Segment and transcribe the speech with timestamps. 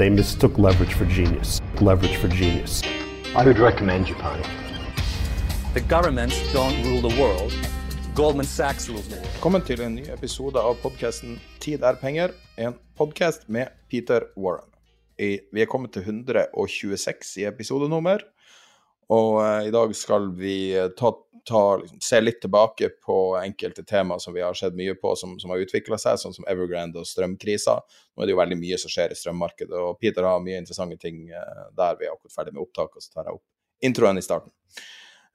[0.00, 1.60] They mistook leverage for genius.
[1.78, 2.82] Leverage for genius.
[3.36, 4.40] I would recommend Japan.
[5.74, 7.52] The governments don't rule the world.
[8.14, 9.28] Goldman Sachs rules the world.
[9.34, 14.72] Velkommen til en ny episode av podkasten 'Tid er penger', en podkast med Peter Warren.
[15.18, 18.24] I, vi er kommet til 126 i episodenummer,
[19.10, 21.12] og uh, i dag skal vi eh, ta,
[21.50, 25.34] ta, liksom, se litt tilbake på enkelte temaer som vi har sett mye på, som,
[25.42, 27.76] som har utvikla seg, sånn som Evergrande og strømkrisa.
[28.14, 31.00] Nå er det jo veldig mye som skjer i strømmarkedet, og Peter har mye interessante
[31.02, 31.98] ting eh, der.
[32.00, 34.54] Vi er akkurat ferdig med opptak, og så tar jeg opp introen i starten.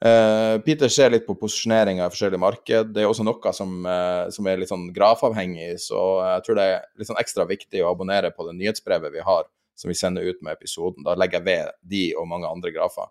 [0.06, 2.90] Uh, Peter ser litt på posisjoneringa i forskjellige marked.
[2.94, 6.66] Det er også noe som, uh, som, er litt sånn grafavhengig, så jeg tror det
[6.68, 9.48] er litt sånn ekstra viktig å abonnere på det nyhetsbrevet vi har,
[9.80, 11.06] som vi sender ut med episoden.
[11.08, 13.08] Da legger jeg ved de og mange andre grafer.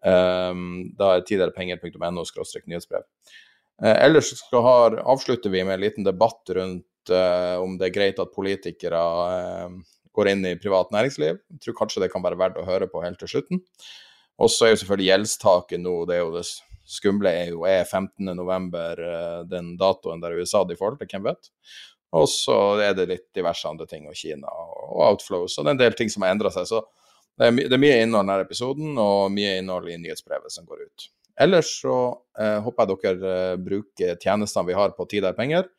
[0.00, 3.04] Um, da er tiderepenger.no nyhetsbrev.
[3.80, 8.30] Uh, ellers har, avslutter vi med en liten debatt rundt om det er greit at
[8.36, 8.98] politikere
[10.14, 11.40] går inn i privat næringsliv.
[11.40, 13.62] Jeg tror kanskje det kan være verdt å høre på helt til slutten.
[14.38, 16.44] Og så er jo selvfølgelig gjeldstaket nå, det er jo det
[16.90, 19.46] skumle er jo er 15.11.
[19.50, 21.50] den datoen der USA de får til, hvem vet.
[22.18, 25.76] Og så er det litt diverse andre ting, og Kina og outflows, og det er
[25.76, 26.66] en del ting som har endra seg.
[26.66, 26.82] Så
[27.40, 30.66] det er, det er, mye innhold i denne episoden, og mye innhold i nyhetsbrevet som
[30.68, 31.06] går ut.
[31.40, 31.96] Ellers så
[32.36, 35.70] eh, håper jeg dere eh, bruker tjenestene vi har på Tid er penger.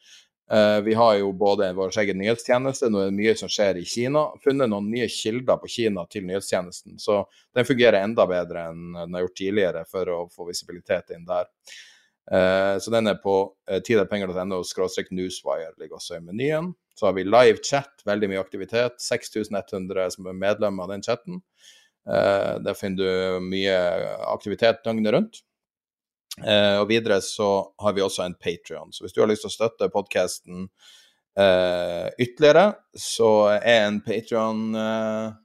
[0.52, 3.86] Eh, vi har jo både vår egen nyhetstjeneste, nå er det mye som skjer i
[3.86, 4.26] Kina.
[4.42, 7.22] Funnet noen nye kilder på Kina til nyhetstjenesten, så
[7.54, 11.46] den fungerer enda bedre enn den har gjort tidligere for å få visibilitet inn der.
[12.30, 14.62] Uh, så den er på uh, tiderpenger.no
[15.12, 16.74] newswire, ligger også i menyen.
[16.96, 19.00] Så har vi live chat, veldig mye aktivitet.
[19.02, 21.42] 6100 som er medlemmer av den chatten.
[22.06, 23.78] Uh, der finner du mye
[24.30, 25.42] aktivitet døgnet rundt.
[26.40, 28.94] Eh, og videre så har vi også en Patrion.
[28.94, 30.68] Så hvis du har lyst til å støtte podkasten
[31.38, 35.40] eh, ytterligere, så er en Patrion-deltaker eh,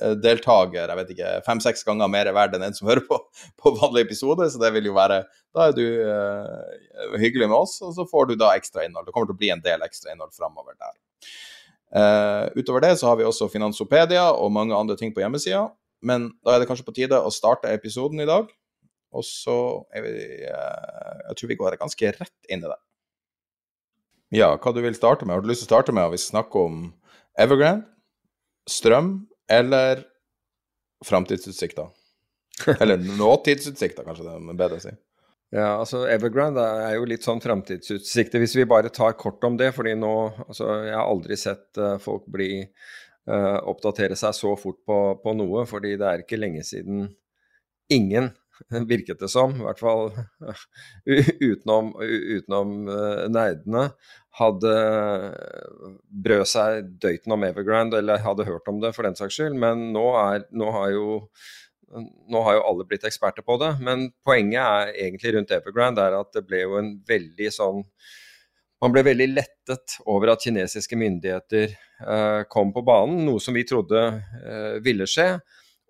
[0.00, 3.18] jeg vet ikke, fem-seks ganger mer verd enn en som hører på,
[3.60, 4.48] på vanlig episode.
[4.50, 5.22] Så det vil jo være
[5.54, 9.08] Da er du uh, hyggelig med oss, og så får du da ekstra innhold.
[9.08, 10.96] Det kommer til å bli en del ekstra innhold framover der.
[11.90, 15.66] Uh, utover det så har vi også Finansopedia og mange andre ting på hjemmesida.
[16.06, 18.48] Men da er det kanskje på tide å starte episoden i dag.
[19.10, 19.56] Og så
[19.96, 20.14] er vi
[20.46, 22.78] uh, Jeg tror vi går ganske rett inn i det.
[24.30, 25.34] Ja, hva du vil starte med?
[25.34, 26.82] Har du lyst til å starte med å snakke om
[27.40, 27.88] Evergrande,
[28.70, 30.04] strøm eller
[31.06, 31.88] framtidsutsikter?
[32.80, 34.90] Eller nåtidsutsikter, kanskje det er bedre å si.
[35.50, 38.38] Ja, altså Evergrande er jo litt sånn framtidsutsikter.
[38.42, 40.12] Hvis vi bare tar kort om det, fordi nå
[40.44, 45.34] altså Jeg har aldri sett uh, folk bli uh, oppdatere seg så fort på, på,
[45.34, 47.08] noe, fordi det er ikke lenge siden
[47.90, 48.30] ingen
[48.92, 50.12] virket det som, i hvert fall
[51.48, 53.88] utenom, utenom uh, nerdene,
[54.38, 54.74] hadde
[56.10, 59.58] brød seg døyten om Evergrande, eller hadde hørt om det for den saks skyld.
[59.58, 61.18] Men nå, er, nå, har jo,
[62.30, 63.74] nå har jo alle blitt eksperter på det.
[63.82, 67.84] Men poenget er egentlig rundt Evergrande er at det ble jo en veldig sånn
[68.80, 73.66] man ble veldig lettet over at kinesiske myndigheter eh, kom på banen, noe som vi
[73.68, 75.34] trodde eh, ville skje.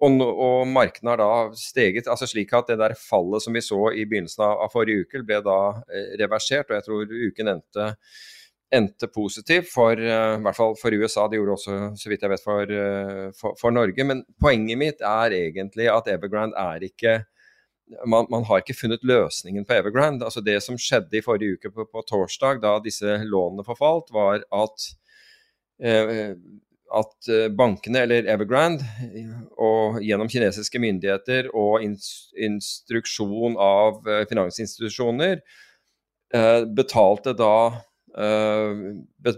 [0.01, 3.93] Og, og markedene har da steget altså slik at det der fallet som vi så
[3.93, 6.71] i begynnelsen av, av forrige uke, ble da eh, reversert.
[6.71, 7.91] Og jeg tror uken endte,
[8.75, 11.27] endte positivt for uh, i hvert fall for USA.
[11.29, 14.07] Det gjorde også, så vidt jeg vet, for, uh, for, for, Norge.
[14.07, 17.19] Men poenget mitt er egentlig at Evergrande er ikke
[18.07, 20.25] man, man, har ikke funnet løsningen på Evergrande.
[20.25, 24.45] Altså Det som skjedde i forrige uke på, på torsdag, da disse lånene forfalt, var
[24.47, 24.91] at
[25.83, 26.37] uh,
[26.91, 28.87] at eh, bankene, eller Evergrande,
[29.61, 35.41] og gjennom kinesiske myndigheter og instruksjon av eh, finansinstitusjoner,
[36.35, 37.55] eh, betalte da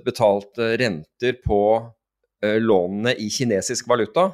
[0.07, 4.31] betalte renter på uh, lånene i kinesisk valuta.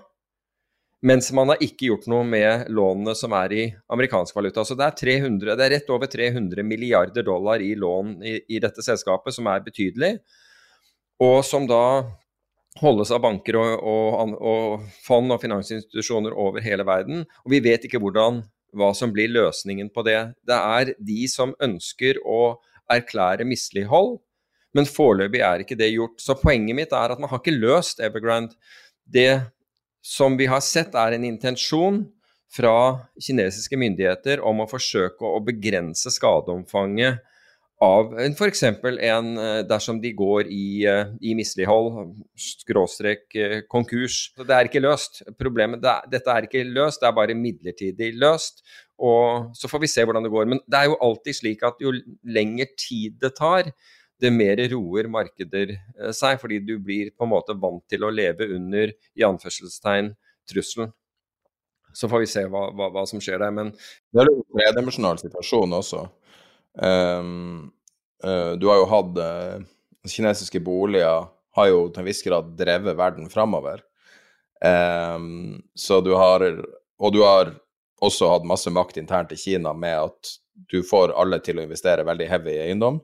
[1.06, 4.64] Mens man har ikke gjort noe med lånene som er i amerikansk valuta.
[4.66, 8.58] Så det er, 300, det er rett over 300 milliarder dollar i lån i, i,
[8.62, 10.16] dette selskapet, som er betydelig.
[11.22, 12.02] Og som da
[12.82, 17.22] holdes av banker og, og, og, fond og finansinstitusjoner over hele verden.
[17.46, 18.42] Og vi vet ikke hvordan,
[18.74, 20.18] hva som blir løsningen på det.
[20.46, 22.58] Det er de som ønsker å
[22.90, 24.16] erklære mislighold,
[24.76, 26.18] men foreløpig er ikke det gjort.
[26.20, 28.56] Så poenget mitt er at man har ikke løst Evergrande.
[29.08, 29.40] Det
[30.04, 32.02] som vi har sett, er en intensjon
[32.52, 32.76] fra
[33.20, 37.24] kinesiske myndigheter om å forsøke å begrense skadeomfanget
[37.84, 38.62] av f.eks.
[38.64, 44.32] en eh, dersom de går i, eh, i mislighold, skråstrek eh, konkurs.
[44.34, 45.22] Så det er ikke løst.
[45.38, 48.64] Problemet, det er, Dette er ikke løst, det er bare midlertidig løst.
[48.98, 50.50] Og så får vi se hvordan det går.
[50.50, 51.94] Men det er jo alltid slik at jo
[52.26, 53.70] lengre tid det tar,
[54.20, 58.12] det mer roer markeder eh, seg, fordi du blir på en måte vant til å
[58.14, 60.12] leve under i anførselstegn
[60.48, 60.92] trusselen.
[61.96, 64.46] Så får vi se hva, hva, hva som skjer der, men Det er jo en
[64.54, 66.04] tredimensjonal situasjon også.
[66.78, 67.70] Um,
[68.22, 69.66] uh, du har jo hatt uh,
[70.06, 71.26] Kinesiske boliger
[71.58, 73.82] har jo til en viss grad drevet verden framover.
[74.62, 76.42] Um, så du har
[76.98, 77.52] Og du har
[78.02, 80.32] også hatt masse makt internt i Kina med at
[80.70, 82.98] du får alle til å investere veldig heavy i eiendom.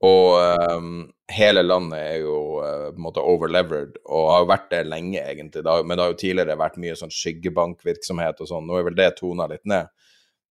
[0.00, 0.38] Og
[0.72, 0.92] um,
[1.28, 5.64] hele landet er jo uh, på en måte overlevered, og har vært det lenge, egentlig.
[5.66, 8.68] Det men det har jo tidligere vært mye sånn skyggebankvirksomhet og sånn.
[8.68, 9.90] Nå er vel det tona litt ned.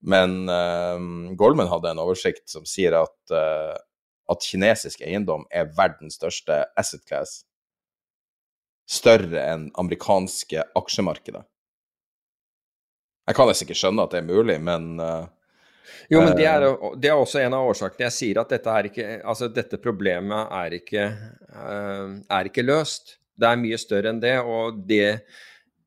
[0.06, 3.74] Men um, Goldman hadde en oversikt som sier at, uh,
[4.30, 7.42] at kinesisk eiendom er verdens største asset class.
[8.90, 11.42] Større enn amerikanske aksjemarkedet.
[13.30, 15.26] Jeg kan nesten ikke skjønne at det er mulig, men uh,
[16.10, 16.88] jo, men det er, eh.
[16.98, 18.08] det er, også en av årsakene.
[18.08, 21.06] Jeg sier at dette, ikke, altså dette problemet er ikke,
[21.54, 23.18] uh, er ikke, løst.
[23.40, 24.36] Det er mye større enn det.
[24.42, 25.22] Og det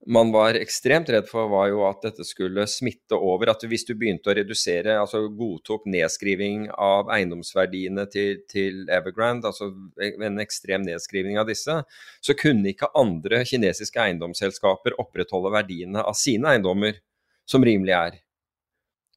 [0.07, 3.53] man var ekstremt redd for, var jo at dette skulle smitte over.
[3.53, 9.71] At hvis du begynte å redusere, altså godtok nedskriving av eiendomsverdiene til, til Evergrande, altså
[10.03, 11.79] en ekstrem nedskriving av disse,
[12.19, 16.99] så kunne ikke andre kinesiske eiendomsselskaper opprettholde verdiene av sine eiendommer,
[17.47, 18.21] som rimelig er.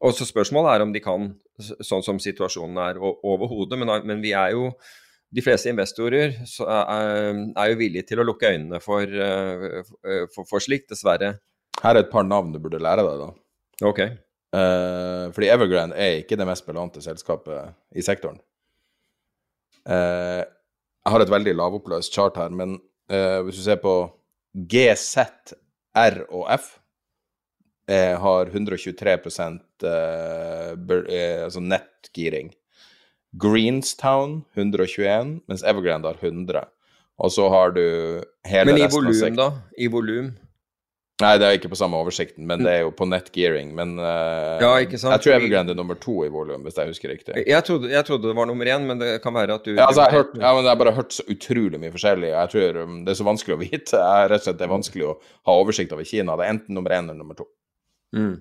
[0.04, 3.80] Og så Spørsmålet er om de kan, sånn som situasjonen er overhodet.
[3.80, 4.70] Men, men vi er jo
[5.36, 9.82] de fleste investorer er, er jo villige til å lukke øynene for, eh,
[10.34, 11.34] for, for, slikt, dessverre.
[11.82, 13.32] Her er et par navn du burde lære deg, da.
[13.88, 14.04] Ok.
[14.56, 18.38] Uh, fordi Evergrande er ikke det mest belånte selskapet i sektoren.
[19.84, 22.78] Uh, jeg har et veldig lavoppløst chart her, men
[23.12, 23.98] uh, hvis du ser på
[24.56, 25.26] GZ,
[25.96, 26.85] R og F eh,
[27.94, 32.54] har 123 eh, eh, altså nettgiring.
[33.36, 36.66] Greenstown 121, mens Evergrande har 100.
[37.18, 37.86] Og så har du
[38.48, 39.52] hele Men i volum, da?
[39.78, 40.34] I volum?
[41.24, 43.70] Nei, det er ikke på samme oversikten, men det er jo på nettgearing.
[43.78, 45.14] Men uh, ja, ikke sant?
[45.16, 47.38] jeg tror Evergrande er nummer to i volum, hvis jeg husker riktig.
[47.40, 49.86] Jeg trodde, jeg trodde, det var nummer én, men det kan være at du Ja,
[49.86, 52.34] altså, jeg, har hørt, ja, men jeg har bare hørt så utrolig mye forskjellig.
[52.34, 54.02] Jeg tror um, Det er så vanskelig å vite.
[54.16, 55.16] Jeg, rett og slett, det er vanskelig å
[55.48, 56.36] ha oversikt over Kina.
[56.36, 57.48] Det er enten nummer én eller nummer to.
[58.16, 58.36] Mm.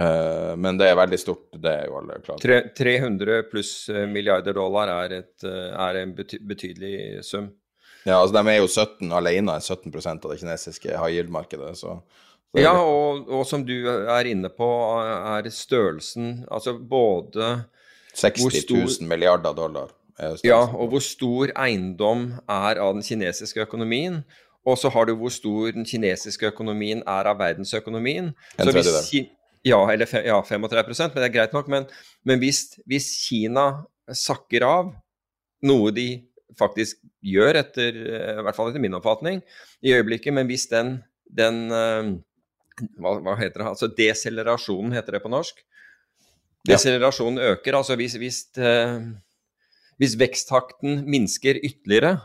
[0.00, 2.44] Uh, men det er veldig stort, det er jo alle klart.
[2.78, 6.94] 300 pluss eh, milliarder dollar er, et, eh, er, en betydelig
[7.26, 7.50] sum.
[8.06, 11.74] Ja, altså de er jo 17 alene, 17% av det kinesiske high yield-markedet.
[11.82, 11.98] så...
[12.56, 14.66] Ja, og, og, som du er inne på,
[14.98, 17.52] er størrelsen Altså både
[18.18, 19.92] 60 000 stor, milliarder dollar.
[20.44, 24.24] Ja, og hvor stor eiendom er av den kinesiske økonomien,
[24.66, 28.32] og så har du hvor stor den kinesiske økonomien er av verdensøkonomien.
[28.58, 29.30] En tredjedel.
[29.66, 31.68] Ja, eller ja, 35% men det er greit nok.
[31.72, 31.86] Men,
[32.24, 33.84] men hvis, hvis, Kina
[34.16, 34.92] sakker av,
[35.68, 36.08] noe de
[36.58, 39.42] faktisk gjør, etter, i hvert fall etter min oppfatning,
[39.84, 42.14] i øyeblikket, men hvis den, den eh,
[42.98, 45.60] hva, hva, heter det, altså deselerasjonen heter det på norsk.
[46.68, 48.96] Deselerasjonen øker, altså hvis, hvis, eh,
[50.00, 52.18] hvis veksttakten minsker ytterligere,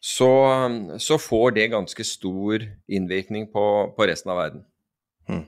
[0.00, 0.30] så,
[0.98, 4.64] så, får det ganske stor innvirkning på, på resten av verden.
[5.28, 5.44] Mm.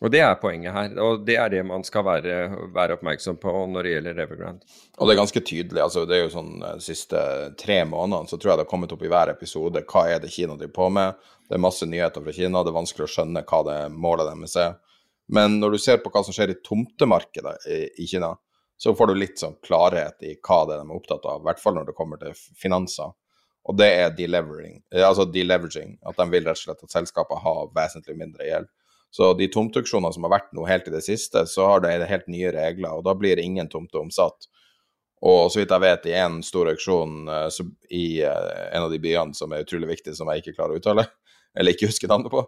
[0.00, 2.36] Og Det er poenget her, og det er det man skal være,
[2.72, 4.78] være, oppmerksom på når det gjelder Evergrande.
[4.96, 5.82] Og det er ganske tydelig.
[5.82, 7.20] altså det er jo sånn De siste
[7.60, 10.32] tre månedene så tror jeg det har kommet opp i hver episode hva er det
[10.32, 11.20] Kina driver på med.
[11.48, 14.56] Det er masse nyheter fra Kina, det er vanskelig å skjønne hva det målet deres
[14.56, 14.78] er.
[15.28, 18.32] Men når du ser på hva som skjer i tomtemarkedet i, i Kina,
[18.80, 21.44] så får du litt sånn klarhet i hva det er de er opptatt av, i
[21.50, 23.12] hvert fall når det kommer til finanser.
[23.68, 25.98] Og det er delevering, eh, altså deleveraging.
[26.08, 28.70] At de vil rett og slett at selskapet har vesentlig mindre gjeld.
[29.10, 32.28] Så de tomteauksjonene som har vært nå helt i det siste, så har det helt
[32.30, 34.46] nye regler, og da blir ingen tomter omsatt.
[35.26, 37.48] Og så vidt jeg vet, i en stor auksjon uh,
[37.92, 40.80] i uh, en av de byene som er utrolig viktig, som jeg ikke klarer å
[40.80, 41.04] uttale,
[41.58, 42.44] eller ikke husker navnet på,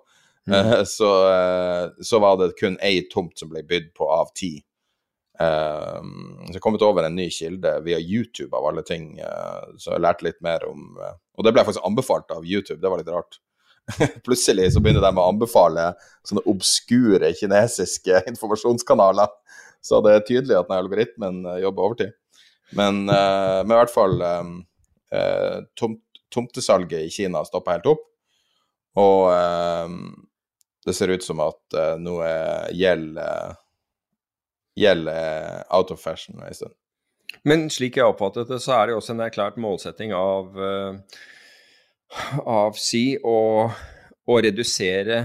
[0.49, 0.71] mm.
[0.89, 1.11] så,
[2.01, 4.55] så, var det kun ei tomt som ble bydd på av ti.
[5.43, 9.17] Så jeg har kommet over en ny kilde via YouTube, av alle ting,
[9.81, 13.01] så jeg lærte litt mer om Og det ble faktisk anbefalt av YouTube, det var
[13.01, 13.39] litt rart.
[14.27, 15.89] Plutselig så begynner de å anbefale
[16.29, 19.33] sånne obskure kinesiske informasjonskanaler.
[19.83, 22.13] Så det er tydelig at den algoritmen jobber overtid.
[22.77, 24.15] Men, men i hvert fall
[25.13, 26.01] uh, tomt,
[26.33, 28.07] Tomtesalget i Kina stoppa helt opp.
[29.01, 29.99] Og um,
[30.85, 32.29] det ser ut som at uh, noe
[32.77, 33.19] gjeld
[34.79, 36.75] gjeld out of fashion en stund.
[37.49, 40.53] Men slik jeg oppfattet det, så er det også en erklært målsetting av,
[42.45, 43.39] av Xi å,
[44.29, 45.25] å redusere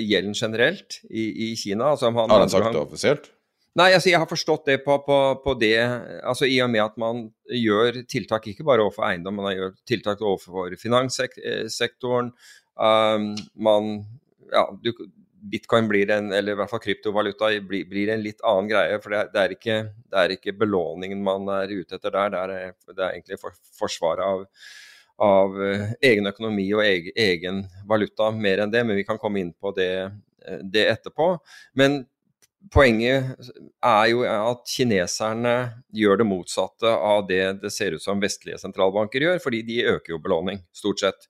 [0.00, 1.92] gjelden generelt i, i Kina.
[1.92, 3.30] Altså, han, har han sagt det offisielt?
[3.76, 5.76] Nei, altså jeg har forstått det på, på, på, det
[6.24, 10.22] altså I og med at man gjør tiltak ikke bare overfor eiendom, man gjør tiltak
[10.24, 12.30] overfor finanssektoren.
[12.76, 13.34] Um,
[13.68, 13.90] man,
[14.52, 14.94] ja, du,
[15.50, 18.98] Bitcoin blir en, eller i hvert fall kryptovaluta blir, blir en litt annen greie.
[19.02, 19.76] For det, det, er ikke,
[20.06, 23.56] det, er ikke, belåningen man er ute etter der, det er, det er egentlig for,
[23.78, 24.44] forsvaret av,
[25.22, 28.84] av uh, egen økonomi og egen, egen, valuta mer enn det.
[28.88, 29.90] Men vi kan komme inn på det,
[30.62, 31.30] det etterpå.
[31.78, 32.02] Men
[32.72, 33.36] poenget
[33.84, 35.56] er jo at kineserne
[35.94, 40.16] gjør det motsatte av det det ser ut som vestlige sentralbanker gjør, fordi de øker
[40.16, 41.28] jo belåning, stort sett.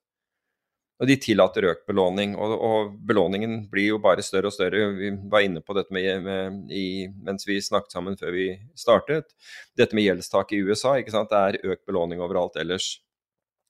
[0.96, 4.86] Og de tillater økt belåning, og, og belåningen blir jo bare større og større.
[4.96, 8.46] Vi var inne på dette med, med i, mens vi snakket sammen før vi
[8.78, 9.34] startet.
[9.76, 11.32] Dette med gjeldstak i USA, ikke sant?
[11.32, 12.94] det er økt belåning overalt ellers.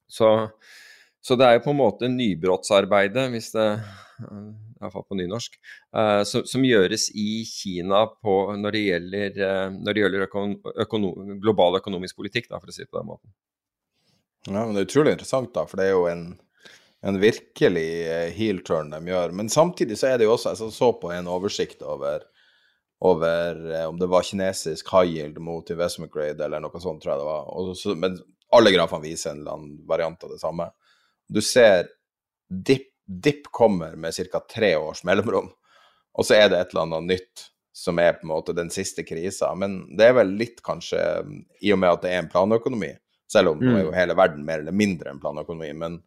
[0.06, 0.30] Så,
[1.18, 3.68] så det er jo på en måte nybrottsarbeidet, hvis det
[4.80, 5.58] iallfall på nynorsk,
[5.96, 10.56] uh, som, som, gjøres i Kina på, når det gjelder, uh, når det gjelder økon,
[10.86, 13.34] økono, global økonomisk politikk, da, for å si det på den måten.
[14.46, 16.26] Ja, men Det er utrolig interessant, da, for det er jo en,
[17.06, 19.34] en virkelig eh, heel turn de gjør.
[19.36, 22.24] Men samtidig så er det jo også Jeg så på en oversikt over,
[23.04, 27.22] over om det var kinesisk high yield mot investment grade eller noe sånt, tror jeg
[27.22, 27.74] det var.
[27.78, 28.18] Så, men
[28.54, 30.70] alle grafene viser en eller annen variant av det samme.
[31.28, 31.88] Du ser
[32.48, 34.40] dip, dip kommer med ca.
[34.40, 35.50] tre års mellomrom,
[36.16, 37.46] og så er det et eller annet nytt
[37.76, 39.50] som er på en måte den siste krisa.
[39.54, 41.00] Men det er vel litt kanskje
[41.60, 42.94] i og med at det er en planøkonomi,
[43.32, 43.74] selv om mm.
[43.82, 45.74] jo hele verden mer eller mindre en planøkonomi.
[45.76, 45.98] Men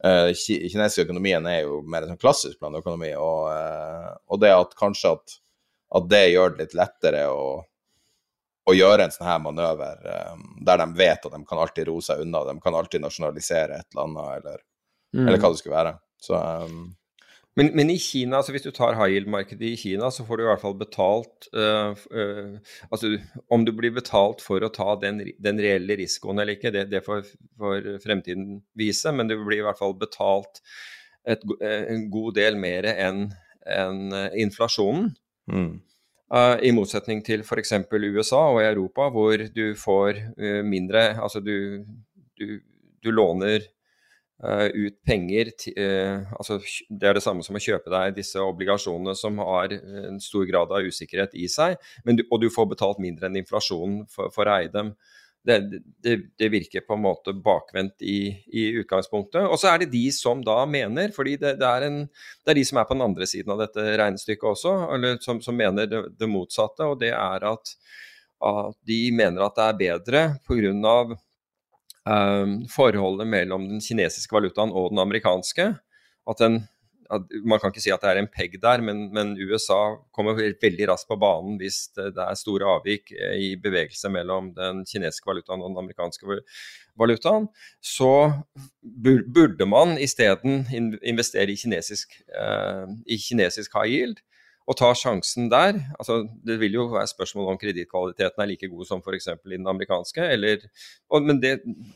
[0.00, 5.16] kinesisk økonomien er jo mer en sånn klassisk planøkonomi, og, uh, og det at kanskje
[5.16, 5.38] at,
[5.98, 7.48] at, det gjør det litt lettere å,
[8.68, 12.04] å gjøre en sånn her manøver um, der de vet at de kan alltid roe
[12.04, 14.62] seg unna, de kan alltid nasjonalisere et eller annet, eller,
[15.16, 15.26] mm.
[15.26, 15.94] eller hva det skulle være.
[16.28, 16.80] Så, um...
[17.58, 20.44] men, men, i Kina, altså hvis du tar high yield-markedet i Kina, så får du
[20.44, 23.10] i hvert fall betalt uh, uh, altså
[23.54, 27.02] Om du blir betalt for å ta den, den reelle risikoen eller ikke, det, det
[27.06, 27.26] får,
[28.04, 30.62] fremtiden vise, men du blir i hvert fall betalt
[31.28, 33.28] et, en god del mer enn
[33.68, 35.10] en inflasjonen.
[35.52, 35.74] Mm.
[36.28, 37.72] Uh, I motsetning til f.eks.
[37.88, 41.84] USA og Europa, hvor du får uh, mindre Altså du,
[42.36, 42.60] du,
[43.04, 43.64] du låner
[44.38, 49.40] ut penger uh, altså Det er det samme som å kjøpe deg disse obligasjonene som
[49.42, 51.74] har en stor grad av usikkerhet i seg,
[52.06, 54.94] du, og du får betalt mindre enn inflasjonen for, for å eie dem.
[55.48, 59.46] Det, det, det, virker på en måte bakvendt i, i utgangspunktet.
[59.46, 62.02] Og så er det de som da mener, fordi det, det, er en,
[62.44, 65.56] er de som er på den andre siden av dette regnestykket også, eller som, som
[65.56, 67.72] mener det, motsatte, og det er at,
[68.44, 70.98] at de mener at det er bedre pga.
[72.08, 75.72] Ehm, forholdet mellom den kinesiske valutaen og den amerikanske.
[76.28, 76.60] At den,
[77.12, 80.38] at man kan ikke si at det er en peg der, men, men, USA kommer
[80.38, 84.84] veldig raskt på banen hvis det, det, er store avvik eh, i bevegelse mellom den
[84.88, 86.40] kinesiske valutaen og den amerikanske
[86.98, 87.48] valutaen.
[87.80, 88.12] Så
[88.82, 90.64] burde man isteden
[91.02, 94.24] investere i kinesisk, eh, i kinesisk high yield
[94.68, 95.78] og ta sjansen der.
[95.96, 99.30] Altså, det vil jo være spørsmål om kredittkvaliteten er like god som f.eks.
[99.32, 100.26] i den amerikanske.
[100.34, 100.66] Eller,
[101.08, 101.54] og, men det,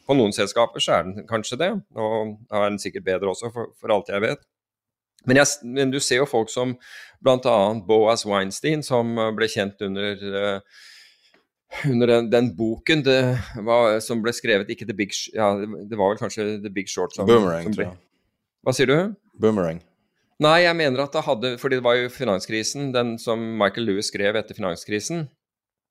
[0.08, 3.74] på noen selskaper så er den kanskje det, og er den sikkert bedre også, for,
[3.76, 4.46] for alt jeg vet.
[5.26, 6.74] Men, jeg, men, du ser jo folk som
[7.22, 7.58] bl.a.
[7.86, 10.80] Boas Weinstein, som ble kjent under uh,
[11.88, 13.04] under den, den boken
[13.64, 17.14] var, som ble skrevet ikke The Big ja, Det var vel kanskje The Big Short
[17.16, 18.02] som, Boomerang, som ble, tror jeg.
[18.62, 18.98] Hva sier du?
[19.40, 19.80] Boomerang.
[20.42, 24.10] Nei, jeg mener at det hadde fordi det var jo finanskrisen, den som Michael Lewis
[24.10, 25.26] skrev etter finanskrisen.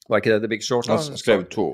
[0.09, 0.89] Var ikke det The Big Short?
[0.91, 1.73] Han skrev to.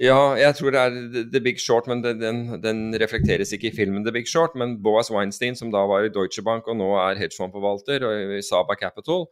[0.00, 0.96] Ja, jeg tror det er
[1.32, 4.56] The Big Short, men den, den, reflekteres ikke i filmen The Big Short.
[4.58, 8.04] Men Boas Weinstein, som da var i Deutsche Bank og nå er hedgefondforvalter
[8.36, 9.24] i Saba Capital,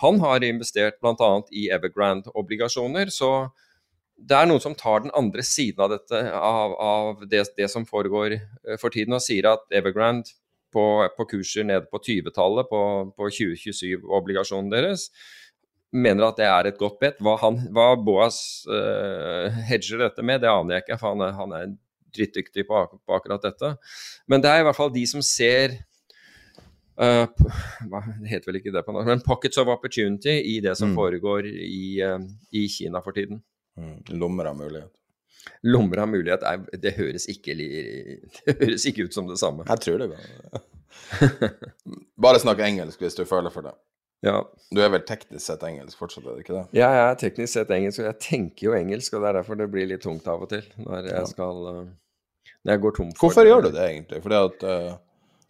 [0.00, 1.30] han har investert bl.a.
[1.52, 3.12] i Evergrande-obligasjoner.
[3.12, 3.30] Så
[4.16, 7.84] det er noen som tar den andre siden av dette, av, av det, det, som
[7.88, 10.32] foregår uh, for tiden, og sier at Evergrande
[10.72, 10.84] på,
[11.16, 12.82] på kurser nede på 20-tallet, på,
[13.16, 15.08] på 2027-obligasjonen deres,
[15.96, 17.18] mener at det er et godt bet.
[17.24, 21.36] Hva, han, hva Boas uh, hedger dette med, det aner jeg ikke, for han er,
[21.38, 21.74] han er
[22.16, 23.74] drittdyktig på, på, akkurat dette.
[24.30, 25.78] Men det er i hvert fall de som ser
[27.00, 30.92] uh, Det heter vel ikke det på norsk, men pockets of opportunity i det som
[30.92, 30.98] mm.
[30.98, 32.20] foregår i, uh,
[32.52, 33.42] i, Kina for tiden.
[33.76, 33.98] Mm.
[34.16, 34.92] Lommer av mulighet.
[35.66, 37.56] Lommer av mulighet, er, det, høres ikke,
[38.46, 39.66] det høres ikke ut som det samme.
[39.68, 40.10] Jeg tror det.
[40.12, 40.62] Bare,
[42.28, 43.76] bare snakk engelsk hvis du føler for det.
[44.24, 44.40] Ja.
[44.72, 46.64] Du er vel teknisk sett engelsk fortsatt, er det ikke det?
[46.78, 49.60] Ja, jeg er teknisk sett engelsk, og jeg tenker jo engelsk, og det er derfor
[49.60, 51.82] det blir litt tungt av og til når jeg skal uh,
[52.64, 53.52] Når jeg går tom for Hvorfor det.
[53.52, 54.22] gjør du det egentlig?
[54.24, 54.96] Fordi at uh,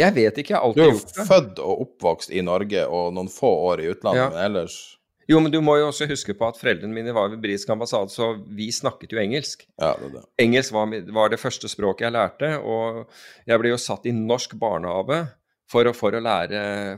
[0.03, 1.15] Jeg vet ikke, jeg har alltid gjort det.
[1.15, 4.29] Du er jo født og oppvokst i Norge og noen få år i utlandet, ja.
[4.35, 4.81] men ellers
[5.27, 8.13] jo, men du må jo også huske på at foreldrene mine var ved britisk ambassade,
[8.15, 9.65] så vi snakket jo engelsk.
[9.81, 10.23] Ja, det det.
[10.43, 13.05] Engelsk var, var, det første språket jeg lærte, og
[13.49, 15.25] jeg ble jo satt i norsk barnehage
[15.71, 16.15] for for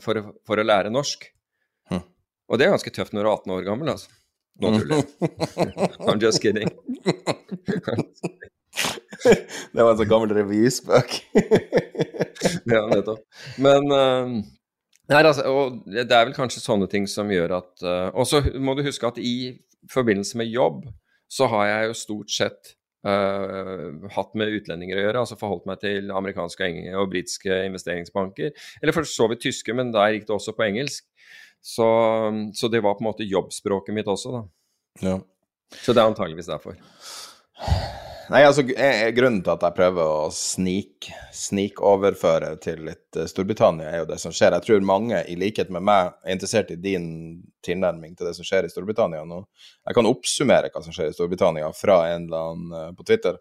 [0.05, 1.25] for for å lære norsk.
[1.89, 2.05] Hm.
[2.49, 4.13] Og det er ganske tøft når du er 18 år gammel, altså.
[4.59, 5.07] Nå tuller jeg.
[6.09, 6.69] I'm just kidding.
[9.73, 11.21] det var en sånn gammel revyspøk.
[12.75, 13.23] ja, nettopp.
[13.63, 14.37] Men uh,
[15.09, 18.43] Nei, altså, og Det er vel kanskje sånne ting som gjør at uh, Og så
[18.61, 19.57] må du huske at i
[19.93, 20.85] forbindelse med jobb
[21.33, 22.71] så har jeg jo stort sett
[23.05, 28.55] uh, hatt med utlendinger å gjøre, altså forholdt meg til amerikanske og britiske investeringsbanker.
[28.81, 31.05] Eller for så vidt tyske, men der gikk det også på engelsk.
[31.61, 31.89] Så,
[32.57, 34.43] så det var på en måte jobbspråket mitt også, da.
[35.05, 35.19] Ja.
[35.83, 36.81] Så det er antageligvis derfor.
[38.29, 38.61] Nei, altså
[39.17, 44.19] Grunnen til at jeg prøver å snik, snikoverføre til litt eh, Storbritannia, er jo det
[44.21, 44.53] som skjer.
[44.59, 47.07] Jeg tror mange, i likhet med meg, er interessert i din
[47.65, 49.39] tilnærming til det som skjer i Storbritannia nå.
[49.89, 53.39] Jeg kan oppsummere hva som skjer i Storbritannia fra en eller annen på Twitter.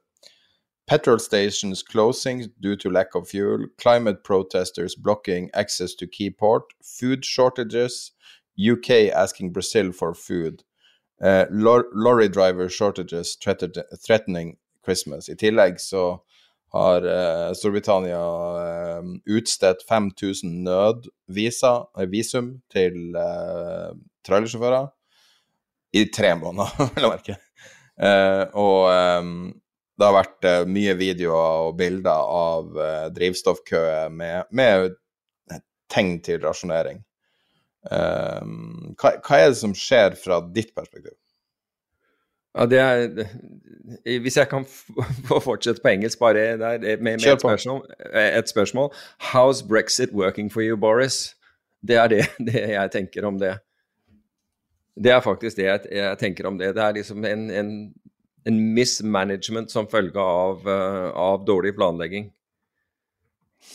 [0.88, 6.72] Petrol stations closing due to lack of fuel, climate protesters blocking access to key port,
[6.82, 8.14] food shortages,
[8.56, 10.64] UK asking Brazil for food.
[11.22, 14.56] Uh, lorry driver shortages threatening
[14.88, 15.28] Christmas.
[15.30, 16.10] I tillegg så
[16.76, 18.24] har eh, Storbritannia
[18.64, 19.04] eh,
[19.38, 23.92] utstedt 5000 nødvisum til eh,
[24.28, 24.90] trailersjåfører
[25.96, 27.38] i tre måneder, vil jeg merke.
[27.98, 29.30] Uh, og um,
[29.98, 34.94] det har vært mye videoer og bilder av eh, drivstoffkøer med, med,
[35.90, 37.00] tegn til rasjonering.
[37.88, 41.16] Hva, hva, er det som skjer fra ditt perspektiv?
[42.58, 44.66] Ja, det er Hvis jeg kan
[45.30, 48.94] få fortsette på engelsk bare der, med, med et, spørsmål, et, spørsmål,
[49.32, 51.36] How's Brexit working for you, Boris?
[51.88, 53.58] Det er det, det, jeg tenker om det.
[55.04, 56.76] Det er faktisk det jeg, jeg tenker om det.
[56.76, 57.94] Det er liksom en, en,
[58.48, 62.32] en mismanagement som følge av, uh, av dårlig planlegging.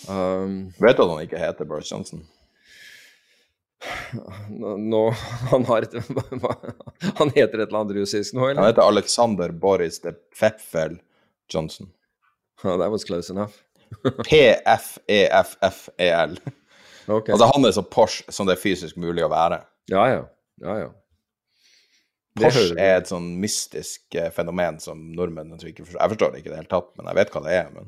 [0.09, 2.25] Um, Vet du at han ikke heter Boris Johnson?
[4.79, 5.15] Nå,
[5.51, 5.95] han, har et,
[7.19, 8.63] han heter et eller annet russisk nå, eller?
[8.63, 11.01] Han heter Alexander Boris de Pfeffel
[11.53, 11.87] Johnson.
[12.65, 13.53] Oh, that was close enough.
[14.29, 16.39] P-F-E-F-F-E-L.
[17.09, 17.33] Okay.
[17.33, 19.59] Altså han er så Porsche som det er fysisk mulig å være.
[19.91, 20.23] Ja, ja.
[20.63, 20.91] ja, ja.
[22.39, 25.99] Porsche er et sånn mystisk eh, fenomen som nordmenn ikke forstår.
[25.99, 27.67] Jeg forstår det ikke i det hele tatt, men jeg vet hva det er.
[27.75, 27.85] Men...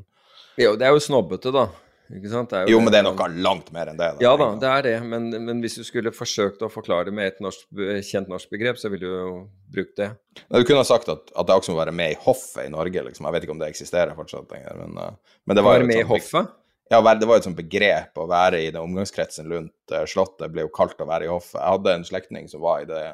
[0.60, 1.64] Jo, det er jo snobbete, da.
[2.12, 2.52] Ikke sant?
[2.68, 4.10] jo, men det er noe langt mer enn det.
[4.18, 4.22] Da.
[4.22, 4.94] Ja da, det er det.
[5.08, 7.64] Men, men, hvis du skulle forsøkt å forklare det med et norsk,
[8.04, 9.38] kjent norsk begrep, så ville du jo
[9.72, 10.10] brukt det.
[10.44, 12.66] Nei, du kunne ha sagt at, at det er også må være med i hoffet
[12.66, 13.24] i Norge, liksom.
[13.24, 16.02] Jeg vet ikke om det eksisterer fortsatt lenger, men, uh, men det var Være med
[16.02, 16.52] i hoffet?
[16.92, 20.50] Ja, det var jo et sånt begrep å være i den omgangskretsen rundt uh, Slottet.
[20.52, 21.56] ble jo kalt å være i hoffet.
[21.56, 23.04] Jeg hadde en slektning som var i det,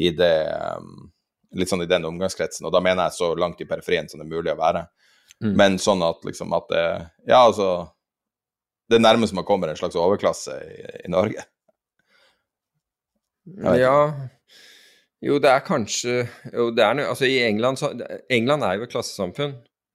[0.00, 0.36] i det
[0.80, 1.10] um,
[1.60, 4.26] litt sånn i den omgangskretsen, og da mener jeg så langt i periferien som det
[4.26, 4.86] er mulig å være.
[5.44, 5.52] Mm.
[5.58, 6.86] Men sånn at liksom at det
[7.26, 7.90] Ja, altså
[8.90, 11.44] det nærmeste man kommer en slags overklasse i, i Norge.
[13.64, 13.98] Ja
[15.24, 17.90] Jo, det er kanskje Jo, det er Altså, i England så
[18.32, 19.54] England er jo et klassesamfunn.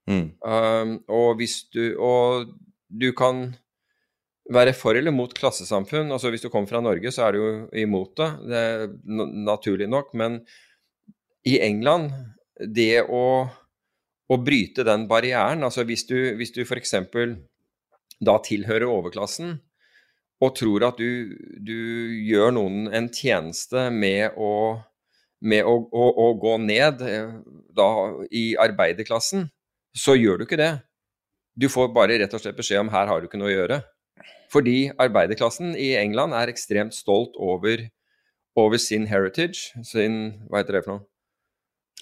[0.09, 0.27] Mm.
[0.41, 2.45] Um, og hvis du Og
[2.89, 3.49] du kan
[4.53, 6.11] være for eller mot klassesamfunn.
[6.11, 8.87] Altså Hvis du kommer fra Norge, så er du jo imot det, det er
[9.45, 10.13] naturlig nok.
[10.17, 10.39] Men
[11.47, 12.11] i England,
[12.59, 13.47] det å,
[14.29, 16.95] å bryte den barrieren Altså hvis du, hvis du f.eks
[18.19, 19.57] da tilhører overklassen,
[20.39, 21.79] og tror at du, du
[22.23, 24.51] gjør noen en tjeneste med å,
[25.43, 27.33] med å, å, å gå ned eh,
[27.75, 27.89] da,
[28.31, 29.49] i arbeiderklassen,
[29.95, 30.73] så gjør du ikke det.
[31.59, 33.81] Du får bare rett og slett beskjed om her har du ikke noe å gjøre.
[34.49, 37.83] Fordi arbeiderklassen i England er ekstremt stolt over,
[38.57, 41.05] over sin heritage, sin Hva heter det for noe?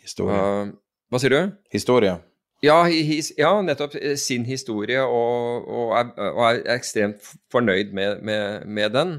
[0.03, 0.38] Historie.
[0.38, 0.75] Uh,
[1.12, 1.56] hva sier du?
[1.73, 2.15] Historie.
[2.65, 7.21] Ja, his, ja, nettopp sin historie, og, og, er, og er, ekstremt
[7.53, 9.13] fornøyd med, med, med den.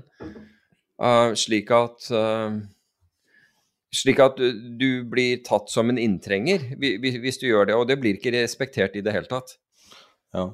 [0.99, 2.57] Uh, slik at uh,
[3.95, 4.49] slik at du,
[4.81, 8.99] du, blir tatt som en inntrenger hvis du gjør det, og det blir ikke respektert
[8.99, 9.55] i det hele tatt.
[10.35, 10.49] Ja.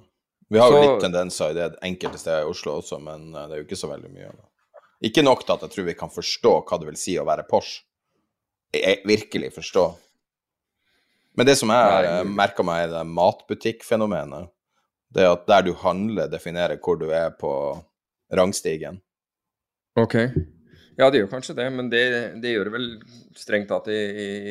[0.52, 3.62] Vi har jo litt tendenser i det enkelte steder i Oslo også, men det er
[3.62, 4.28] jo ikke så veldig mye.
[5.08, 7.46] Ikke nok til at jeg tror vi kan forstå hva det vil si å være
[7.48, 7.82] Porsche.
[8.74, 9.84] Jeg, virkelig forstå.
[11.34, 14.50] Men det som jeg merka meg, er det matbutikkfenomenet.
[15.14, 17.52] Det at der du handler, definerer hvor du er på
[18.34, 19.00] rangstigen.
[19.98, 20.14] Ok.
[20.98, 22.04] Ja, det gjør kanskje det, men det,
[22.42, 22.88] det gjør det vel
[23.38, 24.00] strengt tatt i,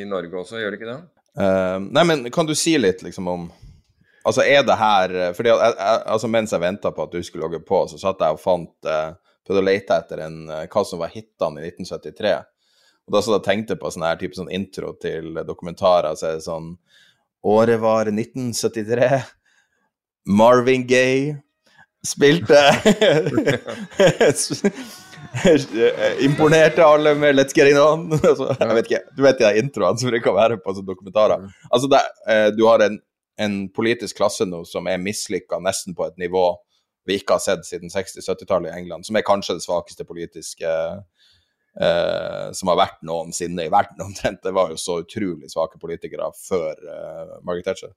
[0.01, 1.01] i, Norge også, gjør det ikke det?
[1.39, 3.51] Uh, nei, men kan du si litt liksom om
[4.23, 7.43] Altså, er det her fordi jeg, jeg, altså, Mens jeg venta på at du skulle
[7.43, 11.01] logge på, så satt jeg og fant uh, Prøvde å lete etter en, hva som
[11.01, 12.29] var hitene i 1973.
[13.07, 16.39] Og da så jeg tenkte på sånn her type sånn intro til dokumentarer, så er
[16.39, 16.75] det sånn
[17.43, 19.17] Året var 1973.
[20.31, 21.33] Marvin Gaye
[22.07, 22.55] spilte
[26.23, 28.11] Imponerte alle med 'Let's Get It On'.
[28.29, 31.49] Altså, jeg vet ikke, Du vet de introene som bruker å være på sånne dokumentarer.
[31.71, 32.99] Altså, det, eh, Du har en,
[33.39, 36.53] en, politisk klasse nå som er mislykka nesten på et nivå
[37.05, 40.69] vi ikke har sett siden 60-70-tallet i England, som er kanskje det svakeste politiske
[41.79, 44.43] eh, som har vært noensinne i verden, omtrent.
[44.43, 47.93] Det var jo så utrolig svake politikere før eh, Margaret Thatcher.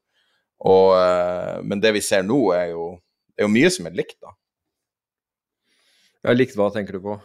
[0.65, 2.91] Og, eh, men det vi ser nå, er jo,
[3.37, 4.37] er jo mye som er likt, da.
[6.27, 7.19] Ja, likt hva tenker du på?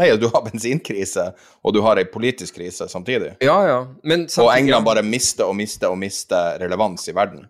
[0.00, 1.32] Nei, Du har bensinkrise,
[1.62, 3.34] og du har ei politisk krise samtidig.
[3.44, 3.80] Ja, ja.
[4.04, 7.48] Men samtidig, og England bare mister og mister og mister relevans i verden.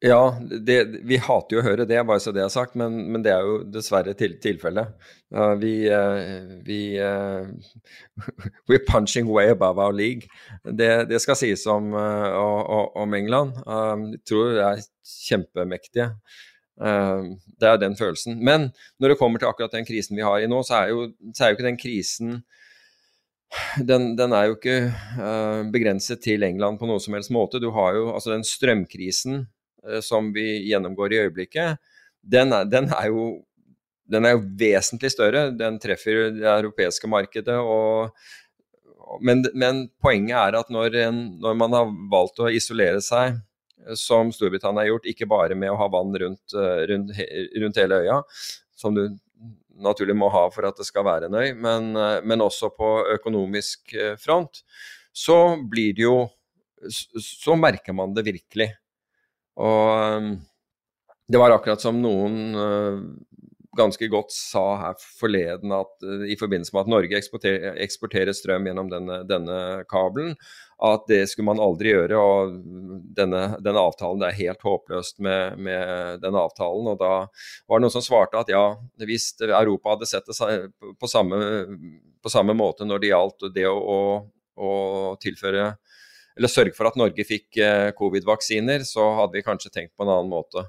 [0.00, 3.22] Ja, det, vi hater jo å høre det, bare så det er sagt, men, men
[3.24, 4.92] det er jo dessverre til, tilfellet.
[5.34, 7.48] Uh, vi, uh, vi uh,
[8.70, 10.30] We're punching way above our league.
[10.62, 13.58] Det, det skal sies om, om England.
[13.58, 16.12] jeg tror de er kjempemektige.
[16.78, 18.38] det er den følelsen.
[18.38, 18.70] Men
[19.02, 21.44] når det kommer til akkurat den krisen vi har i nå, så er jo, så
[21.44, 22.40] er jo ikke den krisen
[23.82, 27.58] den, den, er jo ikke begrenset til England på noen som helst måte.
[27.58, 29.54] Du har jo altså den strømkrisen Eh,
[30.04, 31.78] som vi gjennomgår i øyeblikket,
[32.22, 33.28] den er, den er, jo,
[34.10, 35.48] den er jo vesentlig større.
[35.56, 37.56] Den treffer det europeiske markedet.
[37.56, 38.10] Og,
[39.24, 43.38] men, men, poenget er at når, en, når, man har valgt å isolere seg,
[43.96, 47.14] som Storbritannia har gjort, ikke bare med å ha vann rundt, eh, rundt,
[47.62, 48.18] rundt hele øya,
[48.76, 49.06] som du
[49.78, 52.90] naturlig må ha for at det skal være en øy, men, eh, men også på
[53.14, 54.60] økonomisk front,
[55.14, 56.18] så blir det jo
[57.18, 58.68] Så merker man det virkelig.
[59.58, 60.36] Og um,
[61.28, 63.00] det var akkurat som noen uh,
[63.78, 68.68] ganske godt sa her forleden at uh, i forbindelse med at Norge eksporterer, eksporterer strøm
[68.70, 69.58] gjennom denne, denne,
[69.90, 70.36] kabelen,
[70.84, 72.22] at det skulle man aldri gjøre.
[72.22, 72.54] Og
[73.18, 76.92] denne, denne avtalen, det er helt håpløst med, med, denne avtalen.
[76.94, 77.12] Og da
[77.66, 78.64] var det noen som svarte at ja,
[79.02, 80.38] hvis Europa hadde sett det
[80.98, 81.42] på samme,
[82.22, 84.00] på samme måte når det gjaldt det å, å,
[84.54, 84.72] å
[85.22, 85.72] tilføre
[86.38, 90.12] eller sørge for at Norge fikk eh, covid-vaksiner, så hadde vi kanskje tenkt på en
[90.14, 90.64] annen måte.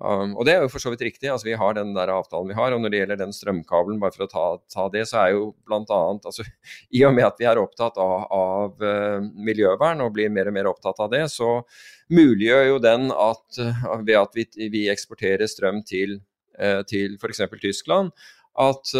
[0.00, 1.28] Um, og det er jo for så vidt riktig.
[1.28, 2.72] altså Vi har den der avtalen vi har.
[2.72, 5.42] Og når det gjelder den strømkabelen, bare for å ta, ta det, så er jo
[5.68, 6.00] bl.a.
[6.16, 6.46] Altså,
[6.96, 10.56] I og med at vi er opptatt av, av uh, miljøvern og blir mer og
[10.56, 11.58] mer opptatt av det, så
[12.10, 16.18] muliggjør jo den at uh, ved at vi, vi, eksporterer strøm til,
[16.60, 17.44] uh, til f.eks.
[17.60, 18.14] Tyskland,
[18.60, 18.90] at,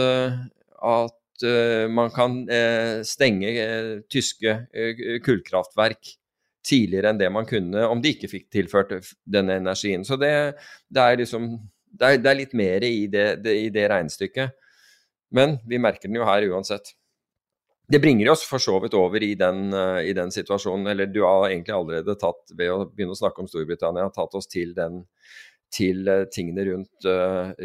[0.81, 4.57] at uh, man kan uh, stenge uh, tyske
[5.25, 6.15] kullkraftverk
[6.67, 8.93] tidligere enn det man kunne om de ikke fikk tilført
[9.25, 10.05] denne energien.
[10.05, 10.33] Så det,
[10.93, 11.53] det er liksom
[11.91, 14.53] det er, det er, litt mer i det, det, i det regnestykket.
[15.35, 16.93] Men vi merker den jo her uansett.
[17.91, 19.73] Det bringer oss for så vidt over i den,
[20.07, 23.49] i den, situasjonen, eller du har egentlig allerede tatt, ved å begynne å snakke om
[23.51, 25.01] Storbritannia, tatt oss til, den,
[25.71, 27.07] til tingene rundt,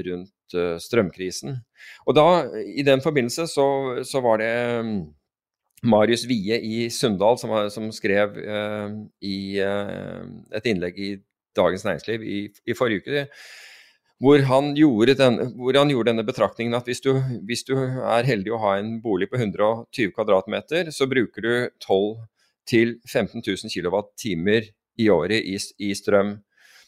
[0.08, 1.56] rundt uh, strømkrisen.
[2.06, 2.26] Og da,
[2.62, 3.68] I den forbindelse så,
[4.06, 4.91] så var det um,
[5.86, 8.94] Marius Wie i Sunndal som, som skrev uh,
[9.26, 11.12] i et innlegg i
[11.56, 13.28] Dagens Næringsliv i, i forrige uke.
[14.24, 18.54] Hvor han, den, hvor han, gjorde denne betraktningen at hvis du, hvis du, er heldig
[18.56, 22.24] å ha en bolig på 120 kvadratmeter, så bruker du 12
[22.72, 24.26] 000-15 000 kWt
[24.98, 26.38] i året i, i strøm.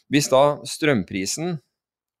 [0.08, 1.58] Hvis da strømprisen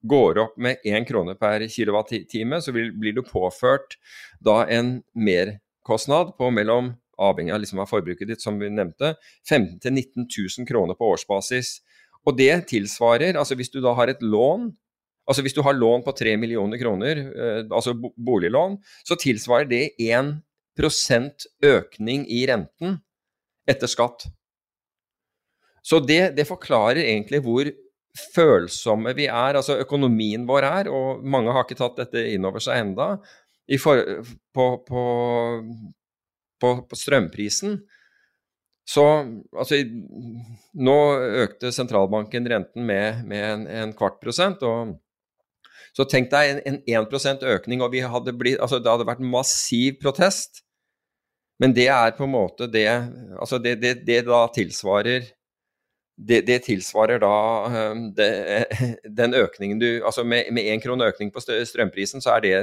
[0.08, 3.96] går opp med én krone per kilowattime, så blir du påført
[4.44, 9.16] da en merkostnad på mellom avhengig av, liksom forbruket ditt, som vi nevnte,
[9.48, 10.28] 15 000-19
[10.60, 11.78] 000 kroner på årsbasis.
[12.26, 14.68] Og det tilsvarer, altså hvis du da har et lån,
[15.28, 19.84] altså hvis du har lån på 3 millioner kroner, eh, altså boliglån, så tilsvarer det
[19.98, 20.38] 1
[21.66, 23.00] økning i renten
[23.68, 24.28] etter skatt.
[25.88, 27.70] Så det, det forklarer egentlig hvor
[28.34, 32.62] følsomme vi er, altså økonomien vår er, og mange har ikke tatt dette inn over
[32.62, 33.12] seg enda,
[33.68, 33.94] på,
[34.56, 37.78] på, på, på, strømprisen.
[38.88, 39.04] Så
[39.52, 39.82] altså,
[40.80, 40.96] nå
[41.44, 44.64] økte sentralbanken renten med, med en, en, kvart prosent.
[44.64, 44.96] og
[45.96, 50.00] så tenk deg en, en 1 økning, og hadde blitt, altså, det hadde vært massiv
[50.02, 50.62] protest.
[51.60, 52.86] Men det er på en måte det
[53.34, 55.24] Altså det, det, det da tilsvarer
[56.18, 57.34] det, det, tilsvarer da
[57.70, 58.30] ehm, det,
[59.20, 62.56] den økningen du Altså med én krone økning på strømprisen, så er det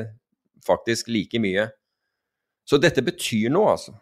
[0.65, 1.69] faktisk like mye.
[2.65, 3.93] Så dette betyr noe, altså.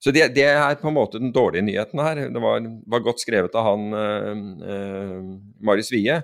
[0.00, 2.20] Så det, det er på en måte den dårlige nyheten her.
[2.30, 5.22] Det var, var godt skrevet av han uh, uh,
[5.66, 6.20] Marius Wie.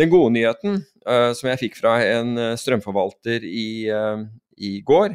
[0.00, 3.86] Den gode nyheten, uh, som jeg fikk fra en strømforvalter i,
[4.56, 5.14] i går,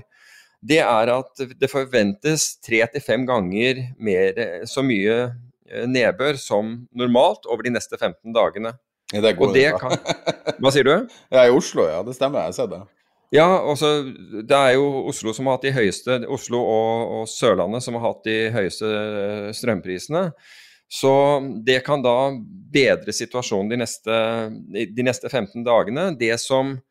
[0.65, 4.39] det er at det forventes tre til fem ganger mer,
[4.69, 5.44] så mye Eh,
[5.89, 8.75] nedbør som normalt over de neste 15 dagene.
[9.13, 9.95] Ja, det går, det kan...
[10.61, 10.93] Hva sier du?
[11.33, 12.01] Jeg er i Oslo, ja.
[12.05, 12.81] Det stemmer, jeg har sett det.
[13.33, 13.89] Ja, også,
[14.45, 18.05] det er jo Oslo som har hatt de høyeste Oslo og, og Sørlandet som har
[18.05, 20.27] hatt de høyeste eh, strømprisene.
[20.91, 21.11] Så
[21.65, 22.31] det kan da
[22.73, 24.19] bedre situasjonen de neste,
[24.69, 26.11] de neste 15 dagene.
[26.19, 26.84] Det som Eh,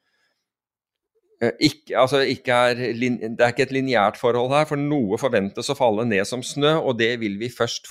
[1.63, 5.77] ikke, altså ikke er, det er ikke et lineært forhold her, for noe forventes å
[5.79, 7.91] falle ned som snø, og det vil vi først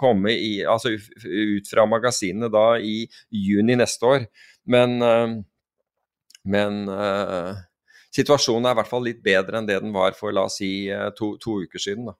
[0.00, 4.26] komme i, altså ut fra magasinene da i juni neste år.
[4.72, 5.36] Men, eh,
[6.52, 7.54] men uh,
[8.14, 10.72] situasjonen er i hvert fall litt bedre enn det den var for la oss si
[11.18, 12.10] to, to uker siden.
[12.10, 12.18] da.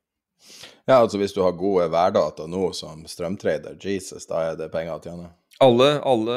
[0.87, 4.97] Ja, altså hvis du har gode værdata nå som strømtrader, Jesus, da er det penger
[4.97, 5.31] å tjene?
[5.63, 6.37] Alle, alle,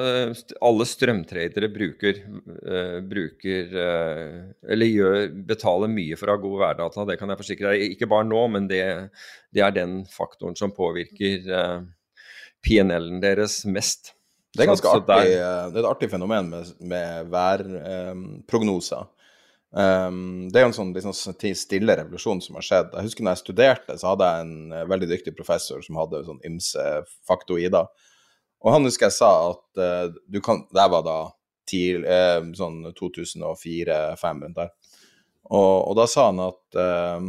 [0.62, 2.20] alle strømtradere bruker,
[2.68, 4.36] uh, bruker uh,
[4.70, 5.18] Eller gjør,
[5.50, 7.96] betaler mye for å ha gode værdata, det kan jeg forsikre deg.
[7.96, 8.84] Ikke bare nå, men det,
[9.56, 12.30] det er den faktoren som påvirker uh, eh,
[12.66, 14.14] PNL-en deres mest.
[14.56, 15.74] Det er, ganske så, artig, der...
[15.74, 19.10] det er et artig fenomen med, med værprognoser.
[19.76, 21.12] Um, det er en sånn liksom,
[21.60, 22.94] stille revolusjon som har skjedd.
[22.94, 26.44] Jeg husker når jeg studerte, så hadde jeg en veldig dyktig professor som hadde sånn
[26.48, 26.86] ymse
[27.28, 27.90] faktoider.
[28.66, 31.20] Og han husker jeg sa at uh, du kan Det var da
[31.70, 34.74] til, uh, sånn 2004-2005 rundt der.
[35.46, 37.22] Og, og, da sa han at uh,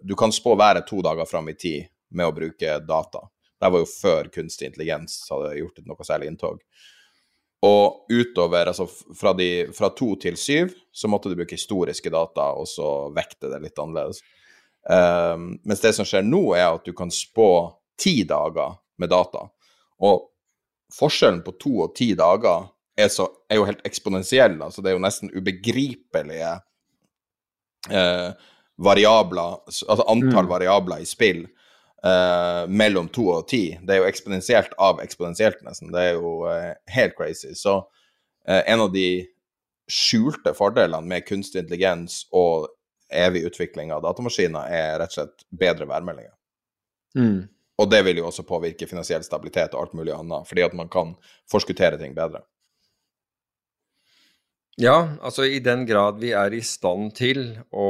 [0.00, 3.22] du kan spå været to dager fram i tid med å bruke data.
[3.60, 6.58] Det var jo før kunstig intelligens hadde gjort noe særlig inntog.
[7.64, 12.50] Og utover, altså fra, de, fra to til syv, så måtte du bruke historiske data,
[12.52, 14.20] og så vekte det litt annerledes.
[14.84, 17.48] Um, mens det som skjer nå, er at du kan spå
[18.00, 19.46] ti dager med data.
[20.02, 20.24] Og
[20.94, 24.56] forskjellen på to og ti dager er, så, er jo helt eksponentiell.
[24.62, 26.52] Altså det er jo nesten ubegripelige
[27.90, 28.30] eh,
[28.76, 30.50] variabler, altså antall mm.
[30.50, 33.64] variabler i spill eh, mellom to og ti.
[33.82, 35.92] Det er jo eksponentielt av eksponentielt, nesten.
[35.94, 37.54] Det er jo eh, helt crazy.
[37.58, 37.80] Så
[38.48, 39.08] eh, en av de
[39.90, 42.70] skjulte fordelene med kunstig intelligens og
[43.14, 46.32] evig utvikling av datamaskiner er rett og slett bedre værmeldinger.
[47.18, 47.44] Mm.
[47.80, 50.90] Og det vil jo også påvirke finansiell stabilitet og alt mulig annet, fordi at man
[50.90, 51.14] kan
[51.50, 52.44] forskuttere ting bedre.
[54.76, 57.84] Ja, altså i den grad vi er i stand til å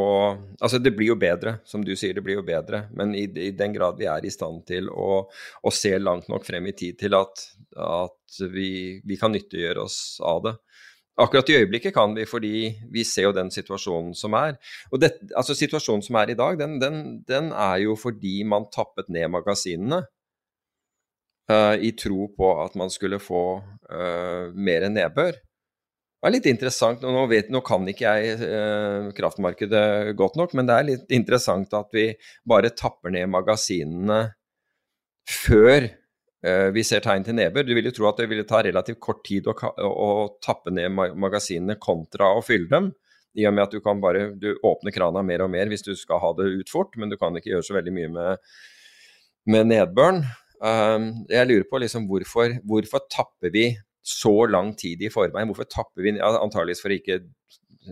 [0.61, 2.83] Altså det blir jo bedre, som du sier, det blir jo bedre.
[2.93, 6.45] Men i, i den grad vi er i stand til å, å, se langt nok
[6.45, 7.47] frem i tid til at,
[7.81, 10.55] at vi, vi, kan nyttiggjøre oss av det,
[11.15, 14.57] Akkurat i øyeblikket kan vi, fordi vi ser jo den situasjonen som er.
[14.91, 18.67] Og det, altså Situasjonen som er i dag, den, den, den er jo fordi man
[18.75, 20.01] tappet ned magasinene
[21.53, 25.39] uh, i tro på at man skulle få uh, mer nedbør.
[25.39, 30.57] Det er litt interessant, og nå, vet, nå kan ikke jeg uh, kraftmarkedet godt nok,
[30.59, 32.09] men det er litt interessant at vi
[32.49, 34.25] bare tapper ned magasinene
[35.31, 35.93] før
[36.75, 37.65] vi ser tegn til nedbør.
[37.65, 40.09] Du vil jo tro at det ville ta relativt kort tid å, å,
[40.45, 42.91] tappe ned magasinene kontra å fylle dem.
[43.35, 45.95] I og med at du kan bare du åpner krana mer og mer hvis du
[45.99, 48.53] skal ha det ut fort, men du kan ikke gjøre så veldig mye med,
[49.51, 50.23] med nedbøren.
[50.65, 53.67] Um, jeg lurer på liksom hvorfor, hvorfor tapper vi
[54.05, 55.51] så lang tid i forveien?
[55.51, 57.23] Hvorfor tapper vi antageligvis for ikke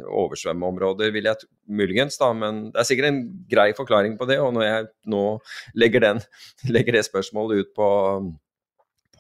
[0.01, 4.39] oversvømme områder, vil jeg muligens, da, men det er sikkert en grei forklaring på det.
[4.43, 5.25] Og når jeg nå
[5.79, 6.23] legger, den,
[6.75, 7.89] legger det spørsmålet ut på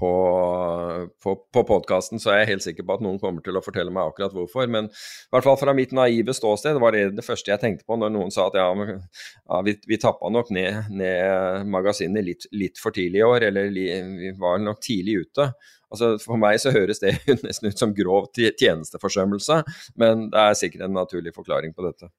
[0.02, 3.62] på, på, på podkasten, så er jeg helt sikker på at noen kommer til å
[3.62, 4.66] fortelle meg akkurat hvorfor.
[4.70, 7.98] Men i hvert fall fra mitt naive ståsted var det det første jeg tenkte på
[8.00, 12.82] når noen sa at ja, ja vi, vi tappa nok ned, ned magasinet litt, litt,
[12.82, 15.50] for tidlig i år, eller vi var nok tidlig ute.
[15.92, 17.14] Altså, for meg så høres det
[17.46, 19.62] nesten ut som grov tjenesteforsømmelse,
[20.02, 22.10] men det er sikkert en naturlig forklaring på dette.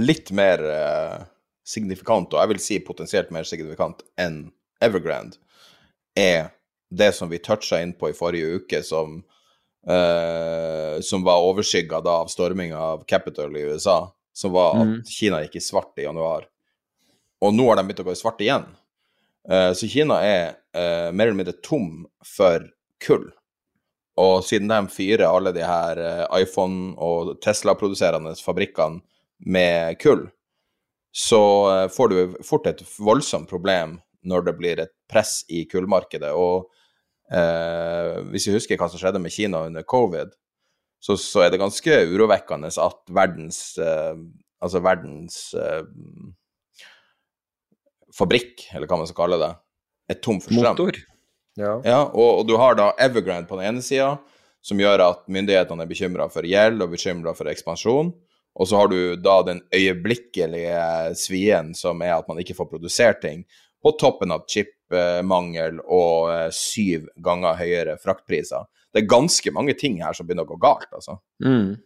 [0.00, 1.16] Litt mer eh,
[1.68, 4.46] signifikant, og jeg vil si potensielt mer signifikant enn
[4.80, 5.42] Evergrande,
[6.18, 6.54] er
[6.90, 9.22] det som vi toucha inn på i forrige uke, som,
[9.90, 15.02] uh, som var overskygga av storminga av Capital i USA, som var at mm.
[15.04, 16.46] Kina gikk i svart i januar.
[17.44, 18.64] Og nå har de begynt å gå i svart igjen.
[19.50, 20.46] Uh, så Kina er
[20.76, 22.64] uh, mer eller mindre tom for
[23.04, 23.28] kull.
[24.18, 26.00] Og siden de fyrer alle de her
[26.34, 28.98] iPhone- og Tesla-produserende fabrikkene
[29.46, 30.24] med kull,
[31.14, 31.38] så
[31.94, 36.32] får du fort et voldsomt problem når det blir et press i kullmarkedet.
[36.34, 36.66] Og
[37.28, 40.32] Eh, hvis vi husker hva som skjedde med Kina under covid,
[40.98, 44.14] så, så er det ganske urovekkende at verdens eh,
[44.58, 45.84] Altså verdens eh,
[48.10, 49.50] fabrikk, eller hva man skal kalle det,
[50.10, 50.72] er tom for strøm.
[50.74, 50.96] Motor.
[51.54, 51.76] Ja.
[51.86, 54.16] ja og, og, du har da Evergrande på den ene sida,
[54.58, 58.10] som gjør at myndighetene er bekymra for gjeld og bekymra for ekspansjon.
[58.58, 63.22] Og så har du da den øyeblikkelige svien som er at man ikke får produsert
[63.22, 63.44] ting,
[63.78, 64.74] på toppen av chip
[65.26, 68.66] mangel og eh, syv ganger høyere fraktpriser.
[68.94, 71.18] Det er ganske mange ting her som begynner å gå galt, altså.
[71.44, 71.76] Mm.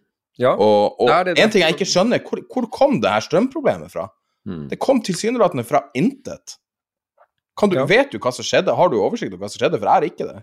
[0.40, 3.24] Ja, og, og det det en ting jeg ikke skjønner, hvor, hvor kom det her
[3.24, 4.06] strømproblemet fra?
[4.48, 4.66] Mm.
[4.70, 6.56] Det kom tilsynelatende fra intet.
[7.60, 7.84] Du, ja.
[7.86, 8.74] Vet du hva som skjedde?
[8.74, 9.78] Har du oversikt over hva som skjedde?
[9.78, 10.38] For jeg har ikke det.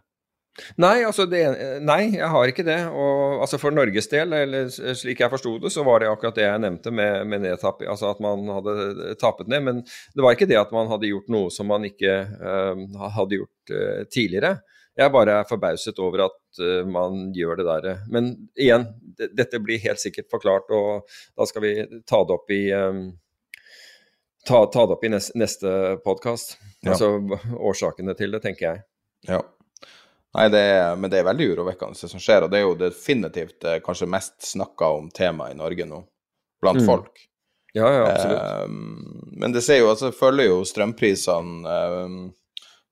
[0.81, 1.41] Nei, altså det,
[1.85, 2.79] nei, jeg har ikke det.
[2.89, 6.47] Og altså For Norges del, eller slik jeg forsto det, så var det akkurat det
[6.47, 9.65] jeg nevnte med, med nedtapp, altså at man hadde tappet ned.
[9.67, 12.83] Men det var ikke det at man hadde gjort noe som man ikke uh,
[13.15, 14.57] hadde gjort uh, tidligere.
[14.99, 18.03] Jeg bare er forbauset over at uh, man gjør det der.
[18.11, 21.73] Men igjen, dette blir helt sikkert forklart, og da skal vi
[22.07, 23.03] ta det opp i um,
[24.47, 25.71] ta, ta, det opp i neste, neste
[26.05, 26.57] podkast.
[26.81, 26.95] Ja.
[26.95, 27.15] Altså
[27.55, 28.83] årsakene til det, tenker jeg.
[29.29, 29.43] Ja.
[30.37, 32.77] Nei, det er, men det er veldig urovekkende det som skjer, og det er jo
[32.77, 36.03] definitivt det eh, kanskje mest snakka om tema i Norge nå,
[36.61, 36.85] blant mm.
[36.85, 37.23] folk.
[37.73, 38.41] Ja, ja, absolutt.
[38.41, 38.67] Eh,
[39.41, 42.19] men det ser jo, altså, følger jo strømprisene eh,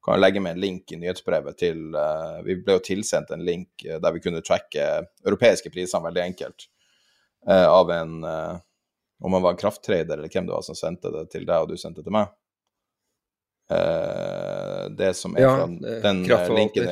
[0.06, 3.46] Kan jeg legge med en link i nyhetsbrevet til eh, Vi ble jo tilsendt en
[3.46, 4.86] link der vi kunne tracke
[5.26, 6.70] europeiske priser veldig enkelt
[7.50, 8.56] uh, av en uh,
[9.24, 11.72] Om han var en krafttrader eller hvem det var som sendte det til deg, og
[11.72, 12.30] du sendte det til meg.
[13.68, 15.66] Det som er ja, fra
[16.06, 16.22] den
[16.56, 16.86] linken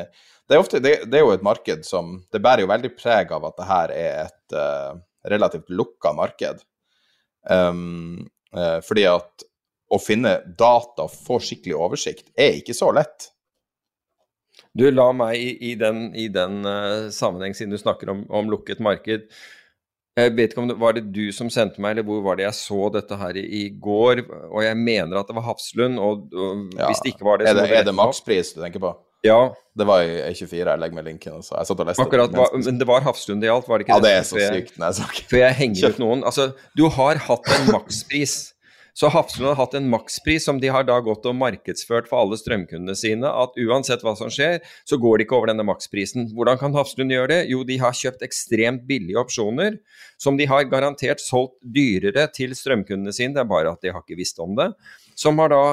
[0.46, 3.34] det er, ofte, det, det er, jo et marked som Det bærer jo veldig preg
[3.34, 6.62] av at det her er et uh, relativt lukka marked.
[7.50, 9.46] Um, uh, fordi at
[9.90, 13.32] å finne data og få skikkelig oversikt er ikke så lett.
[14.76, 18.50] Du, la meg i, i den, i den uh, sammenheng, siden du snakker om, om,
[18.52, 19.26] lukket marked.
[20.16, 22.46] Jeg vet ikke om det var det du som sendte meg, eller hvor var det
[22.46, 24.22] jeg så dette her i, i går?
[24.48, 26.88] Og jeg mener at det var Hafslund, og, og ja.
[26.88, 28.94] hvis det ikke var det så Er det, er det makspris du tenker på?
[29.26, 29.40] Ja.
[29.76, 30.62] Det var i E24.
[30.62, 31.36] Jeg legger meg linken.
[31.42, 31.58] Altså.
[31.58, 32.48] Jeg satt og leste Akkurat, det.
[32.64, 34.14] Men det var Hafslund det gjaldt, var det ikke ja, det?
[34.14, 34.78] Ja, det er så sykt.
[34.80, 36.24] Nei, så Før jeg henger ut noen.
[36.32, 38.38] Altså, du har hatt en makspris.
[38.96, 42.38] Så Hafslund har hatt en makspris som de har da gått og markedsført for alle
[42.40, 43.28] strømkundene sine.
[43.28, 46.30] At uansett hva som skjer, så går de ikke over denne maksprisen.
[46.32, 47.42] Hvordan kan Hafslund gjøre det?
[47.52, 49.82] Jo, de har kjøpt ekstremt billige opsjoner
[50.22, 53.36] som de har garantert solgt dyrere til strømkundene sine.
[53.36, 54.72] Det er bare at de har ikke visst om det.
[55.20, 55.64] Som har da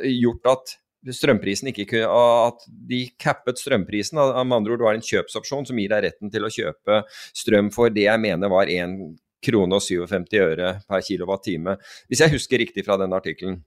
[0.00, 0.76] gjort at
[1.20, 2.08] strømprisen ikke kunne,
[2.48, 4.16] at de cappet strømprisen.
[4.16, 7.02] Med andre ord, det var en kjøpsopsjon som gir deg retten til å kjøpe
[7.36, 8.96] strøm for det jeg mener var 1
[9.44, 11.76] krone og 57 øre per kilowattime.
[12.08, 13.60] Hvis jeg husker riktig fra den artikkelen.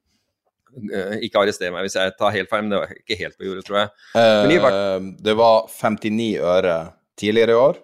[0.74, 3.50] Eh, ikke arrester meg hvis jeg tar helt feil, men det var ikke helt på
[3.50, 3.90] jordet, tror jeg.
[4.18, 6.78] Eh, det var 59 øre
[7.20, 7.82] tidligere i år.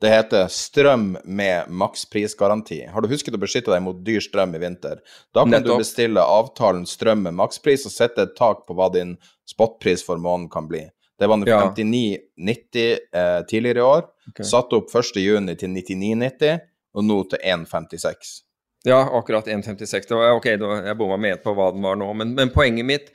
[0.00, 2.86] Det heter strøm med maksprisgaranti.
[2.88, 5.02] Har du husket å beskytte deg mot dyr strøm i vinter?
[5.34, 5.76] Da kan Nettopp.
[5.76, 10.16] du bestille avtalen strøm med makspris og sette et tak på hva din spotpris for
[10.16, 10.86] måneden kan bli.
[11.20, 14.06] Det var 59,90 eh, tidligere i år.
[14.30, 14.46] Okay.
[14.48, 15.12] Satt opp 1.6
[15.60, 16.62] til 99,90,
[16.94, 18.30] og nå til 1,56.
[18.88, 20.14] Ja, akkurat 1,56.
[20.36, 23.12] Ok, jeg bomma med på hva den var nå, men, men poenget mitt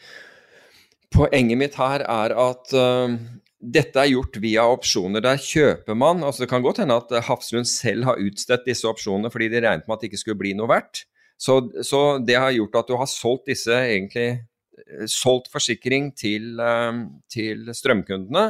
[1.15, 3.13] Poenget mitt her er at uh,
[3.61, 5.23] dette er gjort via opsjoner.
[5.23, 9.31] Der kjøper man altså Det kan godt hende at Hafslund selv har utstedt disse opsjonene
[9.31, 11.05] fordi de regnet med at det ikke skulle bli noe verdt.
[11.39, 16.53] Så, så det har gjort at du har solgt disse egentlig eh, solgt forsikring til,
[16.63, 18.49] eh, til, strømkundene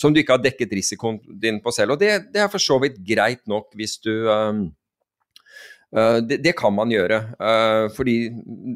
[0.00, 1.94] som du ikke har dekket risikoen din på selv.
[1.94, 4.70] Og det, det er for så vidt greit nok hvis du um,
[5.92, 8.30] Uh, det, det, kan man gjøre, uh, fordi,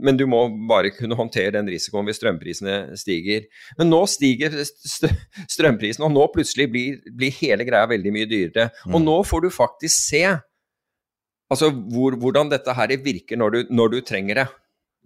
[0.05, 3.47] men du må bare kunne håndtere den risikoen hvis strømprisene stiger.
[3.79, 5.09] Men nå stiger st
[5.55, 8.69] strømprisen, og nå plutselig blir, blir, hele greia veldig mye dyrere.
[8.85, 8.99] Mm.
[8.99, 13.95] Og nå får du faktisk se altså, hvor, hvordan dette her virker når du, når
[13.95, 14.47] du trenger det.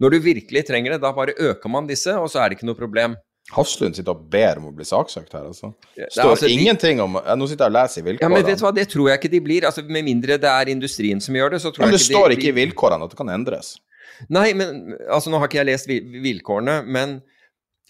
[0.03, 2.67] Når du virkelig trenger det, da bare øker man disse, og så er det ikke
[2.67, 3.15] noe problem.
[3.51, 5.73] Haslund sitter og ber om å bli saksøkt her, altså.
[5.97, 8.23] Det står altså, ingenting om Nå sitter jeg og leser i vilkårene.
[8.23, 9.67] Ja, men vet du hva, Det tror jeg ikke de blir.
[9.67, 11.99] altså Med mindre det er industrien som gjør det, så tror jeg ikke de Men
[11.99, 13.75] det står ikke i vilkårene at det kan endres.
[14.31, 17.19] Nei, men altså nå har ikke jeg lest vilkårene, men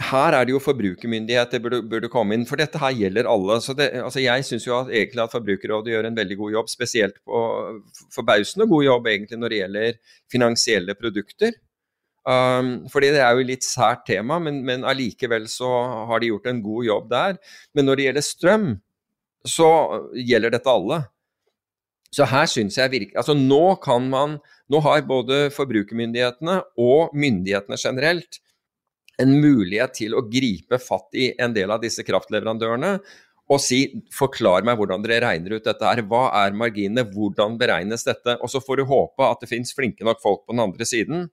[0.01, 3.59] her er det jo forbrukermyndigheter burde, burde komme inn, for dette her gjelder alle.
[3.61, 6.71] Så det, altså jeg syns jo at, egentlig at Forbrukerrådet gjør en veldig god jobb,
[6.71, 7.41] spesielt på
[8.15, 9.99] forbausende god jobb egentlig når det gjelder
[10.31, 11.53] finansielle produkter.
[12.21, 15.69] Um, fordi det er jo litt sært tema, men, men allikevel så
[16.09, 17.39] har de gjort en god jobb der.
[17.73, 18.67] Men når det gjelder strøm,
[19.47, 19.71] så
[20.13, 21.01] gjelder dette alle.
[22.11, 24.33] Så her syns jeg virkelig Altså nå kan man
[24.67, 28.41] Nå har både forbrukermyndighetene og myndighetene generelt
[29.21, 32.95] en mulighet til å gripe fatt i en del av disse kraftleverandørene
[33.51, 33.81] og si
[34.15, 36.01] forklar meg hvordan dere regner ut dette her.
[36.07, 38.37] Hva er marginene, hvordan beregnes dette?
[38.39, 41.27] Og så får du håpe at det finnes flinke nok folk på den andre siden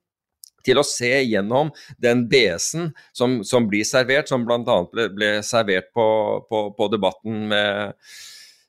[0.68, 4.78] til å se gjennom den BS-en som, som, blir servert, som bl.a.
[4.92, 6.08] Ble, ble servert på,
[6.48, 7.94] på, på debatten med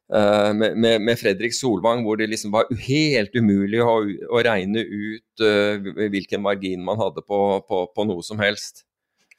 [0.10, 0.74] Uh, med,
[1.06, 4.02] med, Fredrik Solvang, hvor det liksom var helt umulig å,
[4.34, 5.78] å regne ut uh,
[6.10, 8.90] hvilken margin man hadde på, på, på, noe som helst.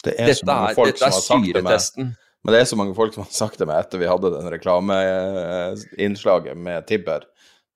[0.04, 3.26] Det er dette er, dette er, det med, men det er så mange folk som
[3.26, 7.26] har sagt det med etter vi hadde den reklameinnslaget med Tibber.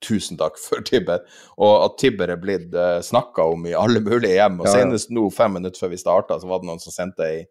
[0.03, 1.23] Tusen takk for Tibber.
[1.59, 4.59] Og at Tibber er blitt uh, eh, snakka om i alle mulige hjem.
[4.61, 4.81] Og ja, ja.
[4.83, 7.45] senest nå, fem minutter før vi starta, så var det noen som sendte ei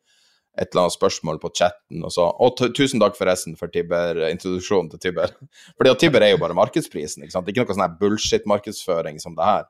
[0.53, 4.91] et eller annet spørsmål på chatten og så Og tusen takk forresten for Tibber, introduksjonen
[4.91, 5.31] til Tibber.
[5.77, 7.49] Fordi at Tibber er jo bare markedsprisen, ikke sant.
[7.49, 9.65] Ikke noe sånn bullshit-markedsføring som det her.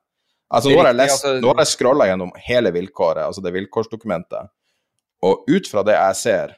[0.54, 3.56] Altså, nå har jeg, lest, altså- nå har jeg scrolla gjennom hele vilkåret, altså det
[3.56, 4.52] vilkårsdokumentet.
[5.24, 6.58] Og ut fra det jeg ser,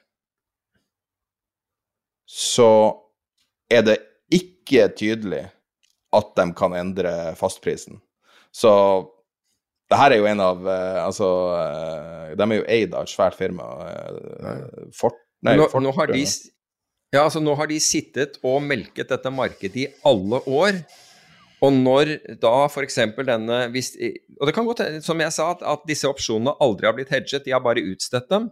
[2.26, 2.72] så
[3.70, 4.00] er det
[4.34, 5.46] ikke tydelig
[6.16, 8.00] at de kan endre fastprisen.
[8.56, 8.72] Så
[9.92, 13.14] det her er jo en av uh, Altså, uh, de er jo eid av et
[13.14, 13.68] svært firma.
[13.86, 16.24] Uh, Fort, nei, nå, Fort, nå, har de,
[17.14, 20.82] ja, altså, nå har de sittet og melket dette markedet i alle år.
[21.64, 22.12] Og når
[22.42, 22.98] da f.eks.
[23.26, 23.94] denne hvis,
[24.42, 27.46] Og det kan godt som jeg sa, at, at, disse opsjonene aldri har blitt hedget,
[27.46, 28.50] de har bare utstedt dem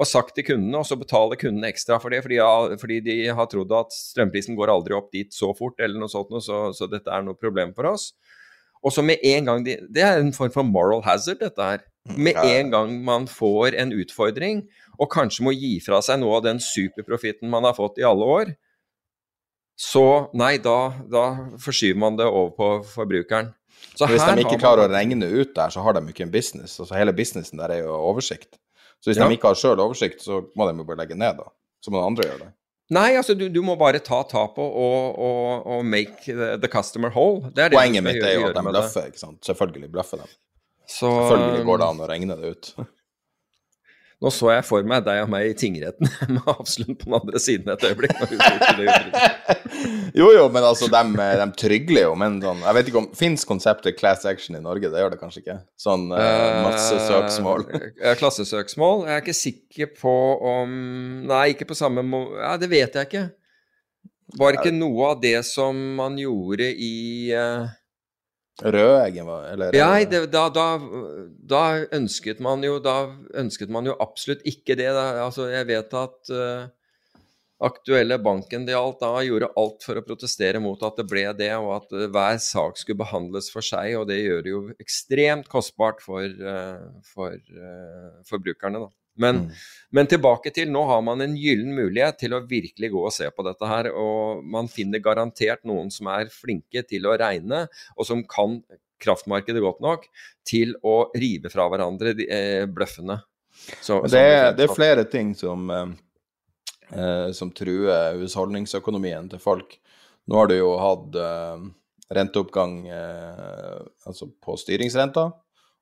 [0.00, 2.38] og sagt til kundene, og så betaler kundene ekstra for det fordi,
[2.80, 6.32] fordi, de har trodd at strømprisen går aldri opp dit så fort, eller noe sånt,
[6.44, 8.10] så, så dette er noe problem for oss.
[8.80, 11.84] Og så med en gang de, Det er en form for moral hazard, dette her.
[12.08, 14.64] Mm, med en gang man får en utfordring,
[14.96, 18.24] og kanskje må gi fra seg noe av den superprofitten man har fått i alle
[18.24, 18.54] år,
[19.80, 21.24] så nei, da, da
[21.60, 23.54] forskyver man det over på forbrukeren.
[23.96, 24.92] Så hvis de ikke klarer man...
[24.92, 26.76] å regne ut der, så har de ikke en business.
[26.82, 28.58] Altså Hele businessen der er jo oversikt.
[29.00, 29.26] Så hvis ja.
[29.26, 31.48] de ikke har sjøl oversikt, så må de jo bare legge ned, da.
[31.80, 32.50] Så må andre gjøre det.
[32.90, 37.52] Nei, altså du, du må bare ta tapet og, og, og, make the, customer whole.
[37.54, 39.38] Det det Poenget mitt er jo at de bløffer, ikke sant.
[39.46, 40.26] Selvfølgelig bløffer de.
[40.90, 42.72] Så, Selvfølgelig går det an å regne det ut.
[44.20, 47.40] Nå så jeg for meg deg og meg i tingretten med Hafslund på den andre
[47.40, 48.18] siden et øyeblikk.
[50.20, 53.46] jo, jo, men altså, de, de trygler jo, men sånn Jeg vet ikke om Fins
[53.48, 54.90] konseptet class action i Norge?
[54.92, 55.56] Det gjør det kanskje ikke?
[55.80, 57.64] Sånn uh, masse søksmål?
[58.20, 59.06] klassesøksmål?
[59.08, 60.16] Jeg er ikke sikker på
[60.52, 60.76] om
[61.30, 63.26] Nei, ikke på samme måte Ja, det vet jeg ikke.
[64.40, 67.72] Var ikke noe av det som man gjorde i uh,
[68.60, 70.66] Rødeggen var eller Nei, da, da,
[71.52, 71.62] da,
[71.96, 72.96] ønsket man jo Da
[73.40, 74.90] ønsket man jo absolutt ikke det.
[74.92, 76.68] Altså, jeg vet at uh,
[77.64, 81.50] aktuelle banken det alt da gjorde alt for å protestere mot at det ble det,
[81.56, 83.96] og at uh, hver sak skulle behandles for seg.
[84.00, 87.36] Og det gjør det jo ekstremt kostbart for, uh, for
[88.28, 88.99] forbrukerne, da.
[89.20, 89.62] Men, mm.
[89.96, 93.28] men, tilbake til nå har man en gyllen mulighet til å virkelig gå og se
[93.30, 93.90] på dette her.
[93.92, 97.66] Og man finner garantert noen som er flinke til å regne,
[97.96, 98.60] og som kan
[99.00, 100.06] kraftmarkedet godt nok
[100.46, 103.20] til å rive fra hverandre de, eh, bløffene.
[103.80, 105.92] Så, det, er, det, er, flere ting som, eh,
[106.92, 109.78] eh, som truer husholdningsøkonomien til folk.
[110.28, 111.68] Nå har du jo hatt eh,
[112.14, 115.30] renteoppgang eh, altså på styringsrenta.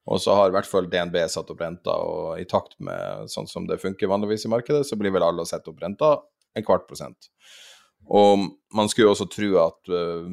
[0.09, 3.49] Og så har i hvert fall DNB satt opp renta, og i takt med sånn
[3.51, 6.15] som det funker vanligvis i markedet, så blir vel alle å sette opp renta
[6.57, 7.29] en kvart prosent.
[8.09, 10.25] Og man skulle jo også tro at uh,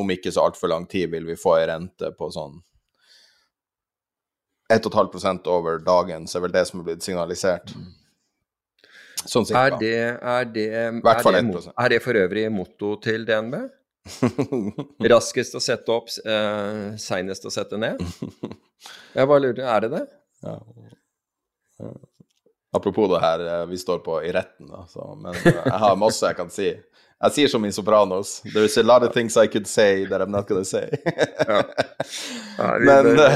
[0.00, 2.58] om ikke så altfor lang tid vil vi få ei rente på sånn
[4.70, 7.72] 1,5% over dagen, så er vel det som er blitt signalisert.
[9.20, 9.62] Sånn cirka.
[9.66, 13.58] Er det, er det, er det, er det for øvrig motto til DNB?
[15.12, 18.00] Raskest å sette opp, eh, seinest å sette ned?
[19.14, 20.04] Jeg bare lurer, er det det?
[20.46, 20.54] Ja.
[21.78, 21.92] ja.
[22.76, 25.98] Apropos det her, eh, vi står på i retten, da, så, men eh, jeg har
[25.98, 26.70] masse jeg kan si.
[27.20, 30.30] Jeg sier som i Sopranos There's a lot of things I could say that I'm
[30.32, 30.88] not gonna say.
[31.46, 31.62] ja.
[32.58, 33.28] Ja, vi, men, det,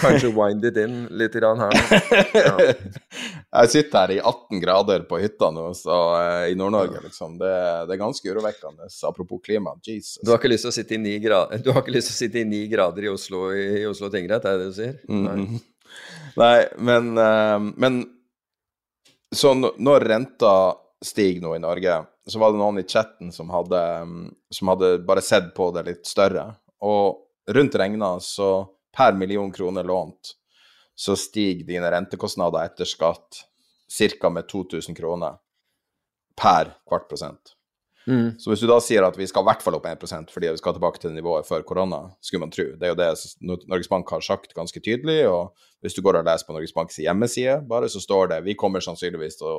[0.00, 1.76] kanskje wind it in litt her.
[2.34, 2.54] Ja.
[3.60, 7.38] Jeg sitter her i 18 grader på hytta nå, så, uh, i Nord-Norge, liksom.
[7.40, 7.50] Det,
[7.88, 8.90] det, er ganske urovekkende.
[9.08, 9.74] Apropos klima.
[9.86, 10.20] Jesus.
[10.22, 12.18] Du har ikke lyst til å sitte i ni grader, du har ikke lyst til
[12.18, 14.78] å sitte i ni grader i Oslo, i, i Oslo tingrett, er det det du
[14.78, 14.96] sier?
[15.08, 15.66] Nei, mm -hmm.
[16.38, 18.04] Nei men, uh, men
[19.34, 20.54] så når renta
[21.04, 23.80] stiger nå i Norge, så var det noen i chatten som hadde,
[24.50, 26.54] som hadde bare sett på det litt større.
[26.82, 30.34] Og rundt regna så per million kroner lånt,
[30.94, 33.44] så stiger dine rentekostnader etter skatt
[34.20, 34.30] ca.
[34.30, 35.38] med 2000 kroner
[36.36, 37.56] per kvart prosent.
[38.06, 38.38] Mm.
[38.38, 40.58] Så hvis du da sier at vi skal i hvert fall opp 1 fordi vi
[40.58, 42.64] skal tilbake til nivået før korona, skulle man tro.
[42.76, 43.10] Det er jo det
[43.68, 45.52] Norges Bank har sagt ganske tydelig, og
[45.84, 48.80] hvis du går og leser på Norges Banks hjemmeside, bare så står det vi kommer
[48.84, 49.56] sannsynligvis til å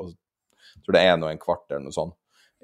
[0.86, 2.16] tror det er en og en kvart eller noe sånt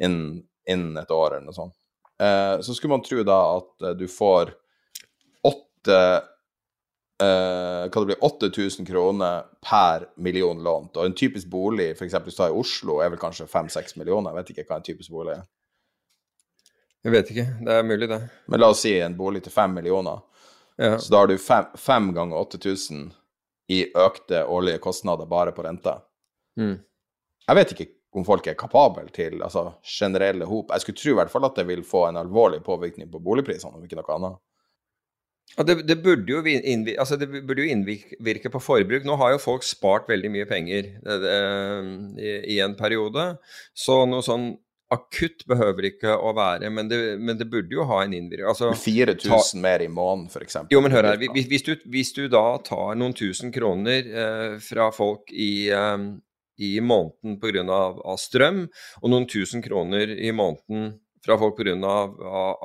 [0.02, 1.76] innen, innen et år eller noe sånt.
[2.22, 4.54] Eh, så skulle man tro da at eh, du får
[5.46, 6.00] åtte
[7.18, 10.98] Uh, kan det bli 8000 kroner per million lånt.
[10.98, 12.14] Og en typisk bolig, f.eks.
[12.14, 14.32] hvis du tar i Oslo, er vel kanskje 5-6 millioner.
[14.32, 15.46] Jeg vet ikke hva en typisk bolig er.
[17.08, 17.48] Jeg vet ikke.
[17.66, 18.20] Det er mulig, det.
[18.52, 20.22] Men la oss si en bolig til 5 millioner.
[20.78, 20.98] Ja.
[21.02, 23.08] Så da har du 5 ganger 8000
[23.74, 25.98] i økte årlige kostnader bare på renta.
[26.60, 26.78] Mm.
[27.48, 27.88] Jeg vet ikke
[28.18, 30.72] om folk er kapable til altså, generelle hop.
[30.74, 33.74] Jeg skulle tro i hvert fall at det vil få en alvorlig påvirkning på boligprisene,
[33.76, 34.40] om ikke noe annet.
[35.56, 39.08] Ja, det, det, burde jo innvirke, altså det burde jo innvirke på forbruk.
[39.08, 41.38] Nå har jo folk spart veldig mye penger det, det,
[42.46, 43.32] i, en periode,
[43.74, 44.52] så noe sånn
[44.94, 48.48] akutt behøver ikke å være, men det, men burde jo ha en innvirkning.
[48.48, 50.62] Altså, 4000 mer i måneden, f.eks.
[50.72, 51.26] Jo, men hør her.
[51.36, 55.98] Hvis, du, hvis, du, da tar noen tusen kroner eh, fra folk i, eh,
[56.64, 57.66] i måneden pga.
[57.66, 58.64] Av, av strøm,
[59.02, 60.96] og noen tusen kroner i måneden
[61.26, 61.76] fra folk pga.
[61.84, 62.16] Av,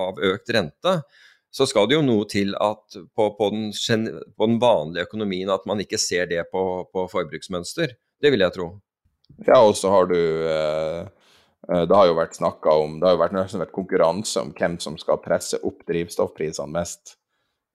[0.07, 1.01] av økt rente,
[1.53, 3.67] så skal det jo noe til at på, på, den,
[4.37, 7.93] på, den, vanlige økonomien at man ikke ser det på, på forbruksmønster.
[8.23, 8.69] Det vil jeg tro.
[9.45, 11.03] Ja, og så har du eh,
[11.69, 14.75] eh Det har jo vært snakka om Det har jo vært, vært, konkurranse om hvem
[14.83, 17.15] som skal presse opp drivstoffprisene mest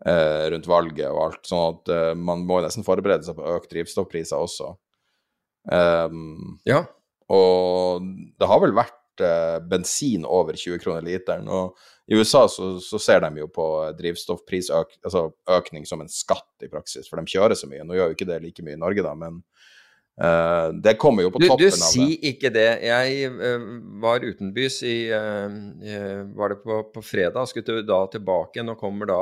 [0.05, 1.41] eh, rundt valget og alt.
[1.45, 4.73] Sånn at man må nesten forberede seg på økt drivstoffpriser også.
[5.67, 6.86] Um, ja.
[7.34, 8.05] Og
[8.39, 8.96] det har vel vært
[9.70, 11.47] bensin over 20 kroner literen.
[11.47, 13.65] og i USA så, så, ser de jo på
[13.99, 17.84] drivstoffprisøkning altså som en skatt i praksis, for de kjører så mye.
[17.84, 19.41] Nå gjør jo ikke det like mye i Norge, da, men
[20.24, 21.97] uh, det kommer jo på du, toppen du, av det.
[21.99, 22.70] Du, si ikke det.
[22.88, 23.65] Jeg uh,
[24.05, 25.57] var utenbys i uh,
[26.39, 29.20] Var det på, på fredag, skulle da tilbake igjen og kommer da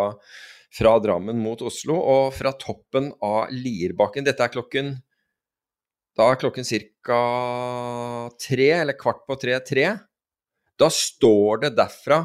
[0.75, 4.97] fra Drammen mot Oslo, og fra toppen av Lierbakken Dette er klokken
[6.15, 7.19] da er klokken ca.
[8.39, 9.89] tre, eller kvart på tre-tre.
[10.79, 12.21] Da står det derfra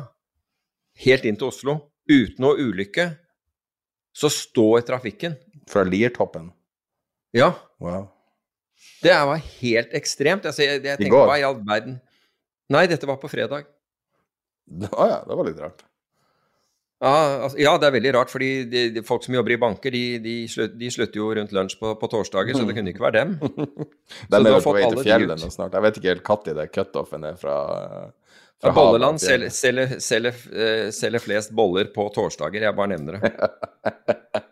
[1.05, 1.76] helt inn til Oslo
[2.11, 3.07] uten noe ulykke,
[4.14, 5.36] så står trafikken.
[5.70, 6.51] Fra Liertoppen?
[7.34, 7.53] Ja.
[7.78, 8.09] Wow.
[9.03, 10.47] Det var helt ekstremt.
[10.49, 12.01] Altså, jeg, jeg tenkte, hva i all verden
[12.70, 13.64] Nei, dette var på fredag.
[14.95, 15.80] Ah, ja, det var litt rart.
[17.01, 17.12] Ja,
[17.46, 20.18] altså, ja, det er veldig rart, fordi de, de, folk som jobber i banker, de,
[20.20, 23.22] de, slutter, de slutter jo rundt lunsj på, på, torsdager, så det kunne ikke være
[23.22, 23.30] dem.
[24.30, 25.78] de er jo på vei til fjellene snart.
[25.78, 27.57] Jeg vet ikke helt når det cutoffen er fra
[28.61, 29.46] ja, Bolleland eh,
[30.92, 33.32] selger, flest boller på torsdager, jeg bare nevner det.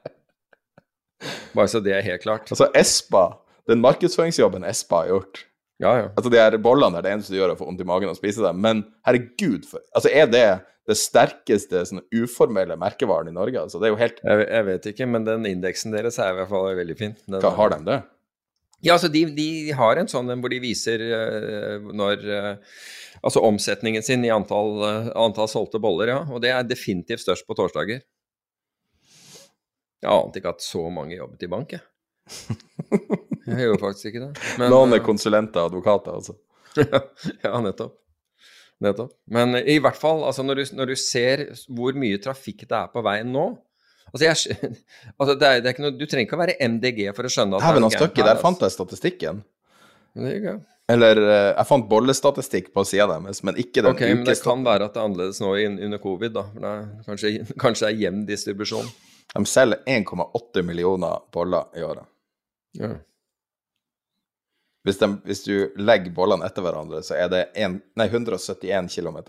[1.59, 2.49] bare så det er helt klart.
[2.49, 3.27] Altså Espa,
[3.69, 5.45] den markedsføringsjobben Espa har gjort
[5.79, 6.09] ja, ja.
[6.17, 8.19] Altså De her bollene er det eneste du gjør, å få vondt i magen og
[8.19, 8.59] spise dem.
[8.65, 10.47] Men herregud, for, altså er det
[10.89, 13.63] det sterkeste sånn, uformelle merkevaren i Norge?
[13.63, 16.39] Altså, det er jo helt jeg, jeg, vet ikke, men den indeksen deres er i
[16.41, 17.15] hvert fall veldig fin.
[17.27, 17.99] Den, Hva, har de det?
[18.79, 22.81] Ja, altså de, de har en sånn hvor de viser uh, når uh,
[23.19, 26.19] Altså omsetningen sin i antall, uh, antall, solgte boller, ja.
[26.31, 28.05] Og det er definitivt størst på torsdager.
[29.99, 31.83] Jeg ante ikke at så mange jobbet i bank, jeg.
[33.49, 34.33] Jeg gjør faktisk ikke det.
[34.61, 36.37] Men, Noen er konsulenter og advokater, altså.
[37.47, 37.95] ja, nettopp.
[38.85, 39.15] Nettopp.
[39.35, 42.93] Men i hvert fall, altså når du, når du ser hvor mye trafikk det er
[42.93, 43.49] på veien nå
[44.09, 44.73] Altså, jeg,
[45.21, 47.59] altså det er, det er noe, Du trenger ikke å være MDG for å skjønne
[47.59, 49.43] at han støkk der fant jeg statistikken.
[50.89, 54.65] Eller eh, jeg fant bollestatistikk på sida deres, men ikke den okay, men Det kan
[54.65, 56.47] være at det er annerledes nå under covid, da.
[56.55, 58.89] Det er, kanskje, kanskje det er jevn distribusjon.
[59.35, 62.09] De selger 1,8 millioner boller i året.
[62.77, 62.97] Ja.
[64.87, 69.19] Hvis, de, hvis, du legger bollene etter hverandre, så er det en, nei, 171 km.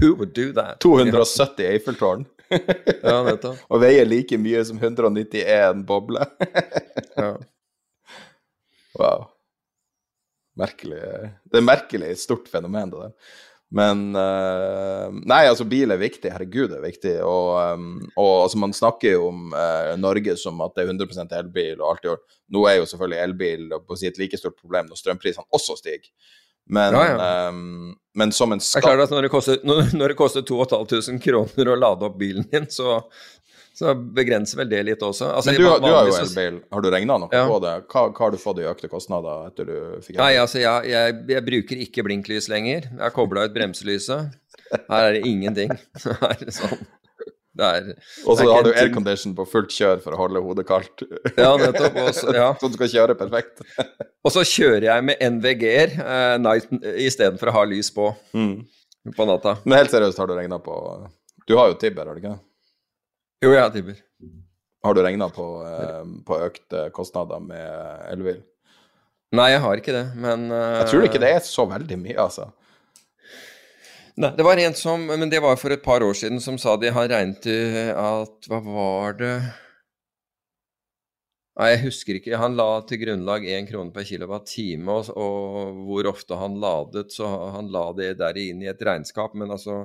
[0.00, 0.80] Who would do that?
[0.80, 2.26] 270 Eiffeltårn.
[2.48, 3.58] ja, nettopp.
[3.70, 6.26] Og veier like mye som 191 bobler.
[7.20, 7.32] ja.
[8.96, 9.26] Wow.
[10.56, 11.02] Merkelig
[11.44, 13.12] Det er merkelig stort fenomen, det der.
[13.74, 16.30] Men uh, Nei, altså, bil er viktig.
[16.30, 17.14] Herregud, det er viktig.
[17.26, 21.36] Og, um, og altså, man snakker jo om uh, Norge som at det er 100%
[21.40, 22.24] elbil og alt i år.
[22.54, 25.78] Nå er jo selvfølgelig elbil på å si et like stort problem når strømprisene også
[25.80, 26.12] stiger.
[26.66, 27.48] Men, ja, ja.
[27.48, 30.18] Um, men som en skatt Det er klart at når det koster, når, når det
[30.18, 32.98] koster 2500 kroner å lade opp bilen din, så
[33.78, 35.26] så begrenser vel det litt også.
[35.36, 36.54] Altså, Men du, du, har jo elbil.
[36.72, 37.42] Har du regna noe ja.
[37.44, 37.74] på det?
[37.92, 40.22] Hva, hva, har du fått i økte kostnader etter du fikk elbil?
[40.22, 42.86] Nei, altså jeg, jeg, jeg, bruker ikke blinklys lenger.
[42.88, 44.38] Jeg har kobla ut bremselyset.
[44.70, 45.74] Her er det ingenting.
[46.06, 46.86] Her er det sånn.
[48.24, 51.04] og så har du aircondition på fullt kjør for å holde hodet kaldt.
[51.36, 52.00] Ja, nettopp.
[52.06, 52.48] Også, ja.
[52.62, 53.60] så du skal kjøre perfekt.
[53.76, 58.58] og så kjører jeg med NVG-er uh, istedenfor å ha lys på mm.
[59.12, 59.58] på natta.
[59.68, 60.80] Men helt seriøst, har du regna på
[61.44, 62.45] Du har jo Tibber, har du ikke det?
[63.44, 64.02] Jo, jeg tipper.
[64.86, 68.38] Har du regna på, eh, på økte kostnader med elbil?
[69.36, 72.16] Nei, jeg har ikke det, men uh, Jeg tror ikke det er så veldig mye,
[72.22, 72.46] altså.
[74.16, 76.76] Nei, det var en som Men det var for et par år siden som sa
[76.80, 77.44] de har regnet
[78.00, 79.32] at Hva var det
[81.56, 82.36] Nei, jeg husker ikke.
[82.36, 87.30] Han la til grunnlag én krone per kilowattime, og, og hvor ofte han ladet, så
[87.54, 89.32] han la det der inn i et regnskap.
[89.40, 89.78] Men altså,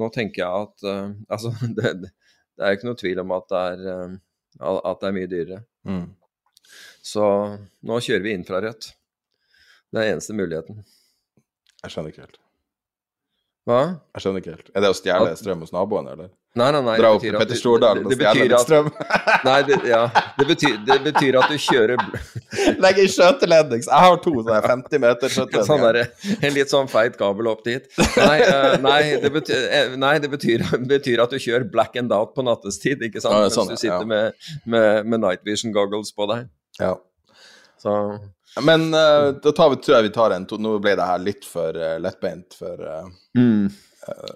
[0.00, 2.14] nå tenker jeg at uh, Altså, det,
[2.56, 4.18] det er jo ikke noe tvil om at det er, eh,
[4.72, 5.62] at det er mye dyrere.
[5.88, 6.04] Mm.
[7.02, 7.24] Så
[7.88, 8.92] nå kjører vi infrarødt.
[9.92, 10.84] Det er eneste muligheten.
[11.82, 12.41] Jeg skjønner ikke helt.
[13.68, 13.82] Hva?
[14.16, 14.70] Jeg skjønner ikke helt.
[14.74, 16.32] Er det å stjele strøm hos naboen, eller?
[16.58, 16.94] Nei, nei, nei.
[17.00, 18.88] Dra opp til Petter Stordal og stjele litt strøm?
[19.48, 20.00] nei, det, ja.
[20.36, 22.02] det, betyr, det betyr at du kjører
[22.84, 23.84] Legg i skjøteledning.
[23.86, 26.10] Jeg har to sånne 50 meter skjøteledninger.
[26.10, 27.86] Sånn en litt sånn feit kabel opp dit.
[28.18, 32.12] Nei, uh, nei, det, betyr, uh, nei det betyr, betyr, at du kjører black and
[32.12, 33.38] out på nattestid, ikke sant?
[33.46, 34.10] Ja, sånn, Mens du sitter ja.
[34.12, 36.50] med, med, med, night vision goggles på deg.
[36.82, 36.98] Ja.
[37.80, 37.96] Så
[38.60, 41.22] men uh, da tar vi, tror jeg vi tar en to Nå ble det her
[41.22, 43.64] litt for uh, lettbeint for, uh, mm.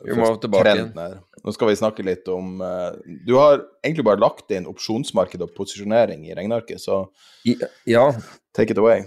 [0.06, 1.18] vi må tilbake her.
[1.44, 2.56] Nå skal vi snakke litt om
[3.26, 7.04] Du har egentlig bare lagt inn opsjonsmarked og posisjonering i regnearket, så
[7.86, 8.08] ja.
[8.56, 9.04] take it away.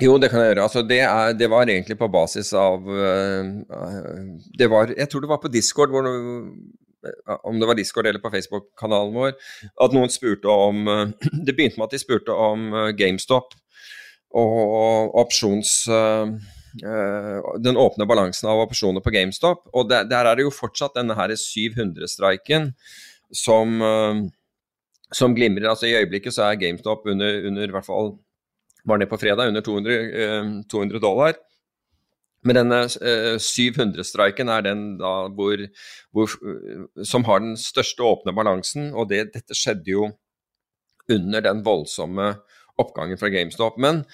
[0.00, 0.64] Jo, det kan jeg gjøre.
[0.68, 2.84] Altså, det, er, det var egentlig på basis av
[4.52, 6.08] Det var Jeg tror det var på Discord hvor
[7.46, 9.36] om det var Discord eller på Facebook-kanalen vår,
[9.84, 10.80] at noen spurte om
[11.46, 13.54] Det begynte med at de spurte om GameStop
[14.34, 16.26] og opsjons uh,
[17.62, 19.64] den åpne balansen av opsjoner på GameStop.
[19.72, 22.72] Og der, der er det jo fortsatt denne 700-streiken
[23.32, 24.26] som, uh,
[25.12, 25.70] som, glimrer.
[25.70, 28.16] Altså I øyeblikket så er GameStop under, under hvert fall
[28.86, 31.38] var ned på fredag, under 200, 200 dollar.
[32.46, 32.84] Men denne
[33.42, 35.64] 700-streiken er den hvor,
[36.14, 36.34] hvor,
[37.02, 40.04] som har den største åpne balansen, og det, dette skjedde jo
[41.10, 42.36] under den voldsomme
[42.82, 43.78] oppgangen fra GameStop.
[43.82, 44.04] Men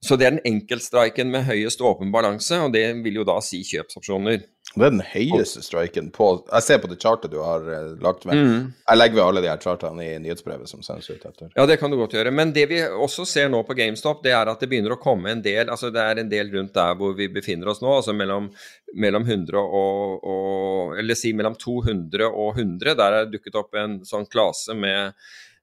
[0.00, 3.60] så det er den enkeltstreiken med høyest åpen balanse, og det vil jo da si
[3.68, 4.46] kjøpsopsjoner.
[4.70, 8.22] Det er den høyeste streiken på Jeg ser på det chartet du har uh, lagt
[8.24, 8.38] ved.
[8.38, 8.68] Mm.
[8.86, 11.50] Jeg legger ved alle de her chartene i nyhetsbrevet som sendes ut etter.
[11.56, 12.30] Ja, det kan du godt gjøre.
[12.32, 15.34] Men det vi også ser nå på GameStop, det er at det begynner å komme
[15.34, 18.14] en del Altså det er en del rundt der hvor vi befinner oss nå, altså
[18.16, 18.46] mellom,
[18.94, 22.94] mellom 100 og, og Eller si mellom 200 og 100.
[22.94, 25.18] Der er det dukket opp en sånn klase med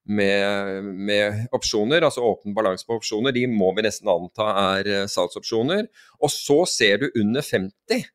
[0.07, 5.07] med, med, opsjoner, altså åpen balanse på opsjoner, de må vi nesten anta er uh,
[5.11, 5.87] salgsopsjoner.
[6.23, 8.07] Og så ser du under 50.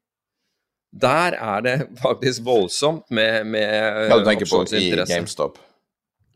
[1.02, 5.60] Der er det faktisk voldsomt med, med Ja, du tenker på i GameStop?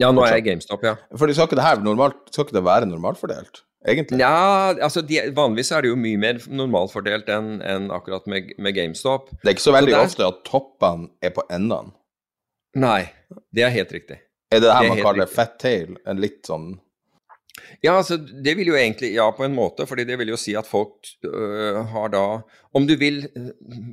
[0.01, 0.97] Ja, nå er jeg i GameStop, ja.
[1.17, 3.63] For skal ikke det her normalt, skal ikke det være normalfordelt?
[3.87, 4.19] Egentlig?
[4.19, 8.75] Ja, altså de, vanligvis er det jo mye mer normalfordelt enn en akkurat med, med,
[8.75, 9.31] GameStop.
[9.31, 11.95] Det er ikke så veldig så der, ofte at toppene er på endene?
[12.77, 13.07] Nei,
[13.55, 14.19] det er helt riktig.
[14.57, 15.97] Er det det her man kaller fat tail?
[16.09, 16.75] En litt sånn
[17.81, 19.87] ja, altså det vil jo egentlig Ja, på en måte.
[19.89, 22.43] fordi det vil jo si at folk øh, har da
[22.77, 23.23] Om du vil,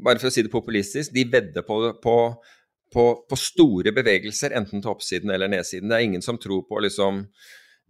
[0.04, 2.16] bare for å si det populistisk, de vedder på, på,
[2.94, 5.90] på, på store bevegelser, enten til oppsiden eller nedsiden.
[5.90, 7.24] Det er ingen som tror på liksom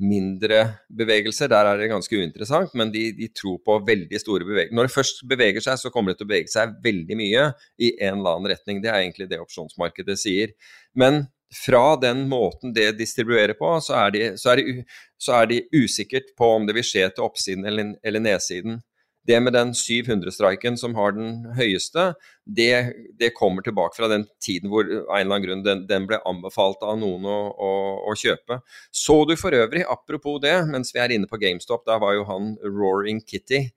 [0.04, 0.60] mindre
[0.94, 1.50] bevegelser.
[1.50, 4.76] Der er det ganske uinteressant, men de, de, tror på veldig store bevegelser.
[4.78, 7.48] Når det først beveger seg, så kommer det til å bevege seg veldig mye
[7.82, 8.82] i en eller annen retning.
[8.84, 10.54] Det er egentlig det opsjonsmarkedet sier.
[10.94, 14.80] Men fra den måten det distribuerer på, så er, de, så, er de,
[15.22, 18.82] så er, de, usikkert på om det vil skje til oppsiden eller, eller nedsiden.
[19.24, 22.10] Det med den 700-streiken som har den høyeste,
[22.44, 22.74] det,
[23.20, 26.84] det, kommer tilbake fra den tiden hvor en eller annen grunn den, den ble anbefalt
[26.84, 27.70] av noen å, å,
[28.12, 28.60] å, kjøpe.
[28.92, 32.28] Så du for øvrig, apropos det, mens vi er inne på GameStop, der var jo
[32.28, 33.70] han Roaring Kitty,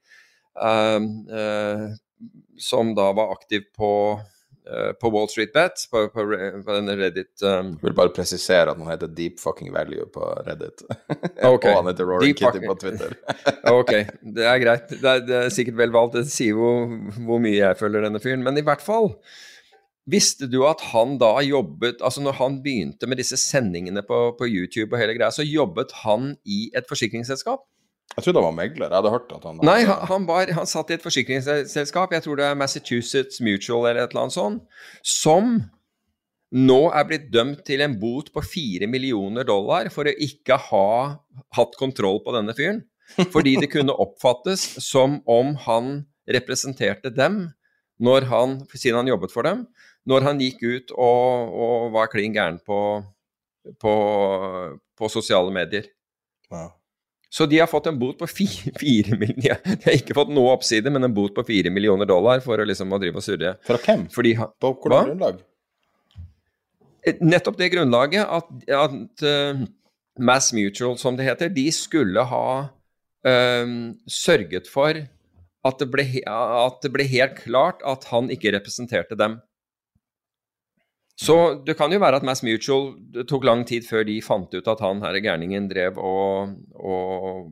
[0.59, 0.99] uh,
[1.31, 1.87] uh,
[2.59, 3.93] som da var aktiv på
[5.01, 6.25] på Wall Street Bet, på, på,
[6.67, 7.73] på denne Reddit um...
[7.77, 10.87] Jeg vil bare presisere at han heter Deep Fucking Value på Reddit.
[11.47, 11.71] Okay.
[11.71, 13.13] og han heter Rory Deep Kitty fucking- på Twitter.
[13.79, 13.93] ok,
[14.37, 14.89] det er greit.
[14.91, 16.17] Det er, det er sikkert vel valgt.
[16.19, 16.71] Det sier jo
[17.27, 18.43] hvor mye jeg følger denne fyren.
[18.47, 19.13] Men i hvert fall,
[20.11, 24.49] visste du at han da jobbet Altså når han begynte med disse sendingene på, på
[24.51, 27.63] YouTube og hele greia, så jobbet han i et forsikringsselskap?
[28.15, 28.89] Jeg trodde han var megler.
[28.89, 32.25] Jeg hadde hørt at han Nei, han, han, var, han satt i et forsikringsselskap, jeg
[32.25, 34.63] tror det er Massachusetts Mutual eller et eller annet sånt,
[35.05, 35.57] som
[36.57, 40.91] nå er blitt dømt til en bot på fire millioner dollar for å ikke ha
[41.59, 42.85] hatt kontroll på denne fyren.
[43.35, 47.45] Fordi det kunne oppfattes som om han representerte dem
[48.03, 49.67] når han, siden han jobbet for dem,
[50.09, 52.81] når han gikk ut og, og var klin gæren på,
[53.83, 53.95] på,
[54.99, 55.89] på sosiale medier.
[56.51, 56.69] Ja.
[57.33, 60.55] Så de har fått en bot på fire, fire millioner De har ikke fått noe
[60.55, 63.57] oppside, men en bot på fire millioner dollar for å liksom å drive og surre.
[63.67, 64.07] Fra hvem?
[64.15, 65.45] Fordi På hvilket grunnlag?
[67.23, 69.61] nettopp det grunnlaget at, at uh,
[70.19, 73.75] Mass Mutual, som det heter, de skulle ha uh,
[74.11, 75.05] sørget for
[75.67, 79.41] at det, ble, at det ble helt klart at han ikke representerte dem.
[81.17, 84.53] Så det kan jo være at Mass Mutual det tok lang tid før de fant
[84.53, 87.47] ut at han her gærningen drev og, og,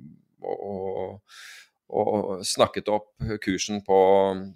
[0.45, 1.39] og,
[1.89, 4.01] og snakket opp kursen på,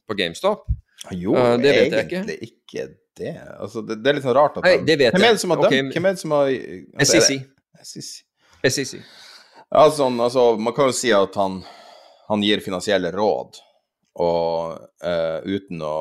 [0.05, 0.69] på GameStop.
[1.15, 2.87] Jo, gjorde Eh, det vet jeg egentlig ikke
[3.19, 3.35] det.
[3.61, 4.01] Altså, det.
[4.03, 5.73] Det er litt sånn rart at Nei, det vet Hvem er det som har dømt?
[5.73, 5.93] Okay.
[5.95, 7.23] Hvem er det som har altså,
[7.89, 8.13] SEC.
[8.69, 8.95] SEC.
[9.69, 11.61] Ja, sånn, altså, man kan jo si at han,
[12.29, 13.61] han gir finansielle råd,
[14.19, 15.97] og uh, uten å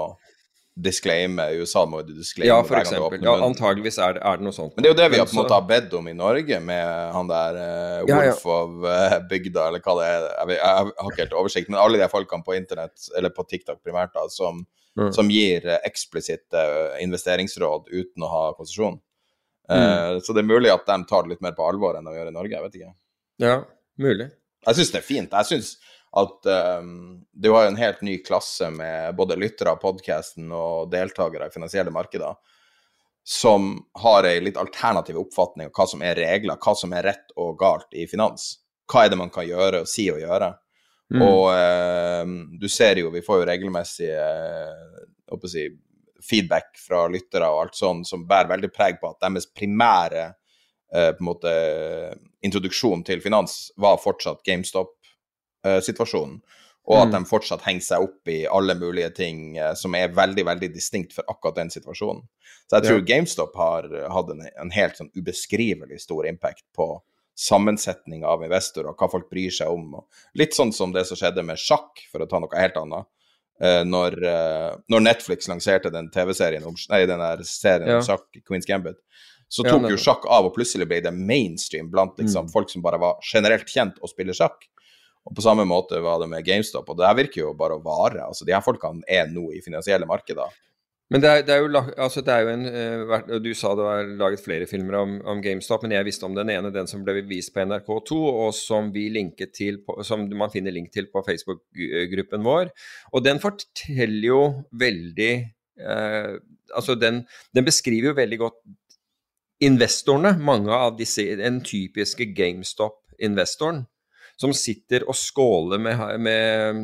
[0.78, 3.22] disclaime I USA må du disclaimer Ja, for eksempel.
[3.26, 4.76] Ja, antageligvis er det, er det noe sånt.
[4.76, 6.60] Men det er jo det vi har på en måte har bedt om i Norge,
[6.64, 8.34] med han der eh, Ja, ja.
[8.36, 10.28] Wolf of eh, bygda, eller hva det er.
[10.54, 14.14] Jeg, har ikke helt oversikt, men alle de folkene på internett, eller på TikTok primært,
[14.18, 14.66] da, som,
[14.98, 15.12] Mm.
[15.14, 16.62] som gir eh, eksplisitte
[17.04, 18.96] investeringsråd uten å ha konsesjon.
[19.70, 20.22] Mm.
[20.26, 22.32] Så det er mulig at de tar det litt mer på alvor enn de gjør
[22.32, 22.94] i Norge, jeg vet ikke.
[23.44, 23.58] Ja,
[24.02, 24.32] mulig.
[24.66, 25.36] Jeg syns det er fint.
[25.38, 25.70] Jeg syns
[26.18, 26.50] at
[26.80, 31.50] um, du har jo en helt ny klasse med både lyttere av podkasten og deltakere
[31.50, 32.38] i finansielle markeder
[33.28, 37.34] som har ei litt alternativ oppfatning av hva som er regler, hva som er rett
[37.36, 38.54] og galt i finans.
[38.88, 40.48] Hva er det man kan gjøre og si og gjøre?
[41.12, 41.26] Mm.
[41.26, 42.32] Og eh,
[42.62, 45.66] du ser jo, vi får jo regelmessig eh, jeg å si,
[46.24, 51.12] feedback fra lyttere og alt sånn, som bærer veldig preg på at deres primære uh,
[51.14, 51.52] på en måte
[52.48, 54.42] introduksjon til finans var fortsatt
[55.68, 56.42] GameStop-situasjonen.
[56.88, 57.24] Og at Mm.
[57.24, 61.12] de fortsatt henger seg opp i alle mulige ting eh, som er veldig veldig distinkt
[61.14, 62.22] for akkurat den situasjonen.
[62.70, 67.02] Så jeg tror GameStop har hatt en, en helt sånn ubeskrivelig stor impact på
[67.36, 70.02] sammensetning av investorer, hva folk bryr seg om.
[70.36, 73.06] Litt sånn som det som skjedde med sjakk, for å ta noe helt annet.
[73.60, 77.98] Eh, når, eh, når Netflix lanserte den TV-serien om nei, den der serien Ja.
[77.98, 78.98] om sjakk, Queen's Gambit,
[79.50, 80.06] så Ja, tok jo nettopp.
[80.06, 82.52] sjakk av, og plutselig ble det mainstream blant liksom, Mm.
[82.52, 84.68] folk som bare var generelt kjent og spiller sjakk.
[85.28, 87.84] Og på samme måte var det med GameStop, og det her virker jo bare å
[87.84, 88.24] vare.
[88.30, 90.54] Altså, de her folkene er nå i finansielle markeder.
[91.08, 93.84] Men det er, det er jo, altså det er jo en eh, Du sa det
[93.86, 97.06] var laget flere filmer om, om GameStop, men jeg visste om den ene, den som
[97.08, 101.08] ble vist på NRK2, og som vi linket til på, som man finner link til
[101.14, 102.74] på Facebook-gruppen vår.
[103.16, 104.42] Og den forteller jo
[104.76, 106.36] veldig eh,
[106.76, 107.22] Altså, den,
[107.56, 108.58] den beskriver jo veldig godt
[109.64, 113.86] investorene, mange av disse, den typiske GameStop-investoren,
[114.38, 116.82] som sitter og skåler med, med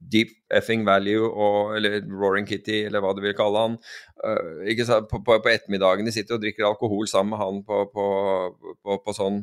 [0.00, 3.78] deep effing value og, eller roaring kitty, eller hva du vil kalle han.
[4.24, 7.62] Uh, ikke så, På, på, på ettermiddagen de sitter og drikker alkohol sammen med han
[7.66, 9.42] på, på, på, sånn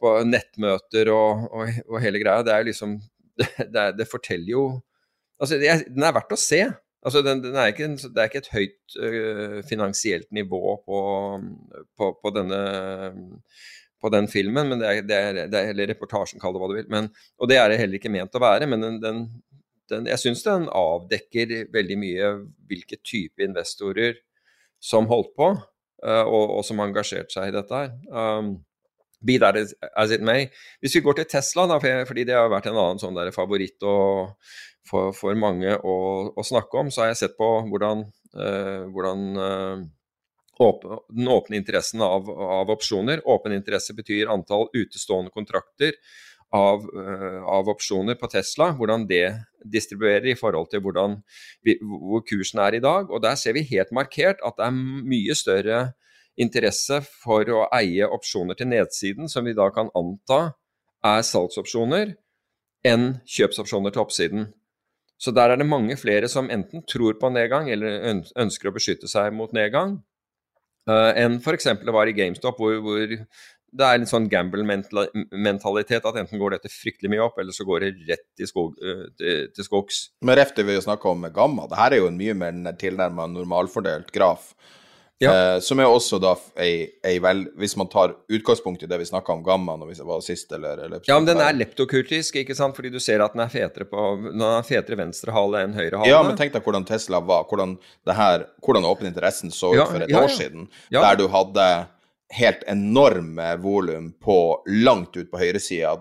[0.00, 2.46] på nettmøter og, og, og hele greia.
[2.46, 3.00] Det er liksom
[3.40, 4.62] Det, det, det forteller jo
[5.40, 6.58] Altså, det er, den er verdt å se.
[7.00, 12.58] Altså, den, den er ikke, det er ikke et høyt uh, finansielt nivå på denne
[14.00, 16.70] på den filmen, men det er, det er, det er, eller reportasjen, kall det hva
[16.70, 16.88] du vil.
[16.92, 19.20] Men, og det er det heller ikke ment å være, men den, den,
[19.92, 22.32] den, jeg syns den avdekker veldig mye
[22.70, 24.18] hvilke type investorer
[24.80, 25.52] som holdt på,
[26.06, 27.94] øh, og, og som engasjerte seg i dette her.
[28.08, 28.58] Um,
[29.20, 30.48] be that as, it may.
[30.80, 31.78] Hvis vi går til Tesla, da,
[32.08, 33.96] fordi det har vært en annen sånn favoritt å,
[34.88, 35.96] for, for mange å,
[36.32, 38.06] å snakke om, så har jeg sett på hvordan,
[38.38, 39.82] uh, hvordan øh,
[40.60, 43.22] åpne, den åpne interessen av, av opsjoner.
[43.24, 45.96] Åpen interesse betyr antall utestående kontrakter
[46.52, 48.70] av, øh, av opsjoner på Tesla.
[48.76, 49.24] Hvordan det
[49.64, 50.82] distribuerer i forhold til
[51.62, 53.10] vi, hvor kursen er i dag.
[53.10, 54.76] Og der ser vi helt markert at det er
[55.14, 55.80] mye større
[56.40, 60.54] interesse for å eie opsjoner til nedsiden, som vi da kan anta
[61.04, 62.14] er salgsopsjoner,
[62.84, 64.46] enn kjøpsopsjoner til oppsiden.
[65.20, 69.08] Så der er det mange flere som enten tror på nedgang eller ønsker å beskytte
[69.08, 69.98] seg mot nedgang,
[70.88, 71.72] uh, enn f.eks.
[71.84, 73.16] det var i GameStop, hvor, hvor
[73.70, 77.84] det er en sånn gamble-mentalitet at enten går dette fryktelig mye opp, eller så går
[77.84, 80.02] det rett skog, uh, til, til skogs.
[80.26, 83.28] Men ref det vi snakka om Gamma, det her er jo en mye mer tilnærma
[83.30, 84.52] normalfordelt graf.
[85.20, 85.32] Ja.
[85.54, 89.08] Eh, som er også da ei, ei, vel Hvis man tar utgangspunkt i det vi
[89.10, 92.56] snakka om gamma når vi var sist, eller, eller Ja, men den er leptokurtisk, ikke
[92.56, 95.76] sant, fordi du ser at den er fetere på Den er fetere venstre hale enn
[95.76, 96.08] høyre hale.
[96.08, 97.76] Ja, men tenk deg hvordan Tesla var, hvordan
[98.08, 101.26] det her Hvordan åpen interessen så ut ja, for et ja, år siden, der du
[101.32, 101.66] hadde
[102.40, 104.38] helt enorme volum på
[104.86, 105.96] langt ut på høyresida,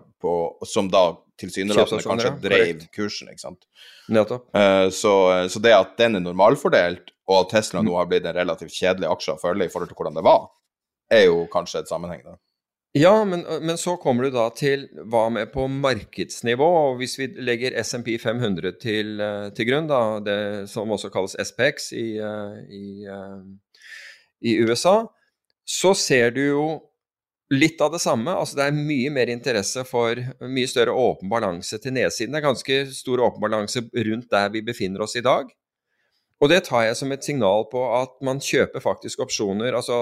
[0.68, 1.10] som da
[1.40, 3.66] tilsynelatende kanskje drev kursen, ikke sant.
[4.12, 4.48] Nettopp.
[4.56, 5.14] Eh, så,
[5.50, 9.10] så det at den er normalfordelt, og at Tesla nå har blitt en relativt kjedelig
[9.12, 10.48] aksje å følge i forhold til hvordan det var,
[11.14, 12.40] er jo kanskje et sammenheng der.
[12.98, 16.66] Ja, men, men, så kommer du da til hva med på markedsnivå.
[16.66, 20.40] og Hvis vi legger SMP 500 til, eh, til grunn, da, det
[20.72, 23.44] som også kalles SPX i, eh, i, eh,
[24.42, 25.04] i, USA,
[25.70, 26.66] så ser du jo
[27.54, 28.34] litt av det samme.
[28.34, 32.34] altså Det er mye mer interesse for mye større åpen balanse til nedsiden.
[32.34, 35.46] Det er ganske stor åpen balanse rundt der vi befinner oss i dag.
[36.40, 39.76] Og det tar jeg som et signal på at man kjøper faktisk opsjoner.
[39.76, 39.96] Altså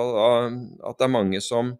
[0.85, 1.73] at det er mange som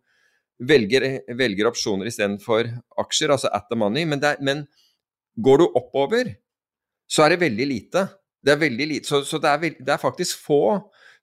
[0.57, 1.05] velger,
[1.37, 4.05] velger opsjoner istedenfor aksjer, altså at the money.
[4.09, 4.65] Men, er, men,
[5.37, 6.33] går du oppover,
[7.05, 8.07] så er det veldig lite.
[8.41, 9.09] Det er veldig lite.
[9.09, 10.61] Så, så det, er veld, det, er faktisk få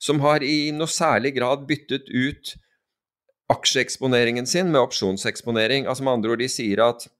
[0.03, 2.55] som har i noe særlig grad byttet ut
[3.51, 5.89] aksjeeksponeringen sin med opsjonseksponering.
[5.91, 7.14] Altså med andre ord, de sier at eh,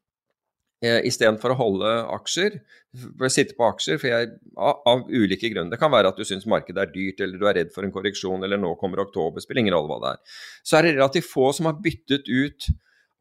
[0.85, 2.59] istedenfor å holde aksjer,
[2.95, 5.73] for å sitte på aksjer for jeg, av, ulike grunner.
[5.73, 7.95] Det kan være at du syns markedet er dyrt, eller du er redd for en
[7.95, 10.41] korreksjon, eller nå kommer oktober, spiller ingen rolle hva det er.
[10.63, 12.71] Så er det relativt få som har byttet ut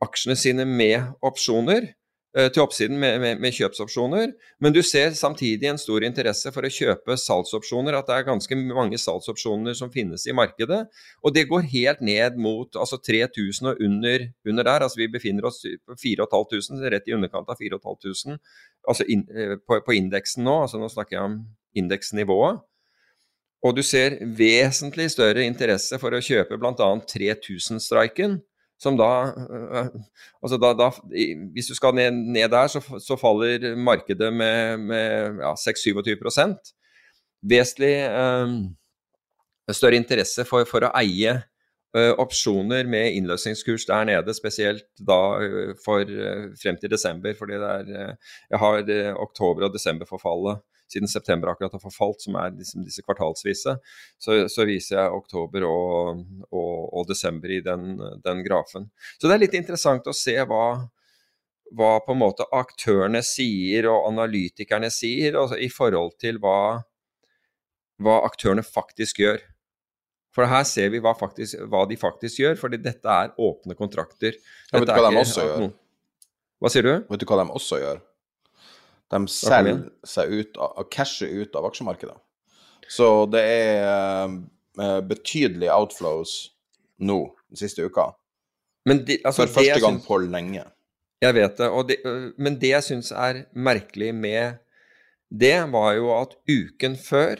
[0.03, 1.93] aksjene sine med opsjoner.
[2.34, 4.31] Eh, til oppsiden med, med, med, kjøpsopsjoner.
[4.63, 7.93] Men du ser samtidig en stor interesse for å kjøpe salgsopsjoner.
[7.93, 10.79] At det er ganske mange salgsopsjoner som finnes i markedet.
[11.21, 14.86] Og det går helt ned mot altså 3000 og under, under der.
[14.88, 18.39] Altså vi befinner oss på 4500, rett i underkant av 4500
[18.89, 20.63] altså in, eh, på, på indeksen nå.
[20.63, 21.36] altså Nå snakker jeg om
[21.77, 22.63] indeksnivået.
[23.63, 26.89] Og du ser vesentlig større interesse for å kjøpe bl.a.
[27.13, 28.41] 3000-streiken
[28.84, 29.88] som da, øh,
[30.43, 30.89] altså da, da
[31.53, 36.59] Hvis du skal ned, ned der, så, så, faller markedet med, med ja, 6-27
[37.43, 41.34] Vesentlig eh, større interesse for, for å eie
[41.95, 45.19] eh, opsjoner med innløsningskurs der nede, spesielt da
[45.84, 46.07] for
[46.59, 47.36] frem til desember.
[47.39, 48.15] fordi det er,
[48.49, 50.63] jeg har oktober- og desemberforfallet
[50.93, 53.75] siden september akkurat har forfalt, som er liksom disse kvartalsvise,
[54.21, 58.89] så, så, viser jeg oktober og, og, og desember i den, den, grafen.
[59.17, 60.65] Så det er litt interessant å se hva,
[61.73, 66.83] hva på en måte aktørene sier og analytikerne sier, altså i forhold til hva,
[68.03, 69.41] hva aktørene faktisk gjør.
[70.33, 74.33] For her ser vi hva, faktisk, hva de faktisk gjør, fordi dette er åpne kontrakter.
[74.71, 75.69] Dette vet du hva de også gjør?
[76.63, 76.93] Hva sier du?
[77.11, 78.01] Vet du hva de også gjør?
[79.14, 82.18] De selger seg ut av, casher ut av aksjemarkedet.
[82.89, 84.34] Så det er
[84.80, 86.34] uh, betydelige outflows
[87.03, 87.20] nå
[87.51, 88.11] den siste uka.
[88.89, 90.66] De, altså, For første gang synes, på lenge.
[91.24, 91.97] Jeg vet det, det
[92.41, 94.59] men det jeg syns er merkelig med
[95.34, 97.39] det, var jo at uken før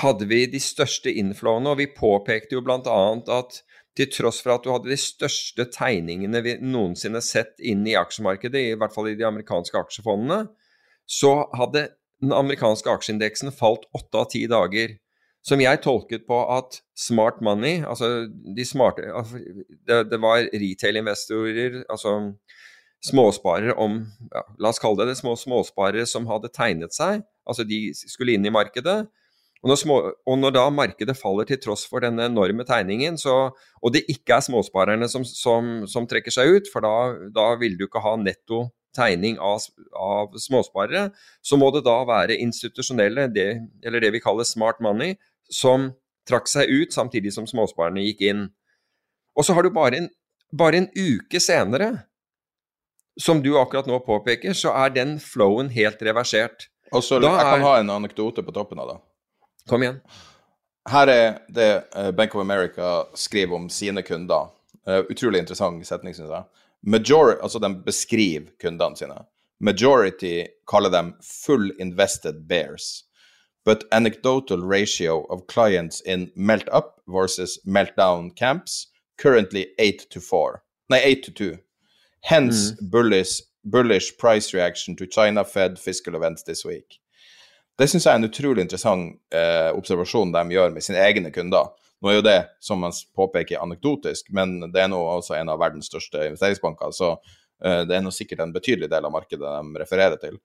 [0.00, 2.96] hadde vi de største inflowene, og vi påpekte jo bl.a.
[3.38, 3.60] at
[3.96, 8.60] til tross for at du hadde de største tegningene vi noensinne sett inn i aksjemarkedet,
[8.60, 10.44] i hvert fall i de amerikanske aksjefondene,
[11.06, 11.88] så hadde
[12.22, 14.96] den amerikanske aksjeindeksen falt åtte av ti dager.
[15.46, 21.84] Som jeg tolket på at smart money, altså de smarte altså det, det, var retail-investorer,
[21.86, 22.16] altså
[23.06, 24.00] småsparere om
[24.32, 28.34] ja, La oss kalle det det, små småsparere som hadde tegnet seg, altså de skulle
[28.34, 29.04] inn i markedet.
[29.64, 29.96] Og når, små,
[30.28, 33.36] og når, da markedet faller til tross for denne enorme tegningen, så,
[33.80, 36.92] og det ikke er småsparerne som, som, som trekker seg ut, for da,
[37.34, 39.64] da, vil du ikke ha netto tegning av,
[40.00, 41.08] av, småsparere,
[41.44, 43.48] så må det da være institusjonelle, det,
[43.84, 45.16] eller det vi kaller smart money,
[45.52, 45.90] som
[46.28, 48.46] trakk seg ut samtidig som småsparerne gikk inn.
[49.36, 50.08] Og så har du bare en,
[50.52, 51.90] bare en uke senere,
[53.20, 56.68] som du akkurat nå påpeker, så er den flowen helt reversert.
[56.92, 58.98] Og så, Jeg kan ha en anekdote på toppen av det.
[59.68, 60.00] Kom igjen.
[60.90, 64.52] Her er det eh, Bank of America skriver om sine kunder.
[64.86, 66.44] Uh, utrolig interessant setning, syns jeg.
[66.86, 69.16] Majority, altså de beskriver kundene sine.
[69.58, 73.02] Majority kaller dem full invested bears.
[73.64, 78.86] But anecdotal ratio of clients in melt up versus meltdown camps
[79.18, 80.62] currently 8 to 4.
[80.88, 81.58] Nei, 8 to 2.
[82.20, 82.90] Hence mm.
[82.90, 87.00] bullish, bullish price reaction to China Fed fiscal events this week.
[87.76, 91.68] Det syns jeg er en utrolig interessant eh, observasjon de gjør med sine egne kunder.
[92.00, 95.60] Nå er jo det, som man påpeker, anekdotisk, men det er nå også en av
[95.60, 97.14] verdens største investeringsbanker, så
[97.64, 100.38] eh, det er nå sikkert en betydelig del av markedet de refererer til.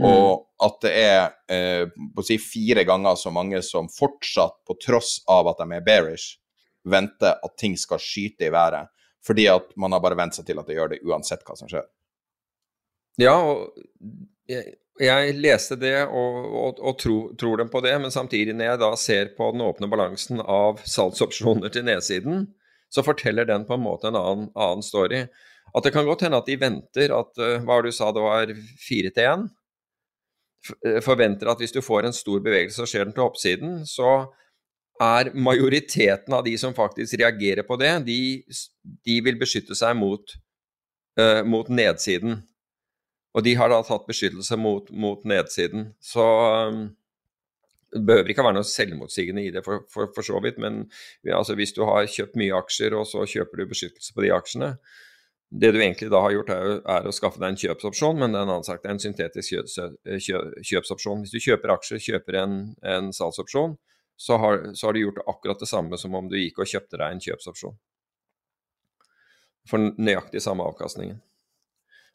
[0.00, 0.06] Mm.
[0.08, 4.76] Og at det er eh, på å si fire ganger så mange som fortsatt, på
[4.80, 6.38] tross av at de er bearish,
[6.88, 8.88] venter at ting skal skyte i været.
[9.22, 11.68] Fordi at man har bare vent seg til at det gjør det uansett hva som
[11.70, 11.84] skjer.
[13.20, 13.76] Ja, og
[14.50, 18.66] jeg, jeg leste det og, og, og tro, tror dem på det, men samtidig når
[18.66, 22.44] jeg da ser på den åpne balansen av salgsopsjoner til nedsiden,
[22.92, 25.24] så forteller den på en måte en annen, annen story.
[25.72, 28.10] At det kan godt hende at de venter at uh, Hva var det du sa,
[28.12, 29.46] det var fire til én?
[30.86, 33.74] Eh, forventer at hvis du får en stor bevegelse, og skjer den til oppsiden.
[33.88, 34.12] Så
[35.02, 38.20] er majoriteten av de som faktisk reagerer på det, de,
[39.06, 40.36] de vil beskytte seg mot,
[41.18, 42.42] uh, mot, nedsiden.
[43.32, 45.92] Og de har da tatt beskyttelse mot, mot nedsiden.
[46.04, 46.24] Så
[46.68, 46.82] um,
[47.92, 50.84] det behøver ikke være noe selvmotsigende i det for, for, for så vidt, men
[51.28, 54.74] altså, hvis du har kjøpt mye aksjer, og så kjøper du beskyttelse på de aksjene,
[55.52, 58.40] det du egentlig da har gjort, er, er, å skaffe deg en kjøpsopsjon, men det
[58.40, 59.52] er en annen sak, det er en syntetisk
[60.70, 61.24] kjøpsopsjon.
[61.24, 62.54] Hvis du kjøper aksjer, kjøper en,
[62.88, 63.76] en salgsopsjon,
[64.16, 66.96] så har, så har, du gjort akkurat det samme som om du gikk og kjøpte
[66.96, 67.76] deg en kjøpsopsjon.
[69.68, 71.20] For nøyaktig samme avkastningen.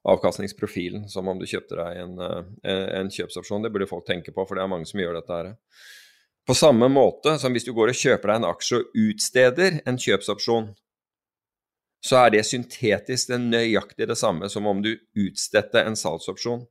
[0.07, 3.65] Avkastningsprofilen som om du kjøpte deg en, en, en kjøpsopsjon.
[3.65, 5.53] Det burde folk tenke på, for det er mange som gjør dette her.
[6.47, 9.99] På samme måte som hvis du går og kjøper deg en aksje og utsteder en
[9.99, 10.69] kjøpsopsjon,
[12.07, 16.63] så er det syntetisk det nøyaktig det samme som om du utstedte en salgsopsjon.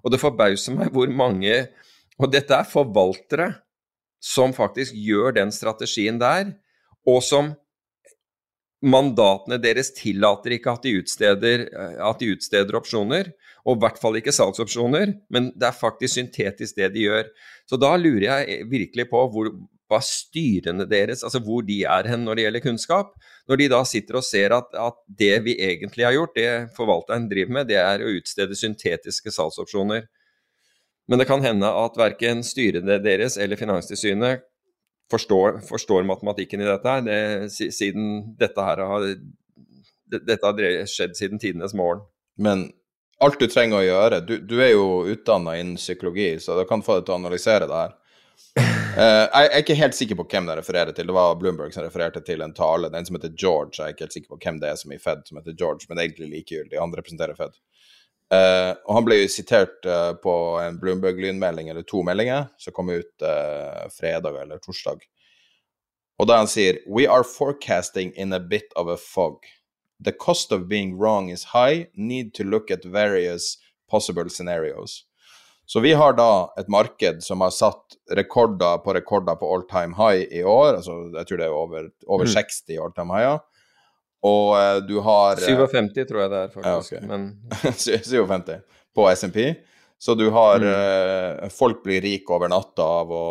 [0.00, 1.66] Og det forbauser meg hvor mange
[2.20, 3.46] Og dette er forvaltere
[4.20, 6.50] som faktisk gjør den strategien der,
[7.08, 7.54] og som
[8.80, 11.66] mandatene deres tillater ikke at de utsteder,
[12.00, 13.32] at de utsteder opsjoner,
[13.68, 17.28] og i hvert fall ikke salgsopsjoner, men det er faktisk syntetisk det de gjør.
[17.68, 19.50] Så da lurer jeg virkelig på hvor,
[19.90, 23.12] hva styrene deres, altså hvor de er hen når det gjelder kunnskap.
[23.50, 27.28] Når de da sitter og ser at, at det vi egentlig har gjort, det forvalteren
[27.30, 30.06] driver med, det er å utstede syntetiske salgsopsjoner.
[31.10, 34.46] Men det kan hende at verken styrene deres eller Finanstilsynet
[35.10, 37.20] forstår, forstår, matematikken i dette, det,
[37.52, 39.06] siden dette her har,
[40.16, 42.04] dette har skjedd siden tidenes morgen.
[42.40, 42.68] Men
[43.20, 46.84] alt du trenger å gjøre Du, du er jo utdanna innen psykologi, så da kan
[46.84, 47.96] få deg til å analysere det her.
[48.90, 51.06] Uh, jeg er ikke helt sikker på hvem det refererer til.
[51.06, 52.88] Det var Bloomberg som refererte til en tale.
[52.90, 53.76] Den som heter George.
[53.76, 55.54] Jeg er ikke helt sikker på hvem det er som er i Fed som heter
[55.54, 56.80] George, men det er egentlig likegyldig.
[56.82, 57.54] Han representerer Fed.
[58.30, 62.92] Uh, og han ble jo sitert uh, på en Bloomberg-lynmelding eller to meldinger som kom
[62.92, 63.24] ut
[63.96, 65.02] fredag eller torsdag.
[66.20, 69.48] Og da han sier We are forecasting in a bit of a fog.
[70.00, 71.88] The cost of being wrong is high.
[71.94, 73.58] Need to look at various
[73.90, 75.04] possible scenarios.
[75.66, 79.94] Så vi har da et marked som har satt rekorder på rekorder på all time
[79.94, 80.74] high i år.
[80.80, 82.32] altså Jeg tror det er over, over mm.
[82.32, 83.38] 60 all time high.
[84.26, 86.92] Og uh, du har uh, 57 tror jeg det er, faktisk.
[86.92, 87.06] Ja, okay.
[87.08, 87.30] Men
[87.72, 88.60] 57
[88.94, 89.40] på SMP.
[90.00, 90.68] Så du har mm.
[91.44, 93.24] uh, Folk blir rike over natta av å,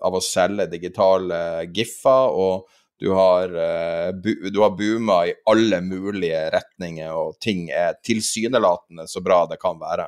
[0.00, 1.38] av å selge digitale
[1.72, 3.50] giffer, og du har,
[4.16, 9.58] bu, du har booma i alle mulige retninger, og ting er tilsynelatende så bra det
[9.60, 10.06] kan være.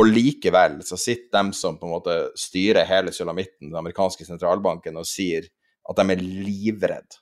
[0.00, 4.96] Og likevel så sitter de som på en måte styrer hele sulamitten, den amerikanske sentralbanken,
[4.96, 5.44] og sier
[5.88, 7.20] at de er livredde.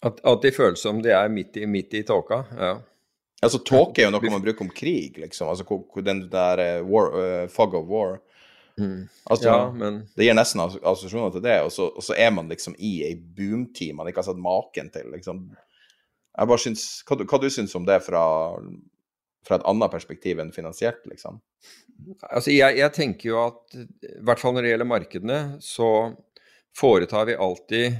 [0.00, 2.44] At, at, de føles som de er midt i, midt i tåka?
[2.56, 2.72] Ja.
[3.40, 5.48] Altså, Tåke er jo noe man bruker om krig, liksom.
[5.48, 5.64] Altså
[6.04, 8.18] den der uh, war, uh, fog of war.
[8.80, 9.08] Mm.
[9.32, 10.02] Altså, ja, men...
[10.16, 13.16] Det gir nesten assosiasjoner til det, og så, og så, er man liksom i ei
[13.16, 15.08] boomtid man ikke har sett maken til.
[15.12, 15.46] liksom.
[16.36, 18.24] Jeg bare syns, hva, hva du syns om det fra
[19.46, 21.40] fra et annet perspektiv enn finansielt, liksom?
[22.28, 25.90] Altså, jeg, jeg, tenker jo at i hvert fall når det gjelder markedene, så
[26.76, 27.98] foretar vi alltid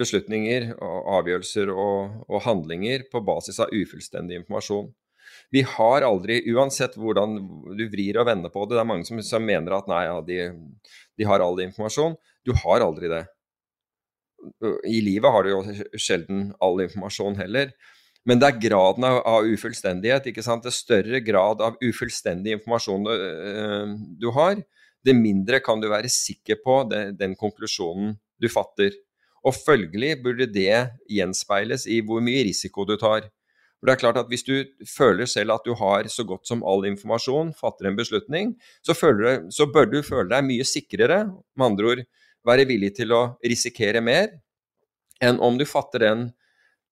[0.00, 4.90] beslutninger og avgjørelser og, og handlinger på basis av ufullstendig informasjon.
[5.54, 7.36] Vi har aldri, uansett hvordan
[7.78, 10.18] du vrir og vender på det, det er mange som, som mener at nei, ja,
[10.26, 10.40] de,
[11.18, 12.16] de har all informasjon.
[12.46, 13.24] Du har aldri det.
[14.88, 15.62] I livet har du jo
[16.00, 17.74] sjelden all informasjon heller.
[18.28, 20.28] Men det er graden av, av ufullstendighet.
[20.30, 20.64] ikke sant?
[20.64, 24.60] Det større grad av ufullstendig informasjon du, øh, du, har,
[25.06, 28.94] det mindre kan du være sikker på det, den konklusjonen du fatter.
[29.46, 30.74] Og følgelig burde det
[31.08, 33.30] gjenspeiles i hvor mye risiko du tar.
[33.80, 36.64] For det er klart at Hvis du føler selv at du har så godt som
[36.64, 41.24] all informasjon, fatter en beslutning, så, du, så bør du føle deg mye sikrere,
[41.56, 42.04] med andre ord
[42.44, 44.28] være villig til å risikere mer,
[45.20, 46.30] enn om du fatter den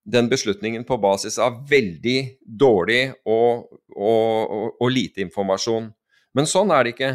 [0.09, 5.91] den beslutningen på basis av veldig dårlig og, og, og, og lite informasjon.
[6.37, 7.11] Men sånn er det ikke.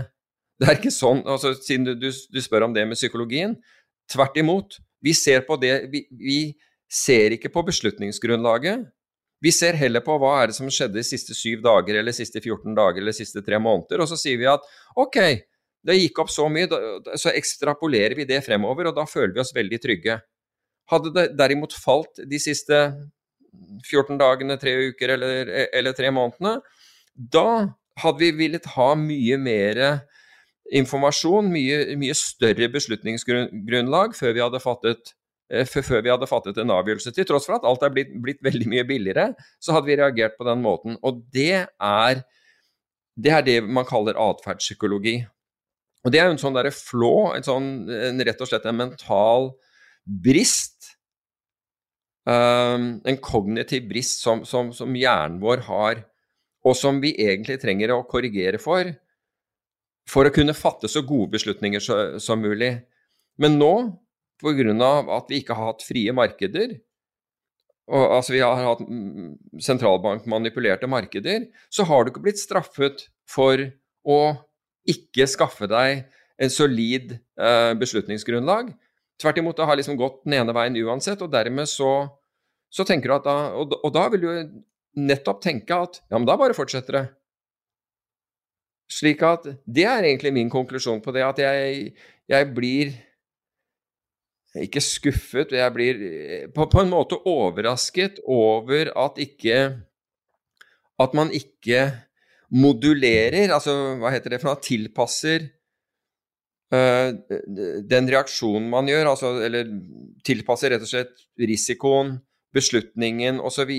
[0.61, 3.55] Det er ikke sånn, altså, Siden du, du, du spør om det med psykologien.
[4.11, 4.77] Tvert imot.
[5.03, 6.39] Vi ser på det vi, vi
[6.93, 8.85] ser ikke på beslutningsgrunnlaget.
[9.43, 12.39] Vi ser heller på hva er det som skjedde de siste syv dager, eller siste
[12.39, 14.63] 14 dager, eller siste tre måneder, og så sier vi at
[14.95, 15.17] ok,
[15.83, 16.69] det gikk opp så mye,
[17.19, 20.15] så ekstrapolerer vi det fremover, og da føler vi oss veldig trygge.
[20.93, 22.79] Hadde det derimot falt de siste
[23.89, 26.61] 14 dagene, tre uker eller, eller tre månedene,
[27.13, 27.47] da
[27.99, 29.83] hadde vi villet ha mye mer
[30.71, 35.13] informasjon, mye, mye større beslutningsgrunnlag før vi fattet
[35.53, 37.13] Eh, før vi hadde fattet en avgjørelse.
[37.13, 40.37] Til tross for at alt er blitt, blitt, veldig mye billigere, så hadde vi reagert
[40.39, 40.97] på den måten.
[41.03, 42.23] Og det er
[43.13, 45.19] det, er det man kaller atferdspsykologi.
[46.03, 48.79] Og det er jo en sånn derre flå, en sånn en, rett og slett en
[48.79, 49.51] mental
[50.03, 50.89] brist.
[52.23, 56.05] Um, en kognitiv brist som, som, som, hjernen vår har,
[56.63, 58.87] og som vi egentlig trenger å korrigere for,
[60.09, 62.75] for å kunne fatte så gode beslutninger så, som mulig.
[63.39, 63.73] Men nå
[64.43, 64.89] pga.
[65.15, 66.75] at vi ikke har hatt frie markeder,
[67.91, 68.83] og, altså vi har hatt
[69.63, 73.59] sentralbankmanipulerte markeder, så har du ikke blitt straffet for
[74.03, 74.19] å
[74.87, 76.05] ikke skaffe deg
[76.43, 78.73] en solid eh, beslutningsgrunnlag.
[79.21, 81.91] Tvert imot, det har liksom gått den ene veien uansett, og dermed så,
[82.73, 84.31] så tenker du at da og, og, da vil du
[85.03, 87.05] nettopp tenke at ja, men da bare fortsetter det.
[88.91, 91.93] Slik at det er egentlig min konklusjon på det, at jeg,
[92.29, 92.93] jeg blir
[94.61, 99.59] ikke skuffet, jeg blir eh, på, på, en måte overrasket over at ikke
[101.01, 101.87] At man ikke
[102.53, 105.47] modulerer, altså hva heter det for noe, tilpasser
[106.69, 107.15] øh,
[107.89, 109.71] den reaksjonen man gjør, altså, eller
[110.21, 112.19] tilpasser rett og slett risikoen,
[112.53, 113.73] beslutningen osv.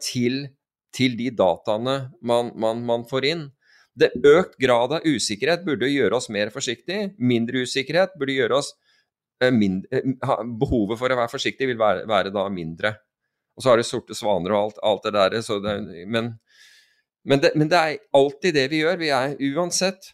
[0.00, 0.40] Til,
[0.96, 3.44] til de dataene man, man, man får inn.
[3.94, 7.12] Det Økt grad av usikkerhet burde gjøre oss mer forsiktige.
[7.18, 8.72] Mindre usikkerhet burde gjøre oss
[9.42, 12.94] Eh, mindre, eh, behovet for å være forsiktig vil være, være, da mindre.
[13.54, 15.38] Og så har du sorte svaner og alt, alt det der.
[15.64, 16.34] Det, men,
[17.24, 19.00] men, det, men, det, er alltid det vi gjør.
[19.00, 20.12] Vi er uansett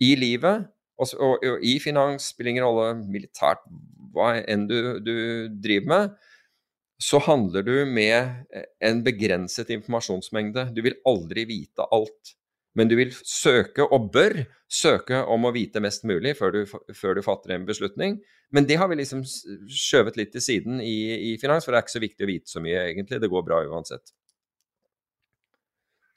[0.00, 3.60] i livet og, og, og i finans, spiller ingen rolle militært,
[4.16, 5.16] hva enn du, du
[5.52, 6.16] driver med,
[7.00, 8.46] så handler du med
[8.80, 10.70] en begrenset informasjonsmengde.
[10.72, 12.32] Du vil aldri vite alt
[12.76, 16.58] men du vil søke, og bør søke, om å vite mest mulig før du,
[16.94, 18.18] før du fatter en beslutning.
[18.52, 20.96] Men det har vi liksom skjøvet litt til siden i,
[21.32, 23.20] i, finans, for det er ikke så viktig å vite så mye, egentlig.
[23.22, 24.12] Det går bra uansett.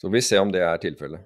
[0.02, 1.24] Så vi se om det er tilfellet.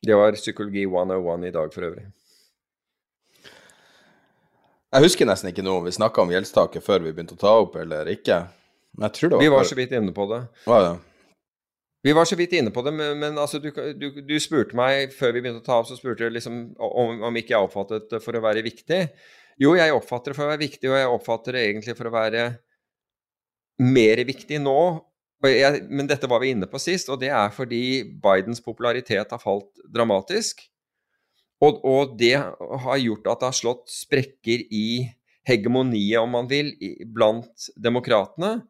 [0.00, 2.06] Det var Psykologi 101 i dag for øvrig.
[4.90, 7.52] Jeg husker nesten ikke noe om vi snakka om gjeldstaket før vi begynte å ta
[7.60, 8.40] opp, eller ikke.
[8.98, 10.42] Var Vi var så vidt inne på det.
[10.66, 10.98] Hva ja.
[12.02, 15.12] Vi var så vidt inne på det, men, men altså, du, du, du, spurte meg
[15.12, 18.08] før vi begynte å ta opp, så spurte du liksom om, om ikke jeg oppfattet
[18.08, 19.02] det for å være viktig.
[19.60, 22.14] Jo, jeg oppfatter det for å være viktig, og jeg oppfatter det egentlig for å
[22.14, 22.46] være
[23.84, 24.80] mer viktig nå.
[25.44, 27.82] Jeg, men dette var vi inne på sist, og det er fordi
[28.24, 30.64] Bidens popularitet har falt dramatisk.
[31.60, 34.86] Og, og det har gjort at det har slått sprekker i
[35.48, 36.72] hegemoniet, om man vil,
[37.12, 38.62] blant demokratene.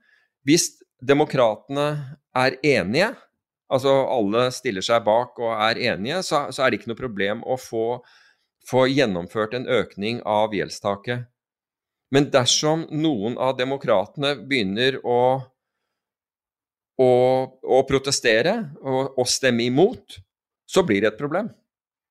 [0.47, 0.70] Hvis
[1.01, 1.88] demokratene
[2.36, 3.11] er enige,
[3.70, 7.45] altså alle stiller seg bak og er enige, så, så er det ikke noe problem
[7.45, 8.01] å få,
[8.68, 11.28] få gjennomført en økning av gjeldstaket.
[12.11, 15.20] Men dersom noen av demokratene begynner å,
[16.99, 17.11] å,
[17.62, 20.18] å protestere og, og, stemme imot,
[20.66, 21.53] så blir det et problem.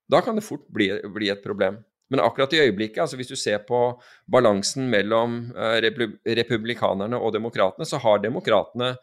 [0.09, 1.81] Da kan det fort bli, bli et problem.
[2.09, 3.83] Men akkurat i øyeblikket, altså hvis du ser på
[4.31, 5.77] balansen mellom uh,
[6.39, 8.95] republikanerne og demokratene, så har demokratene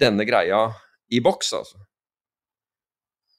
[0.00, 0.68] denne greia
[1.12, 1.80] i boks, altså.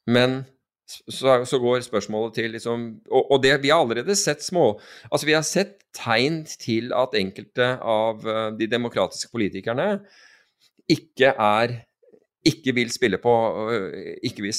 [0.09, 0.43] Men
[0.89, 4.79] så, går spørsmålet til liksom og, og, det, vi har allerede sett små
[5.12, 10.00] Altså, vi har sett tegn til at enkelte av uh, de demokratiske politikerne
[10.89, 11.75] ikke er
[12.50, 13.33] ikke vil spille på
[13.70, 14.54] uh, ikke,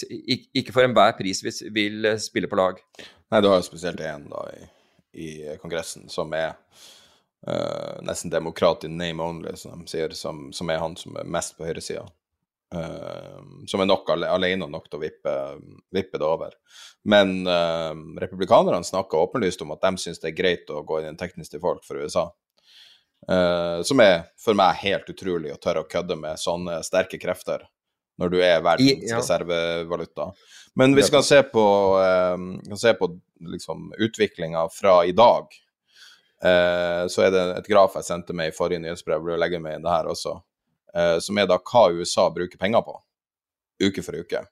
[0.54, 1.42] ikke, for enhver pris
[1.74, 2.78] vil spille på lag.
[3.30, 4.64] Nei, du har jo spesielt én i,
[5.22, 6.56] i, Kongressen som er
[7.46, 11.28] uh, nesten demokrat in name only, som de sier, som, som, er han som er
[11.30, 12.08] mest på høyresida.
[12.74, 13.38] Uh,
[13.70, 15.34] som er nok alene nok til å vippe,
[15.94, 16.58] vippe det over.
[17.06, 21.12] Men uh, republikanerne snakker åpenlyst om at de syns det er greit å gå inn
[21.12, 22.32] i en teknisk til folk for USA.
[23.30, 27.68] Uh, som er for meg helt utrolig å tørre å kødde med sånne sterke krefter
[28.20, 30.30] når du er verdens reservevaluta.
[30.78, 31.64] Men hvis vi kan se på,
[32.00, 32.36] eh,
[32.68, 33.08] kan se på
[33.54, 35.48] liksom, utviklinga fra i dag
[36.44, 39.82] eh, så er det et graf jeg sendte med i forrige nyhetsbrev, vil legge med
[39.84, 40.36] det her også,
[40.94, 42.96] eh, som er da hva USA bruker penger på,
[43.88, 44.44] uke for uke.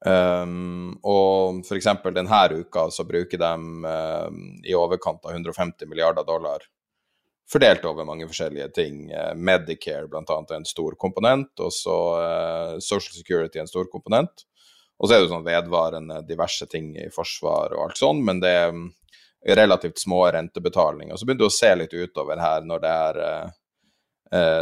[0.00, 6.24] Um, og for eksempel denne uka så bruker de um, i overkant av 150 milliarder
[6.24, 6.64] dollar
[7.52, 9.02] fordelt over mange forskjellige ting.
[9.12, 10.22] Uh, Medicare bl.a.
[10.22, 14.46] er en stor komponent, og så uh, Social Security er en stor komponent.
[15.00, 18.50] Og så er det sånn vedvarende diverse ting i forsvar og alt sånn, men det
[18.52, 18.90] er um,
[19.56, 21.16] relativt små rentebetalinger.
[21.16, 23.56] Så begynner du å se litt utover her når det er uh,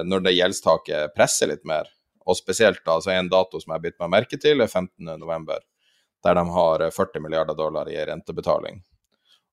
[0.09, 1.91] når det gjeldstaket presser litt mer.
[2.29, 4.71] Og spesielt da, så er en dato som jeg har bitt meg merke til, er
[4.71, 5.51] 15.11.,
[6.25, 8.81] der de har 40 milliarder dollar i rentebetaling.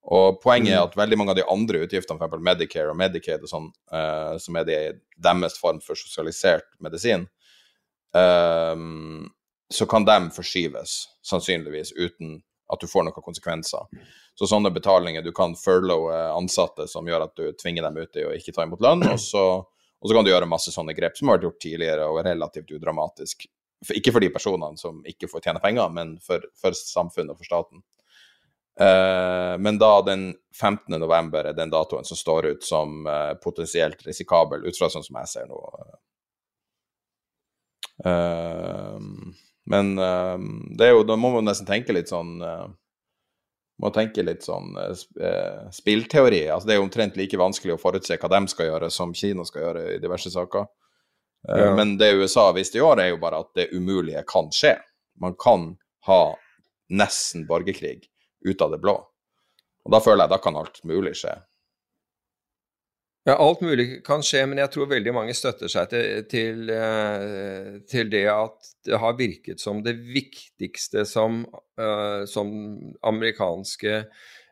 [0.05, 0.89] Og Poenget er mm.
[0.89, 2.43] at veldig mange av de andre utgiftene, f.eks.
[2.45, 4.79] Medicare og Medicaid, og sånn, uh, som er de,
[5.17, 7.25] deres form for sosialisert medisin,
[8.17, 8.75] uh,
[9.73, 12.37] så kan de forskyves, sannsynligvis, uten
[12.73, 13.89] at du får noen konsekvenser.
[14.35, 18.25] Så sånne betalinger Du kan furloughe ansatte som gjør at du tvinger dem ut i
[18.25, 19.45] å ikke ta imot lønn, og så
[20.05, 22.69] og så kan du gjøre masse sånne grep som har vært gjort tidligere og relativt
[22.75, 23.47] udramatisk.
[23.81, 27.39] For, ikke for de personene som ikke får tjene penger, men for, for samfunnet og
[27.39, 27.81] for staten.
[28.81, 30.99] Uh, men da den 15.
[30.99, 35.19] november er den datoen som står ut som uh, potensielt risikabel, ut fra sånn som
[35.21, 35.59] jeg ser nå.
[38.03, 38.99] Uh,
[39.65, 39.95] men
[40.77, 42.35] det er jo, da må man nesten tenke litt sånn
[43.81, 44.75] må tenke litt sånn
[45.73, 46.43] spillteori.
[46.53, 49.41] Altså, det er jo omtrent like vanskelig å forutse hva de skal gjøre, som Kina
[49.49, 50.67] skal gjøre i diverse saker.
[51.49, 51.71] Ja.
[51.73, 54.75] Men det USA har visst i år, er jo bare at det umulige kan skje.
[55.17, 55.71] Man kan
[56.05, 56.21] ha
[56.93, 58.05] nesten borgerkrig
[58.45, 58.95] ut av det blå.
[59.85, 61.35] Og da føler jeg da kan alt mulig skje.
[63.25, 67.71] Ja, alt mulig kan skje, men jeg tror veldig mange støtter seg til, til, eh,
[67.89, 71.39] til det at det har virket som det viktigste som,
[71.81, 72.51] uh, som
[73.01, 74.03] amerikanske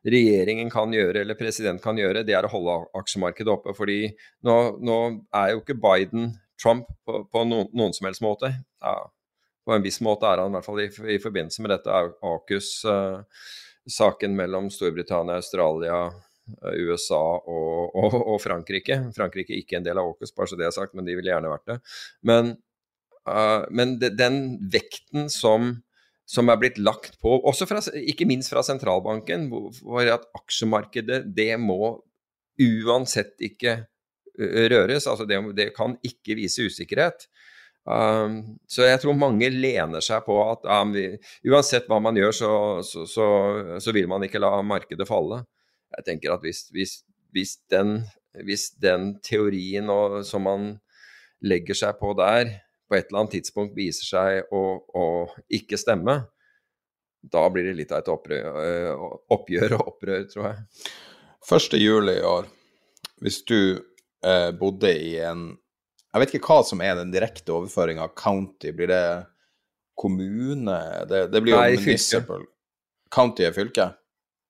[0.10, 3.76] regjeringen kan gjøre, eller president kan gjøre, det er å holde aksjemarkedet oppe.
[3.78, 4.07] Fordi
[4.41, 4.98] nå, nå
[5.38, 8.49] er jo ikke Biden Trump på, på noen, noen, som helst måte.
[8.82, 8.95] Ja,
[9.64, 12.90] på en viss måte er han i hvert fall i, i forbindelse med dette AKUS-saken
[12.90, 13.45] uh,
[14.34, 16.11] mellom Storbritannia, Australia,
[16.43, 18.99] Eh, USA og, og, og, Frankrike.
[19.15, 21.31] Frankrike er ikke en del av AUKUS, bare så det er sagt, men de ville
[21.31, 21.77] gjerne vært det.
[22.27, 22.53] Men,
[23.30, 24.41] uh, men de, den
[24.73, 25.72] vekten som,
[26.27, 31.53] som, er blitt lagt på, også fra, ikke minst fra sentralbanken, hvor at aksjemarkedet det
[31.61, 31.95] må
[32.60, 35.07] uansett ikke eh, røres.
[35.07, 37.30] altså Det, det kan ikke vise usikkerhet.
[37.84, 41.10] Um, så jeg tror mange lener seg på at um, vi,
[41.51, 42.51] uansett hva man gjør, så,
[42.88, 43.26] så, så,
[43.84, 45.41] så, vil man ikke la markedet falle
[45.97, 46.93] jeg tenker at hvis, hvis,
[47.34, 48.01] hvis, den,
[48.45, 50.69] hvis den, teorien og, som man
[51.43, 52.55] legger seg på der,
[52.88, 55.05] på et eller annet tidspunkt viser seg å, å
[55.53, 56.23] ikke stemme,
[57.23, 60.64] da blir det litt av et opprør, oppgjør og opprør, tror jeg.
[61.43, 61.77] 1.
[61.80, 62.47] juli i år,
[63.23, 65.51] hvis du eh, bodde i en
[66.14, 68.72] Jeg vet ikke hva som er den direkte overføringa av county.
[68.76, 69.03] Blir det
[69.98, 70.77] kommune?
[71.10, 72.45] Det, det blir jo Nei, municipal.
[73.14, 73.90] County er fylke?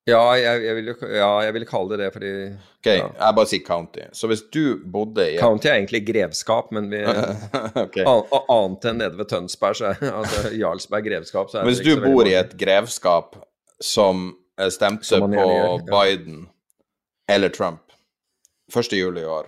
[0.03, 3.06] Ja, jeg, jeg, vil, ja, jeg vil kalle det det, fordi Ok, ja.
[3.07, 4.07] jeg bare sier county.
[4.11, 6.99] Så hvis du bodde i County er egentlig grevskap, men vi
[7.85, 8.03] okay.
[8.03, 12.27] Annet enn nede ved Tønsberg, så er altså Jarlsberg grevskap, så er Hvis du bor
[12.27, 13.40] i et grevskap
[13.80, 14.34] som
[14.76, 15.48] stemte som på.
[15.88, 16.49] Biden
[17.31, 17.95] eller Trump
[18.76, 18.91] 1.
[18.99, 19.48] juli i år,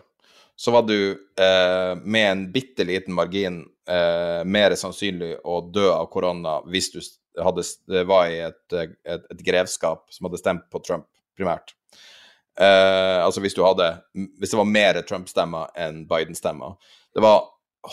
[0.56, 6.08] så var du eh, med en bitte liten margin eh, mer sannsynlig å dø av
[6.12, 7.00] korona hvis du
[7.44, 7.66] hadde,
[8.08, 11.08] var i et, et, et, grevskap som hadde stemt på Trump,
[11.38, 11.76] primært.
[12.56, 13.90] Eh, altså hvis hadde
[14.40, 16.78] Hvis det var mer Trump-stemmer enn Biden-stemmer.
[17.12, 17.50] Det var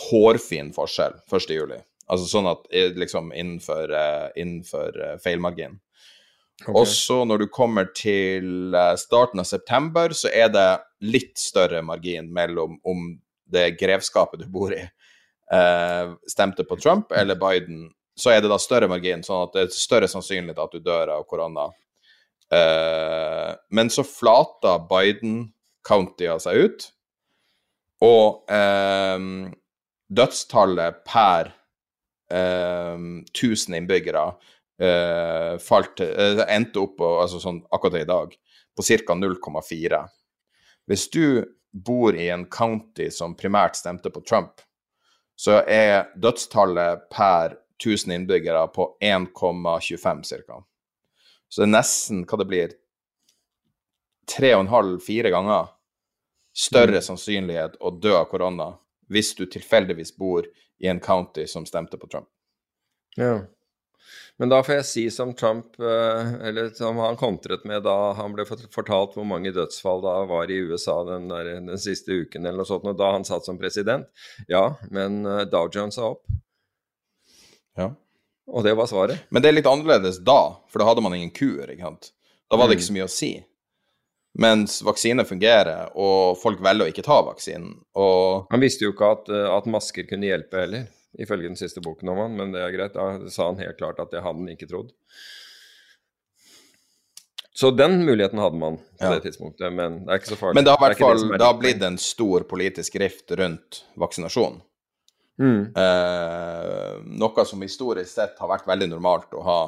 [0.07, 1.81] hårfin forskjell 1.7.
[2.07, 5.77] Altså sånn at eh, liksom innenfor, uh, innenfor feilmargin.
[6.61, 6.75] Okay.
[6.77, 10.67] Og så når du kommer til uh, starten av september, så er det
[11.03, 13.09] litt større margin mellom om
[13.53, 14.85] det grevskapet du bor i,
[16.31, 17.83] stemte på Trump eller Biden
[18.15, 21.15] så er det da større margin, sånn at det er større sannsynlighet at du dør
[21.15, 21.67] av korona.
[22.53, 26.87] Eh, men så flata Biden-countia seg ut,
[28.03, 29.27] og eh,
[30.13, 31.53] dødstallet per
[32.33, 32.97] uh,
[33.31, 34.25] 1000 innbyggere
[35.63, 38.33] falt, endte opp på, altså sånn akkurat i dag,
[38.73, 39.15] på ca.
[39.15, 39.99] 0,4.
[40.89, 44.61] Hvis du bor i en county som primært stemte på Trump,
[45.35, 50.59] så er dødstallet per 1000 innbyggere på 1,25 ca.
[51.49, 52.75] Så det er nesten hva det blir
[54.29, 55.71] tre og en halv, fire ganger
[56.53, 57.05] større mm.
[57.07, 58.71] sannsynlighet å dø av korona
[59.11, 60.45] hvis du tilfeldigvis bor
[60.79, 62.29] i en county som stemte på Trump.
[63.17, 63.43] Ja.
[64.41, 68.33] Men da får jeg si som Trump, eh, eller som han kontret med da han
[68.33, 72.63] ble fortalt hvor mange dødsfall da var i USA den, der, den siste uken eller
[72.63, 74.09] noe sånt, og da han satt som president.
[74.49, 76.25] Ja, men eh, Dow Jones er opp.
[77.77, 77.91] Ja.
[78.49, 79.21] Og det var svaret.
[79.29, 82.11] Men det er litt annerledes da, for da hadde man ingen kur, ikke sant.
[82.49, 83.31] Da var det ikke så mye å si.
[84.41, 87.77] Mens vaksine fungerer, og folk velger å ikke ta vaksinen.
[88.01, 90.89] Og Han visste jo ikke at, eh, at masker kunne hjelpe heller,
[91.19, 92.93] ifølge den siste boken om han, men det er greit.
[92.97, 94.91] Da sa han helt klart at det hadde han ikke trodd.
[97.53, 99.11] Så den muligheten hadde man på Ja.
[99.13, 100.55] det tidspunktet, men det er ikke så farlig.
[100.57, 103.83] Men det har i er hvert fall det har blitt en stor politisk rift rundt
[103.95, 104.61] vaksinasjon.
[105.39, 105.73] Mm.
[105.77, 109.59] Eh, noe som historisk sett har vært veldig normalt å ha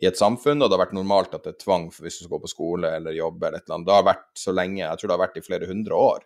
[0.00, 2.24] i et samfunn, og det har vært normalt at det er tvang for hvis du
[2.24, 3.86] skal gå på skole eller jobbe eller et eller annet.
[3.86, 6.24] Det har vært så lenge, jeg tror det har vært i flere hundre år,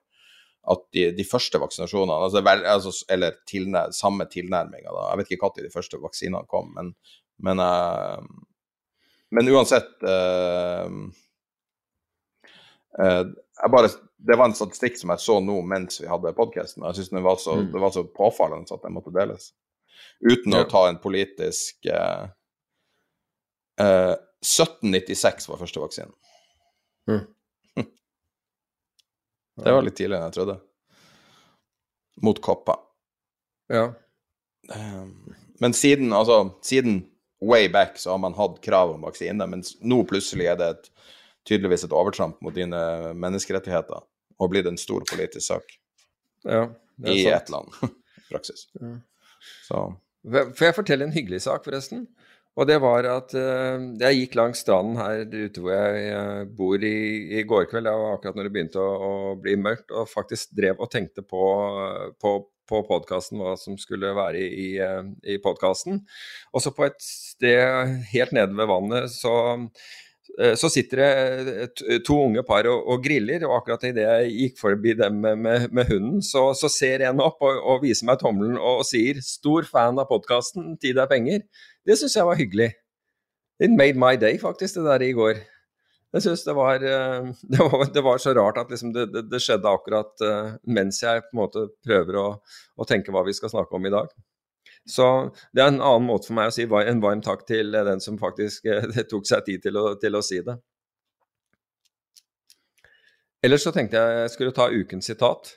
[0.69, 5.07] at de, de første vaksinasjonene, altså, vel, altså, eller tilnær, samme tilnærminga, da.
[5.11, 6.93] Jeg vet ikke når de første vaksinene kom, men,
[7.41, 8.21] men, uh,
[9.33, 10.91] men uansett uh,
[13.01, 13.25] uh,
[13.71, 13.89] bare,
[14.21, 16.85] Det var en statistikk som jeg så nå mens vi hadde podkasten.
[16.85, 17.73] Jeg syns det, var så- Mm.
[17.73, 19.53] det var så påfallende at den måtte deles.
[20.21, 20.65] Uten Ja.
[20.65, 22.27] å ta en politisk eh,
[23.81, 26.13] eh, 1796 var første vaksinen.
[27.09, 27.27] Mm.
[29.65, 30.57] Det var litt tidligere enn jeg trodde.
[32.27, 32.77] Mot Koppa.
[33.73, 33.87] Ja.
[34.75, 35.05] Eh,
[35.61, 37.03] Men siden, altså, siden
[37.41, 40.91] way back så har man hatt krav om vaksine, men nå plutselig er det et,
[41.49, 42.81] tydeligvis et overtramp mot dine
[43.17, 44.03] menneskerettigheter
[44.41, 45.73] og blitt en stor politisk sak
[46.45, 46.67] ja
[47.09, 47.35] i sant.
[47.37, 47.73] et land.
[48.31, 48.67] Praksis.
[49.67, 49.81] Så
[50.29, 52.03] Får jeg fortelle en hyggelig sak, forresten?
[52.59, 56.83] Og det var at eh, jeg gikk langs stranden her ute hvor jeg eh, bor
[56.83, 56.97] i,
[57.39, 57.87] i går kveld.
[57.87, 61.23] Det var akkurat når det begynte å, å bli mørkt, og faktisk drev og tenkte
[61.23, 61.45] på,
[62.21, 62.35] på,
[62.71, 66.03] på podkasten, hva som skulle være i, eh, i podkasten.
[66.51, 69.37] Og så på et sted helt nede ved vannet så
[70.57, 74.95] så sitter det to unge par og, og griller, og akkurat idet jeg gikk forbi
[74.97, 78.57] dem med, med, med hunden, så, så ser en opp og, og viser meg tommelen
[78.57, 81.45] og, sier 'stor fan av podkasten, tid er penger'.
[81.87, 82.71] Det syns jeg var hyggelig.
[83.61, 85.43] It made my day, faktisk, det der i går.
[86.15, 90.25] Jeg syns det, eh, det, det var så rart at liksom det, det, skjedde akkurat
[90.27, 92.27] eh, mens jeg på en måte prøver å,
[92.77, 94.11] å tenke hva vi skal snakke om i dag.
[94.89, 95.07] Så
[95.55, 98.01] det er en annen måte for meg å si en varm takk til eh, den
[98.01, 100.57] som faktisk eh, tok seg tid til å, til å si det.
[103.45, 105.55] Ellers så tenkte jeg jeg skulle ta ukens sitat.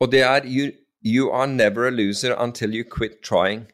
[0.00, 3.64] Og det er you, you are never a loser until you quit trying.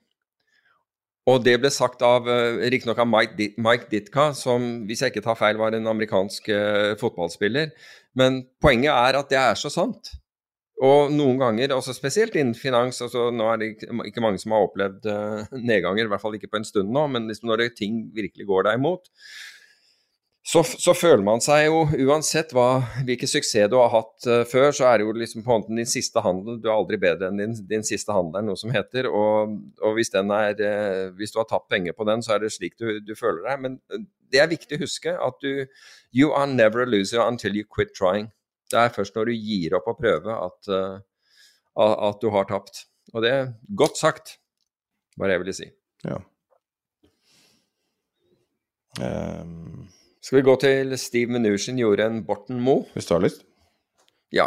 [1.30, 5.22] Og det ble sagt av uh, riktignok av Mike, Mike Ditka, som hvis jeg ikke
[5.22, 7.70] tar feil var en amerikansk uh, fotballspiller.
[8.18, 10.14] Men poenget er at det er så sant.
[10.82, 13.68] Og noen ganger, også spesielt innen finans altså Nå er det
[14.08, 17.06] ikke, mange som har opplevd eh, nedganger, i hvert fall ikke på en stund nå,
[17.12, 19.06] men liksom når det, ting virkelig går deg imot,
[20.42, 24.72] så, så føler man seg jo, uansett hva, hvilken suksess du har hatt uh, før,
[24.74, 27.28] så er det jo liksom på en måte din siste handel Du er aldri bedre
[27.30, 29.06] enn din, din siste handel, er noe som heter.
[29.06, 30.26] Og, og hvis, er,
[30.58, 33.46] uh, hvis du har tapt penger på den, så er det slik du, du føler
[33.46, 33.62] deg.
[33.62, 35.62] Men det er viktig å huske at du
[36.10, 38.32] You are never a loser until you quit trying.
[38.72, 40.98] Det er først når du gir opp å prøve at, eh,
[41.76, 42.86] at du har tapt.
[43.12, 44.36] Og det er godt sagt,
[45.20, 45.72] bare jeg ville si.
[46.08, 46.20] ja.
[49.00, 49.88] Um...
[50.22, 52.84] Skal vi gå til Steve Mnuchin gjorde en Borten Moe?
[52.94, 53.40] hvis du har lyst.
[54.30, 54.46] Ja.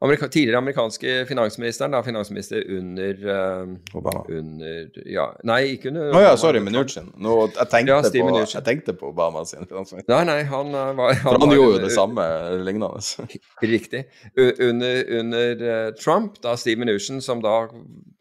[0.00, 4.22] Amerika tidligere amerikanske finansministeren, da finansminister under eh, Obama.
[4.32, 7.10] Under Ja, nei, ikke under Å ja, Obama, sorry, Mnuchin.
[7.20, 8.54] Nå, jeg, tenkte Ja, på, Mnuchin.
[8.54, 10.08] jeg tenkte på Obama sin finansminister.
[10.14, 12.26] Nei, nei, han eh, var For han var- gjorde jo det samme
[12.64, 13.28] lignende.
[13.74, 14.02] Riktig.
[14.40, 17.58] Under, under uh, Trump, da Steve Mnuchin, som da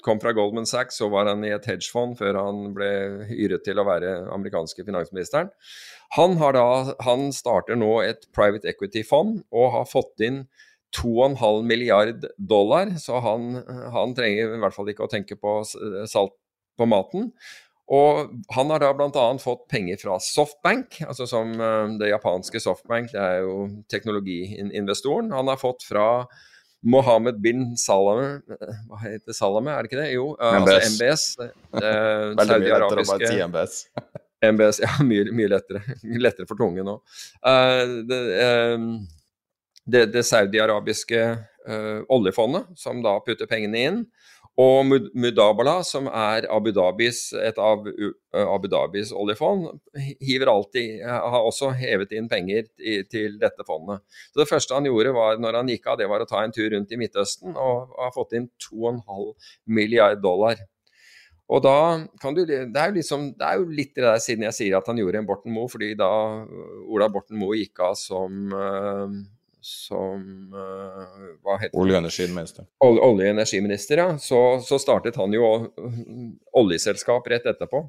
[0.03, 2.91] kom fra Goldman Sachs, så var han i et hedgefond før han ble
[3.31, 5.47] hyret til å være amerikanske finansministeren.
[6.19, 6.68] Han, har da,
[7.06, 10.43] han starter nå et private equity-fond og har fått inn
[10.98, 13.52] 2,5 milliard dollar, så han,
[13.94, 15.60] han trenger i hvert fall ikke å tenke på
[16.10, 16.34] salt
[16.80, 17.30] på maten.
[17.90, 19.26] Og han har da bl.a.
[19.41, 23.56] fått penger fra Softbank, altså som eh, det japanske Softbank, det er jo
[23.90, 25.32] teknologiinvestoren.
[25.34, 26.06] Han har fått fra
[26.86, 30.11] Mohammed bin Salame eh, Hva heter Salame, er det ikke det?
[30.14, 30.78] Jo, MBS.
[30.78, 31.26] altså MBS.
[31.82, 33.80] eh, Veldig mye lettere å bare si MBS.
[34.53, 35.82] MBS, ja, mye, mye lettere.
[36.28, 36.99] lettere for tunge nå.
[37.41, 38.86] Eh, det, eh,
[39.91, 41.24] det, det saudiarabiske
[41.70, 44.03] uh, oljefondet, som da putter pengene inn,
[44.60, 49.70] og Mudabala, som er Abu Dhabis, et av eh, Abu Dhabis oljefond,
[50.52, 52.68] alltid, har også hevet inn penger
[53.07, 54.03] til dette fondet.
[54.34, 56.52] Så Det første han gjorde var, når han gikk av, det var å ta en
[56.52, 58.99] tur rundt i Midtøsten og har fått inn 2,5
[59.72, 60.60] milliard dollar.
[61.49, 61.78] Og da
[62.22, 64.91] kan du, det er, liksom, det er jo litt det der siden jeg sier at
[64.91, 66.11] han gjorde en Borten Moe, fordi da
[66.84, 68.52] Ola Borten Moe gikk av som
[69.69, 70.21] som
[70.53, 72.67] uh, hva heter Olje- og energiminister.
[72.85, 74.09] Olje- og energiminister, ja.
[74.21, 75.47] Så, så, startet han jo
[76.57, 77.83] oljeselskap rett etterpå.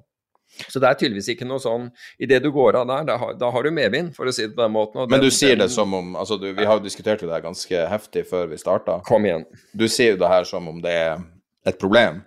[0.66, 1.84] Så det er tydeligvis ikke noe sånn
[2.18, 4.56] Idet du går av der, da har, da har du medvind, for å si det
[4.56, 5.04] på den måten.
[5.12, 7.84] Men du sier det som om altså du, Vi har jo diskutert det her ganske
[7.92, 8.98] heftig før vi starta.
[9.06, 9.46] Kom igjen.
[9.72, 11.22] Du sier jo det her som om det er
[11.70, 12.24] et problem.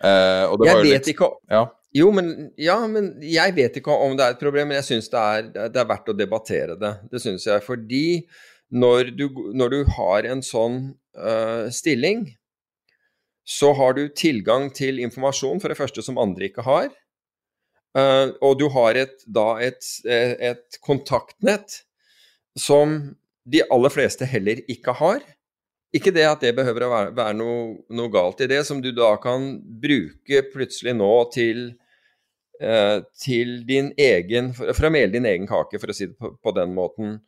[0.00, 1.66] Uh, jeg vet litt, ikke ja.
[1.92, 5.10] Jo, men, ja, men jeg vet ikke om det er et problem, men jeg syns
[5.10, 5.22] det,
[5.58, 6.92] det, er verdt å debattere det.
[7.10, 7.64] Det syns jeg.
[7.66, 8.04] Fordi
[8.70, 10.80] når du, når du, har en sånn
[11.18, 12.28] uh, stilling,
[13.42, 16.90] så har du tilgang til informasjon, for det første, som andre ikke har.
[17.98, 21.80] Uh, og du har et, da et, et kontaktnett
[22.58, 23.00] som
[23.50, 25.24] de aller fleste heller ikke har.
[25.96, 28.92] Ikke det at det behøver å være, være noe, noe, galt i det, som du
[28.94, 31.64] da kan bruke plutselig nå til,
[32.62, 36.36] uh, til din egen For å mele din egen kake, for å si det på,
[36.38, 37.18] på den måten.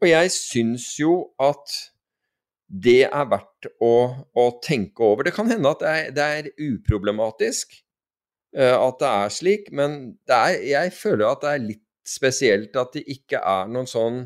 [0.00, 1.76] Og jeg syns jo at
[2.70, 3.94] det er verdt å,
[4.38, 5.26] å, tenke over.
[5.26, 7.74] Det kan hende at det er, det er uproblematisk
[8.56, 9.96] uh, at det er slik, men
[10.30, 14.22] er, jeg føler at det er litt spesielt at det ikke er noen sånn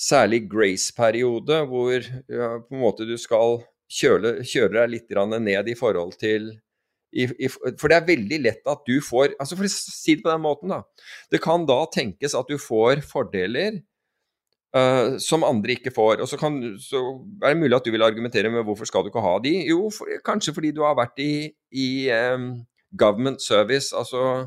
[0.00, 3.60] særlig grace-periode, hvor ja, på en måte du skal
[3.90, 6.52] kjøle, kjøre deg litt ned i forhold til
[7.16, 10.24] i, i, For det er veldig lett at du får altså For å si det
[10.24, 10.82] på den måten, da.
[11.32, 13.78] Det kan da tenkes at du får fordeler
[14.76, 16.20] uh, som andre ikke får.
[16.22, 17.02] Og så, kan, så,
[17.42, 19.54] er det mulig at du vil argumentere med hvorfor skal du ikke ha de?
[19.70, 22.52] Jo, for, kanskje fordi du har vært i, i um,
[22.98, 24.46] government service, altså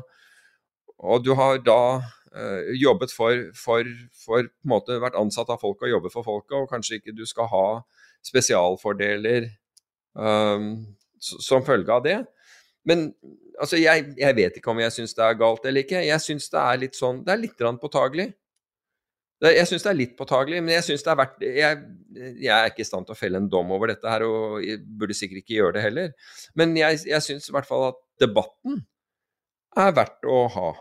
[1.00, 1.82] Og du har da
[2.36, 3.84] uh, jobbet for, for,
[4.24, 7.16] for, på en måte vært ansatt av folket og jobbet for folket, og kanskje ikke
[7.16, 7.66] du skal ha
[8.26, 9.48] spesialfordeler
[10.12, 10.74] um,
[11.18, 12.18] som følge av det.
[12.84, 13.10] Men
[13.60, 16.04] altså, jeg, jeg vet ikke om jeg syns det er galt eller ikke.
[16.04, 18.30] Jeg syns det er litt sånn Det er litt påtagelig.
[19.40, 21.76] Jeg syns det er litt påtagelig, men jeg syns det er verdt jeg,
[22.12, 24.82] jeg, er ikke i stand til å felle en dom over dette her, og jeg
[24.84, 26.10] burde sikkert ikke gjøre det heller.
[26.60, 28.82] Men jeg, jeg syns i hvert fall at debatten
[29.80, 30.74] er verdt å ha.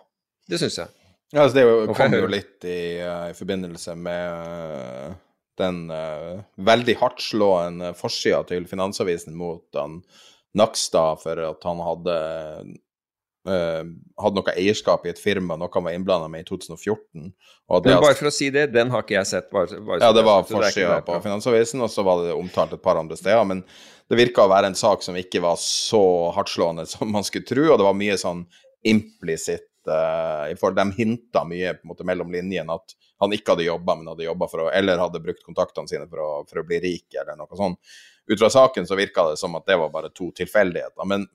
[0.49, 0.91] Det syns jeg.
[1.31, 5.17] Ja, altså det jo, kom jo litt i, uh, i forbindelse med uh,
[5.61, 10.01] den uh, veldig hardtslående forsida til Finansavisen mot han
[10.57, 12.15] Nakstad for at han hadde
[13.47, 17.29] hadde noe eierskap i et firma, noe han var innblanda med i 2014.
[17.69, 19.47] Men bare for å si det, den har ikke jeg sett.
[19.53, 22.99] Bare, bare ja, det var forsida på Finansavisen, og så var det omtalt et par
[22.99, 23.45] andre steder.
[23.47, 23.63] Men
[24.09, 26.03] det virka å være en sak som ikke var så
[26.35, 28.43] hardtslående som man skulle tro, og det var mye sånn
[28.89, 33.67] implisitt uh, for De hinta mye på en måte mellom linjene at han ikke hadde
[33.67, 36.67] jobba, men hadde jobba for å Eller hadde brukt kontaktene sine for å, for å
[36.67, 37.79] bli rik, eller noe sånt.
[38.29, 41.05] Ut fra saken så virka det som at det var bare to tilfeldigheter.
[41.09, 41.25] Men,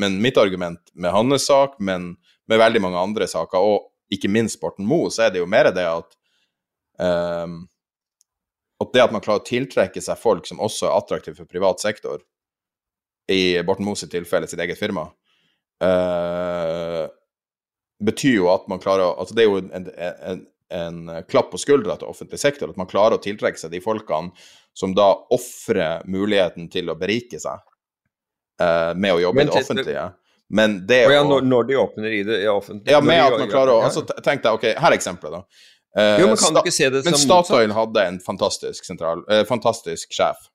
[0.00, 2.14] men mitt argument med hans sak, men
[2.48, 5.70] med veldig mange andre saker, og ikke minst Borten Moe, så er det jo mer
[5.74, 6.16] det at
[7.44, 7.60] um,
[8.80, 11.82] at det at man klarer å tiltrekke seg folk som også er attraktive for privat
[11.82, 12.22] sektor,
[13.30, 15.04] i Borten Moes tilfelle sitt eget firma,
[15.84, 17.04] uh,
[18.00, 19.90] betyr jo at man klarer å altså Det er jo en,
[20.32, 20.40] en,
[20.80, 24.32] en klapp på skuldra til offentlig sektor, at man klarer å tiltrekke seg de folkene
[24.72, 27.60] som da ofrer muligheten til å berike seg
[28.60, 30.10] uh, med å jobbe i det offentlige.
[30.50, 33.36] Men det å ja, når, når, de åpner i det i offentlig Ja, med at
[33.38, 35.66] man klarer å altså, Tenk deg, ok, her er eksempelet, da.
[35.90, 39.22] Uh, jo, men kan du ikke se det som Men Statoil hadde en fantastisk, sentral,
[39.30, 40.48] uh, fantastisk sjef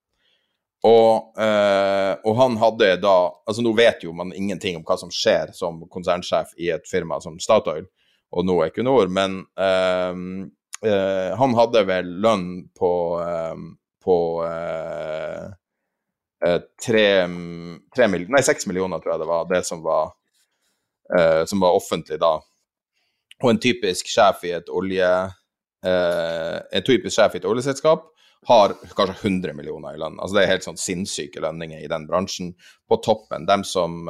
[0.86, 3.16] og, uh, og, han hadde da
[3.48, 7.18] Altså, nå vet jo man ingenting om hva som skjer som konsernsjef i et firma
[7.24, 7.88] som Statoil,
[8.36, 9.42] og nå Equinor, men
[10.86, 12.92] han hadde vel lønn på,
[14.04, 14.18] på
[16.86, 17.06] tre,
[17.96, 20.12] tre mil, Nei, seks millioner, tror jeg det var, det som var,
[21.50, 22.36] som var offentlig da.
[23.44, 25.10] Og en typisk sjef i et olje...
[25.86, 28.08] en typisk sjef i et oljeselskap
[28.48, 30.20] har kanskje 100 millioner i lønn.
[30.20, 32.54] Altså Det er helt sånn sinnssyke lønninger i den bransjen.
[32.90, 33.48] På toppen.
[33.50, 34.06] Dem som,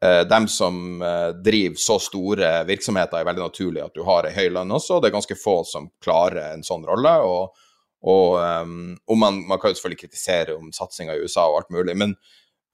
[0.00, 1.02] dem som
[1.44, 5.00] driver så store virksomheter, er veldig naturlig at du har ei høy lønn også.
[5.00, 7.16] Det er ganske få som klarer en sånn rolle.
[7.28, 7.66] og,
[8.00, 11.96] og, um, man, man, kan jo selvfølgelig kritisere om satsinga i USA og alt mulig,
[12.00, 12.14] men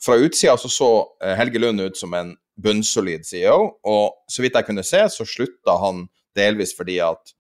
[0.03, 0.91] fra utsida så så
[1.39, 5.79] Helge Lund ut som en bunnsolid CEO, og så vidt jeg kunne se, så slutta
[5.83, 6.05] han
[6.37, 7.37] delvis fordi at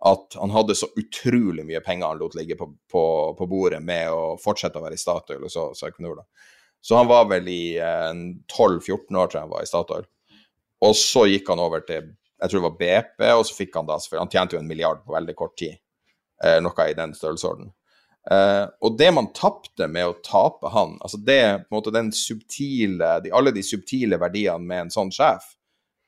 [0.00, 3.02] at han hadde så utrolig mye penger han lot ligge på, på,
[3.36, 6.22] på bordet med å fortsette å være i Statoil og så, så Equinor.
[6.80, 10.06] Så han var vel i eh, 12-14 år, tror jeg han var i Statoil.
[10.88, 12.08] Og så gikk han over til
[12.40, 15.02] jeg tror det var BP, og så fikk han da Han tjente jo en milliard
[15.04, 15.80] på veldig kort tid, eh,
[16.40, 17.72] noe i den størrelsesorden.
[18.28, 22.10] Uh, og det man tapte med å tape han, altså det på en måte den
[22.12, 25.54] subtile, de, alle de subtile verdiene med en sånn sjef,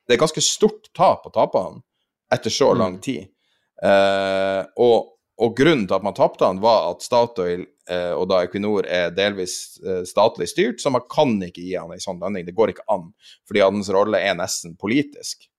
[0.05, 1.81] det er ganske stort tap å tape han
[2.33, 3.31] etter så lang tid.
[3.81, 8.43] Uh, og, og, grunnen til at man tapte han, var at Statoil uh, og da
[8.45, 12.45] Equinor er delvis statlig styrt, så man kan ikke gi han en sånn lønning.
[12.45, 13.09] Det går ikke an,
[13.49, 15.49] fordi hans rolle er nesten politisk.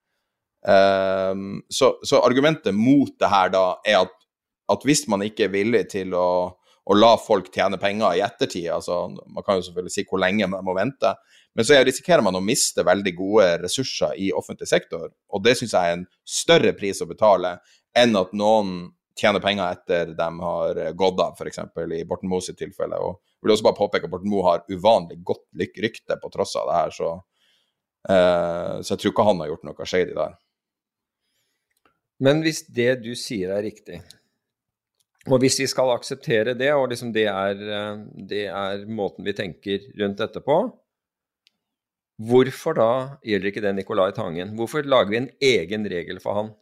[0.65, 4.24] så, så argumentet mot det her da er at
[4.73, 8.71] at hvis man ikke er villig til å, å, la folk tjene penger i ettertid,
[8.73, 11.15] altså man kan jo selvfølgelig si hvor lenge man må vente,
[11.55, 15.77] men så risikerer man å miste veldig gode ressurser i offentlig sektor, og det syns
[15.77, 17.59] jeg er en større pris å betale
[17.95, 21.61] enn at noen tjener penger etter de har gått av, f.eks.
[21.99, 22.99] i Borten Moes tilfelle.
[22.99, 26.57] Og jeg vil også bare påpeke at Borten Moe har uvanlig godt rykte på tross
[26.59, 27.13] av det her, så,
[28.11, 30.35] eh, så jeg tror ikke han har gjort noe shady der.
[32.25, 34.01] Men hvis det du sier er riktig,
[35.25, 39.37] og hvis vi skal akseptere det, og liksom det, er, eh, det er måten vi
[39.37, 40.59] tenker rundt dette på,
[42.29, 42.91] hvorfor da
[43.25, 44.53] gjelder ikke det Nicolai Tangen?
[44.59, 46.53] Hvorfor lager vi en egen regel for han?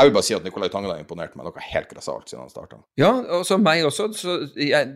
[0.00, 2.52] Jeg vil bare si at Nicolai Tangen har imponert meg noe helt grassat siden han
[2.52, 2.78] starta.
[2.96, 4.06] Ja, og så meg også.
[4.16, 4.94] Så jeg,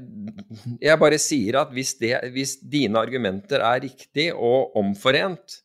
[0.80, 5.58] jeg bare sier at hvis, det, hvis dine argumenter er riktig og omforent,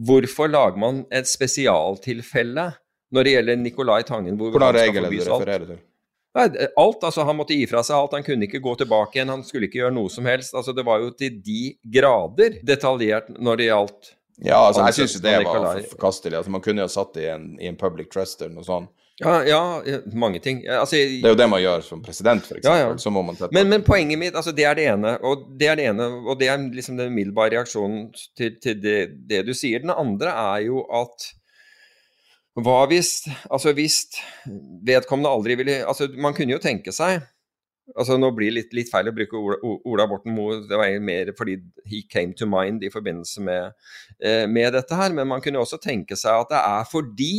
[0.00, 2.70] hvorfor lager man et spesialtilfelle
[3.14, 5.80] når det gjelder Nicolai Tangen hvor Hvordan regel det du refererer til?
[6.38, 6.46] Nei,
[6.78, 8.14] alt, altså Han måtte gi fra seg alt.
[8.14, 9.32] Han kunne ikke gå tilbake igjen.
[9.32, 10.54] Han skulle ikke gjøre noe som helst.
[10.54, 14.14] altså Det var jo til de grader detaljert når det gjaldt
[14.46, 16.38] Ja, altså jeg syns det var forkastelig.
[16.38, 18.92] altså Man kunne jo satt det i en, i en public trust eller noe sånt.
[19.20, 20.62] Ja, ja, mange ting.
[20.64, 22.64] Altså, det er jo det man gjør som president, f.eks.
[22.64, 22.92] Ja, ja.
[22.96, 25.76] Så må man men, men, poenget mitt, altså det er det ene, og det er
[25.76, 28.06] det ene, og det er liksom den umiddelbare reaksjonen
[28.38, 28.96] til, til det,
[29.28, 29.84] det, du sier.
[29.84, 31.28] Den andre er jo at
[32.58, 34.00] hva hvis Altså hvis
[34.86, 37.20] vedkommende aldri ville altså Man kunne jo tenke seg
[37.96, 39.56] altså Nå blir det litt, litt feil å bruke Ola,
[39.88, 41.56] Ola Borten Moe, det var mer fordi
[41.90, 43.72] he came to mind i forbindelse med,
[44.22, 47.34] eh, med dette her, men man kunne også tenke seg at det er fordi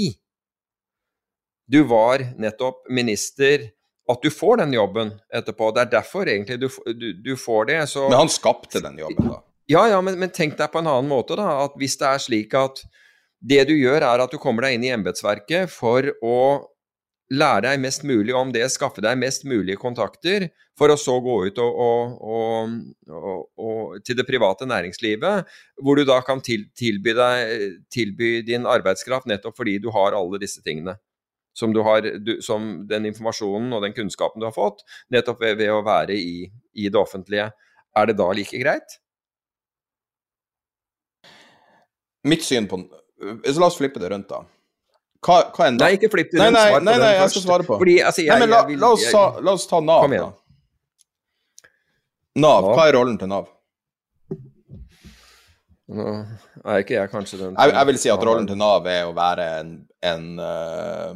[1.72, 3.70] du var nettopp minister
[4.12, 5.70] at du får den jobben etterpå.
[5.72, 6.68] Det er derfor egentlig du,
[7.00, 7.78] du, du får det.
[7.94, 9.40] Så, men han skapte den jobben, da?
[9.72, 11.62] Ja, ja, men, men tenk deg på en annen måte, da.
[11.64, 12.82] At hvis det er slik at
[13.42, 16.38] det du gjør, er at du kommer deg inn i embetsverket for å
[17.32, 21.38] lære deg mest mulig om det, skaffe deg mest mulig kontakter, for å så gå
[21.48, 22.74] ut og, og,
[23.08, 29.30] og, til det private næringslivet, hvor du da kan til, tilby, deg, tilby, din arbeidskraft
[29.32, 30.98] nettopp fordi du har alle disse tingene.
[31.56, 35.74] Som, har, du, som den informasjonen og den kunnskapen du har fått, nettopp ved, ved
[35.74, 36.46] å være i,
[36.80, 37.50] i det offentlige.
[38.00, 38.96] Er det da like greit?
[42.24, 42.80] Mitt syn på
[43.46, 44.42] så la oss flippe det rundt, da.
[45.22, 46.56] Hva, hva er Nei, ikke flipp det rundt.
[46.58, 47.78] Nei, nei, nei, nei jeg skal svare på.
[47.82, 50.30] Fordi, altså, jeg, nei, men la, vil, la, oss ta, la, oss ta, Nav, da.
[52.42, 53.50] Nav, hva er rollen til Nav?
[55.92, 56.06] Nå
[56.72, 59.16] er ikke jeg kanskje den jeg, jeg, vil si at rollen til Nav er å
[59.18, 59.74] være en,
[60.08, 61.12] en, uh,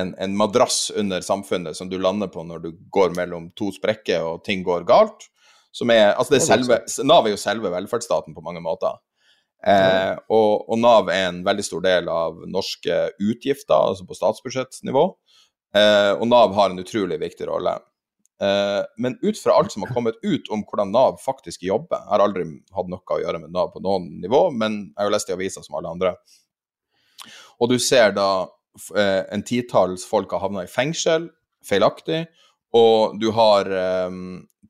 [0.00, 4.24] en, en madrass under samfunnet som du lander på når du går mellom to sprekker
[4.24, 5.28] og ting går galt.
[5.74, 8.96] Som er, altså det er selve, Nav er jo selve velferdsstaten på mange måter.
[9.64, 15.04] Eh, og, og, Nav er en veldig stor del av norske utgifter, altså på statsbudsjettnivå.
[15.74, 17.78] Eh, og Nav har en utrolig viktig rolle.
[18.42, 22.10] Eh, men ut fra alt som har kommet ut om hvordan Nav faktisk jobber Jeg
[22.10, 22.42] har aldri
[22.74, 25.62] hatt noe å gjøre med Nav på noen nivå, men jeg har lest i avisa
[25.64, 26.14] som alle andre.
[27.62, 28.28] Og du ser da
[28.98, 31.30] eh, en titalls folk har havna i fengsel
[31.64, 32.24] feilaktig,
[32.74, 34.10] og du har eh,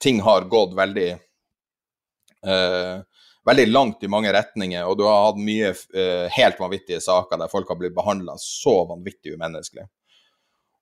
[0.03, 2.97] Ting har gått veldig eh,
[3.45, 7.53] veldig langt i mange retninger, og du har hatt mye uh, helt vanvittige saker der
[7.53, 9.87] folk har blitt behandla så vanvittig umenneskelig.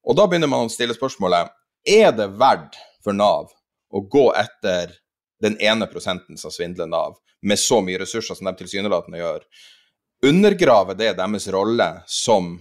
[0.07, 1.53] Og da begynner man å stille spørsmålet
[1.89, 3.51] er det verdt for Nav
[3.93, 4.95] å gå etter
[5.43, 9.43] den ene prosenten som svindler Nav, med så mye ressurser som de tilsynelatende gjør.
[10.27, 12.55] Undergrave det deres rolle som,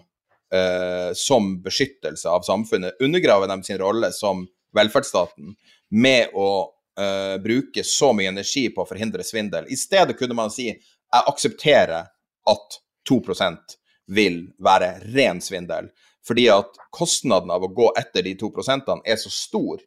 [0.54, 2.98] uh, som beskyttelse av samfunnet?
[3.06, 5.54] Undergrave dem sin rolle som velferdsstaten
[5.94, 9.68] med å uh, bruke så mye energi på å forhindre svindel.
[9.70, 12.10] I stedet kunne man si jeg aksepterer
[12.52, 13.78] at 2%
[14.12, 15.90] vil være ren svindel.
[16.28, 19.82] Fordi at kostnaden av å gå etter de 2% er så stor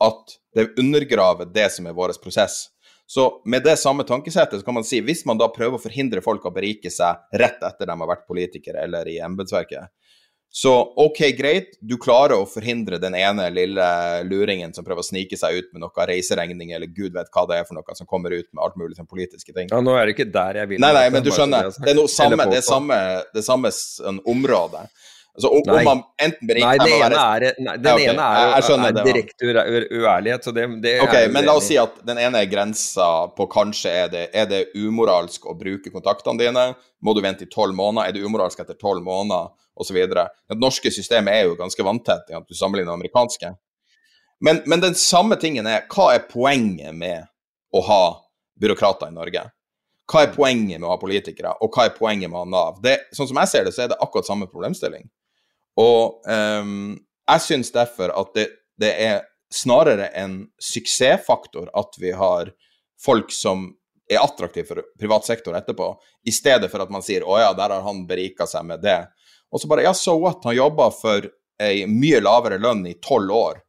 [0.00, 2.68] at det undergraver det som er vår prosess.
[3.10, 6.22] Så med det samme tankesettet så kan man si hvis man da prøver å forhindre
[6.22, 9.90] folk å berike seg rett etter de har vært politikere eller i embetsverket,
[10.52, 13.86] så OK, greit, du klarer å forhindre den ene lille
[14.26, 17.60] luringen som prøver å snike seg ut med noe reiseregning eller gud vet hva det
[17.60, 19.70] er for noe som kommer ut med alt mulig sånn politiske ting.
[19.70, 20.82] Ja, nå er det ikke der jeg vil.
[20.82, 21.70] Nei, nei, men du skjønner.
[21.78, 22.98] Det er noe samme, det er samme,
[23.30, 23.72] det er samme
[24.34, 24.82] område.
[25.30, 25.84] Altså, om Nei.
[25.86, 28.06] man enten beriker Nei, å ene være er, nei, den Ja, okay.
[28.10, 29.50] ene er, Jeg- jeg er det, direkte
[30.00, 33.06] uærlighet, så det, det Ok, er men la oss si at den ene er grensa
[33.36, 36.74] på kanskje er det, er det umoralsk å bruke kontaktene dine.
[37.02, 38.08] Må du vente i tolv måneder?
[38.08, 39.50] Er det umoralsk etter tolv måneder?
[39.80, 40.26] Og så videre.
[40.50, 43.54] Det norske systemet er jo ganske vanntett i at du sammenligner det amerikanske.
[44.40, 47.24] Men, men den samme tingen er hva er poenget med
[47.72, 48.02] å ha
[48.60, 49.46] byråkrater i Norge?
[50.10, 52.82] Hva er poenget med å ha politikere, og hva er poenget med å ha Nav?
[52.82, 55.06] Det, sånn som jeg ser det, så er det akkurat samme problemstilling.
[55.78, 56.98] Og um,
[57.30, 58.46] jeg syns derfor at det,
[58.80, 59.20] det er
[59.54, 62.50] snarere en suksessfaktor at vi har
[63.04, 63.68] folk som
[64.10, 65.92] er attraktive for privat sektor etterpå,
[66.26, 69.06] i stedet for at man sier 'Å ja, der har han berika seg med det'.
[69.52, 70.44] Og så bare Ja, so what?
[70.44, 71.30] Han jobba for
[71.60, 73.60] ei mye lavere lønn i tolv år.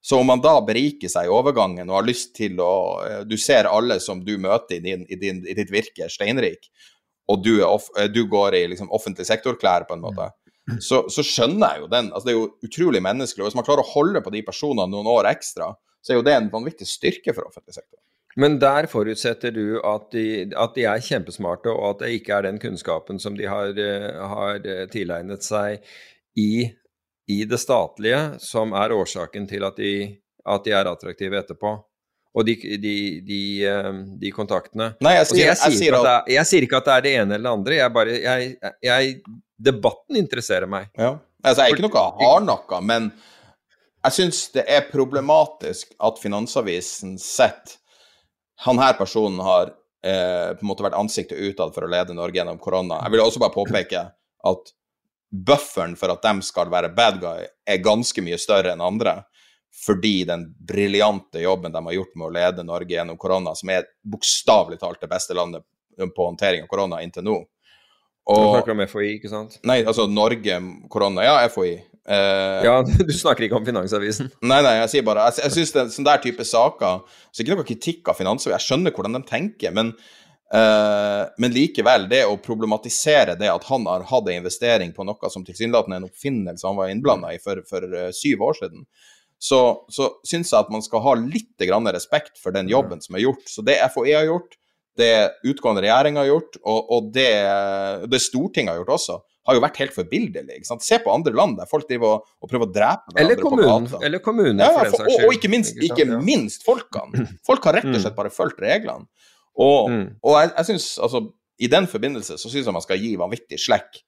[0.00, 3.36] Så om man da beriker seg i overgangen og har lyst til å eh, Du
[3.36, 6.70] ser alle som du møter i, din, i, din, i ditt virke, steinrik,
[7.28, 10.30] og du, off, eh, du går i liksom, offentlig sektor-klær, på en måte,
[10.82, 12.12] så, så skjønner jeg jo den.
[12.12, 13.44] Altså, det er jo utrolig menneskelig.
[13.44, 16.26] og Hvis man klarer å holde på de personene noen år ekstra, så er jo
[16.26, 17.98] det en vanvittig styrke for offentlig sektor.
[18.38, 22.46] Men der forutsetter du at de, at de er kjempesmarte, og at det ikke er
[22.46, 25.82] den kunnskapen som de har, eh, har eh, tilegnet seg
[26.38, 26.70] i,
[27.26, 29.94] i det statlige, som er årsaken til at de,
[30.46, 31.74] at de er attraktive etterpå.
[32.30, 32.94] Og de, de,
[33.26, 33.88] de, eh,
[34.20, 34.92] de kontaktene.
[35.02, 36.94] Nei, jeg sier, jeg, jeg sier sier ikke at det jeg sier ikke at det
[36.94, 37.78] er det ene eller det andre.
[37.80, 39.16] Jeg bare, jeg, jeg,
[39.70, 40.92] debatten interesserer meg.
[40.94, 41.16] ja.
[41.42, 43.10] altså, Jeg er ikke noe hardnakka, men
[44.00, 47.76] jeg syns det er problematisk at Finansavisen setter
[48.64, 49.72] Han her personen har
[50.04, 52.98] eh, på en måte vært ansiktet utad for å lede Norge gjennom korona.
[53.06, 54.02] Jeg vil også bare påpeke
[54.50, 54.72] at
[55.30, 59.20] bufferen for at de skal være bad guy, er ganske mye større enn andre.
[59.80, 63.86] Fordi den briljante jobben de har gjort med å lede Norge gjennom korona, som er
[64.02, 65.64] bokstavelig talt det beste landet
[65.96, 67.38] på håndtering av korona inntil nå.
[68.30, 69.56] Du snakker om FHI, ikke sant?
[69.66, 70.58] nei, altså Norge,
[70.92, 71.72] korona, ja, FHI.
[72.06, 72.76] Eh, Ja,
[73.08, 74.30] du snakker ikke om Finansavisen.
[74.42, 77.66] Nei, nei, jeg sier bare Jeg, jeg syns sånn der type saker Så ikke noe
[77.68, 79.92] kritikk av Finansavisen, jeg skjønner hvordan de tenker, men
[80.54, 85.32] eh, men likevel, det å problematisere det at han har hatt en investering på noe
[85.32, 88.86] som tilsynelatende er en oppfinnelse han var innblanda i for, for eh, syv år siden,
[89.40, 93.16] så, så syns jeg at man skal ha litt grann respekt for den jobben som
[93.16, 93.46] er gjort.
[93.48, 94.56] Så det FHI har gjort,
[95.00, 95.12] det
[95.48, 97.30] utgående regjering har gjort, og, og det,
[98.12, 99.16] det Stortinget har gjort også,
[99.48, 99.94] har jo vært helt
[100.68, 100.84] sant?
[100.84, 103.96] Se på andre land der folk driver og, og prøver å drepe Eller kommunen, på
[103.96, 104.04] gata.
[104.06, 105.86] eller kommunen Ja, for og, og ikke minst, sant?
[105.88, 106.18] ikke Ja.
[106.20, 107.24] minst folkene.
[107.48, 108.02] Folk har rett og Mm.
[108.04, 109.08] slett bare fulgt reglene.
[109.56, 110.04] Og, Mm.
[110.22, 111.22] og jeg, jeg synes, altså,
[111.58, 114.02] i den forbindelse så syns jeg man skal gi vanvittig slekk.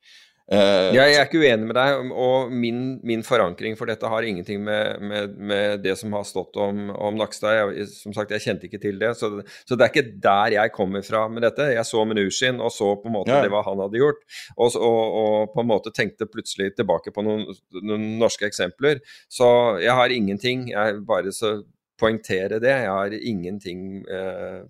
[0.50, 4.60] Eh, Jeg er ikke uenig med deg, og min, min forankring for dette har ingenting
[4.66, 7.54] med, med, med det som har stått om, om Nakstad.
[7.78, 9.30] Jeg, som sagt, jeg kjente ikke til det, så,
[9.64, 11.70] så det er ikke der jeg kommer fra med dette.
[11.76, 13.40] Jeg så Menushin og så på en måte Ja.
[13.46, 14.20] det hva han hadde gjort,
[14.58, 17.46] og, og, og på en måte tenkte plutselig tilbake på noen,
[17.80, 19.00] noen norske eksempler.
[19.30, 19.48] Så
[19.80, 21.60] jeg har ingenting, jeg bare så
[22.02, 24.62] poengtere det, jeg har ingenting eh,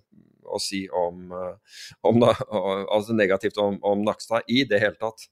[0.53, 2.35] å si om, eh, om da,
[2.93, 5.25] altså negativt om, om Nakstad i det hele tatt.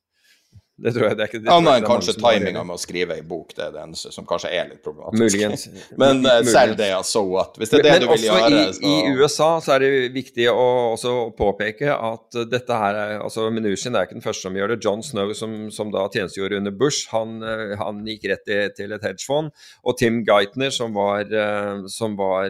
[0.81, 3.23] Det tror jeg det er ikke det Annet enn kanskje timinga med å skrive ei
[3.27, 5.21] bok, det er det eneste som kanskje er litt problematisk.
[5.21, 5.65] Muligens.
[6.01, 7.59] Men uh, selv det, so what.
[7.59, 9.91] Hvis det er det Men du vil også gjøre, i, i USA så er det
[10.15, 10.65] viktig å
[10.95, 14.79] også påpeke at dette her er altså Mnuchin er ikke den første som gjør det.
[14.81, 18.97] John Snow, som, som da tjenestegjorde under Bush, han, eh, han gikk rett til, til
[18.97, 19.53] et hedgefond.
[19.85, 22.49] Og Tim Geithner, som var, eh, som var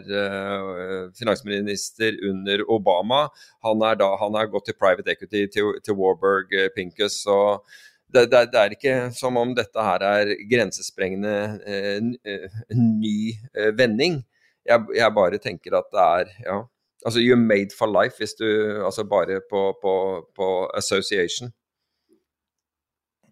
[1.17, 3.25] finansminister under Obama,
[3.65, 7.23] han er da, han har gått til private equity, til, til Warburg Pincus.
[7.27, 7.65] og
[8.13, 11.35] det, det, det er ikke som om dette her er grensesprengende
[11.65, 11.97] eh,
[12.27, 14.21] eh, ny eh, vending.
[14.67, 16.57] Jeg, jeg bare tenker at det er ja,
[17.05, 18.47] altså You're made for life hvis du
[18.85, 19.93] altså bare på, på,
[20.37, 21.51] på association.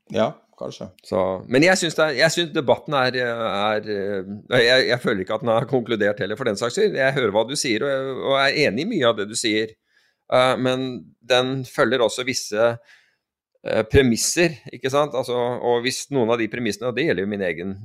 [0.10, 0.89] Ja, kanskje.
[1.06, 5.38] Så, men jeg syns, er, jeg syns debatten er, er eh, jeg, jeg føler ikke
[5.38, 6.97] at den har konkludert heller, for den saks skyld.
[6.97, 9.76] Jeg hører hva du sier, og, og er enig i mye av det du sier.
[10.30, 10.89] Uh, men
[11.26, 12.73] den følger også visse
[13.91, 15.15] premisser, ikke sant.
[15.18, 17.76] Altså, og hvis noen av de premissene, og det gjelder jo min egen,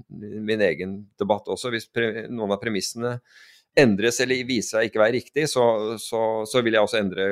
[0.47, 3.19] min egen debatt også, hvis pre, noen av premissene
[3.75, 5.65] endres eller viser seg ikke være riktig, så,
[5.99, 7.25] så, så vil jeg også endre,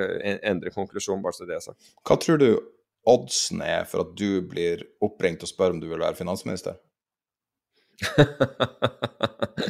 [0.42, 1.92] endre konklusjonen, bare så det er sagt.
[2.02, 2.48] Hva tror du
[3.08, 6.80] oddsen er for at du blir oppringt og spør om du vil være finansminister?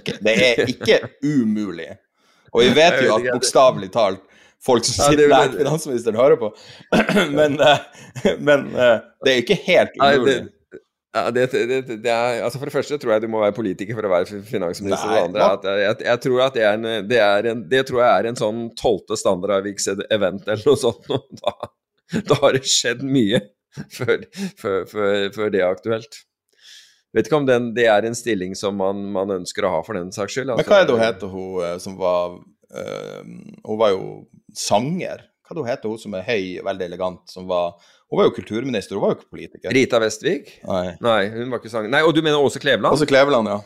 [0.03, 1.91] Det er ikke umulig.
[2.53, 4.23] Og vi vet jo at bokstavelig talt
[4.67, 6.51] folk som sitter ja, der finansministeren hører på,
[7.39, 10.35] men, eh, men eh, det er ikke helt Nei, umulig.
[10.41, 10.83] det,
[11.13, 13.99] ja, det, det, det, er, altså For det første tror jeg du må være politiker
[13.99, 15.11] for å være finansminister.
[15.11, 17.49] Nei, og det andre at jeg, jeg, jeg tror at det er en, det, er
[17.51, 21.11] en, det tror jeg er en sånn tolvte standardavviks-event eller noe sånt.
[21.13, 23.43] og Da, da har det skjedd mye.
[23.93, 24.25] før,
[24.61, 26.23] før, før, før det er aktuelt.
[27.13, 29.99] Vet ikke om den, det er en stilling som man, man ønsker å ha for
[29.99, 30.55] den saks skyld.
[30.57, 32.39] Men hva er det hun heter, hun eh, som var
[32.73, 34.05] Hun var jo
[34.57, 35.27] sanger.
[35.43, 37.75] Hva det heter, hun som er høy, veldig elegant, som var
[38.13, 39.73] Hun var jo kulturminister, hun var jo ikke politiker.
[39.73, 40.51] Rita Vestvik?
[40.69, 40.97] Nei.
[41.01, 41.93] Nei, hun var ikke sanger.
[41.93, 42.93] Nei, Og du mener Åse Kleveland?
[42.93, 43.59] Åse Kleveland, ja.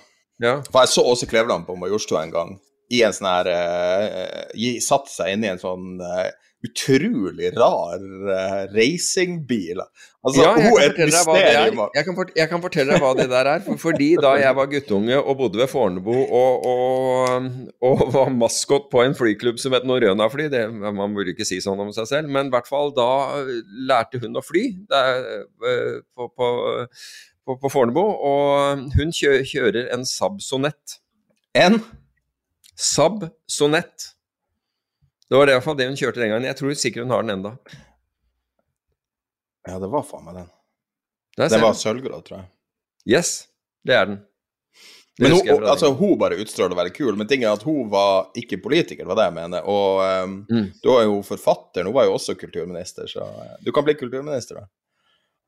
[0.45, 0.55] ja.
[0.71, 2.53] For jeg så Åse Kleveland på Majorstua en gang.
[2.95, 6.29] I en sånn her uh, Satt seg inn i en sånn uh,
[6.67, 9.81] utrolig rar uh, racingbil.
[10.27, 11.81] Altså, ja, hun er et mysterium.
[11.95, 13.61] Jeg kan, fort, jeg kan, fortelle deg hva det der er.
[13.63, 17.47] For, fordi da jeg var guttunge og bodde ved Fornebu og, og,
[17.87, 21.61] og, var maskot på en flyklubb som het Norøna fly det, Man burde ikke si
[21.63, 23.11] sånn om seg selv, men i hvert fall da
[23.87, 25.23] lærte hun å fly der,
[26.17, 26.51] på, på,
[27.47, 28.03] på, på Fornebu.
[28.03, 30.99] Og hun kjører en Saab Sonett.
[31.55, 31.79] En?
[32.75, 34.16] Saab Sonett.
[35.29, 36.47] Det var det, i hvert fall det hun kjørte den gangen.
[36.47, 37.57] Jeg tror sikkert hun har den enda.
[39.67, 40.53] Ja, det var faen meg den.
[41.37, 42.49] Den var sølvgrå, tror jeg.
[43.17, 43.33] Yes,
[43.87, 44.23] det er den.
[45.17, 47.89] Det men hun, altså, hun bare utstråler å være kul, men ting er at hun
[47.89, 49.69] var ikke politiker, var det jeg mener.
[49.73, 50.67] Og um, mm.
[50.85, 53.25] du er jo forfatter, hun var jo også kulturminister, så
[53.65, 54.69] du kan bli kulturminister, da.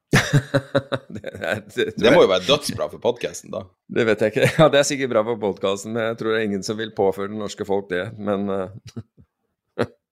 [1.12, 3.66] det, er, det, det, må jo være dødsbra for podkasten, da.
[3.92, 4.48] Det vet jeg ikke.
[4.62, 6.94] Ja, Det er sikkert bra for podkasten, men jeg tror det er ingen som vil
[6.96, 8.06] påføre det norske folk det.
[8.16, 8.96] Men uh,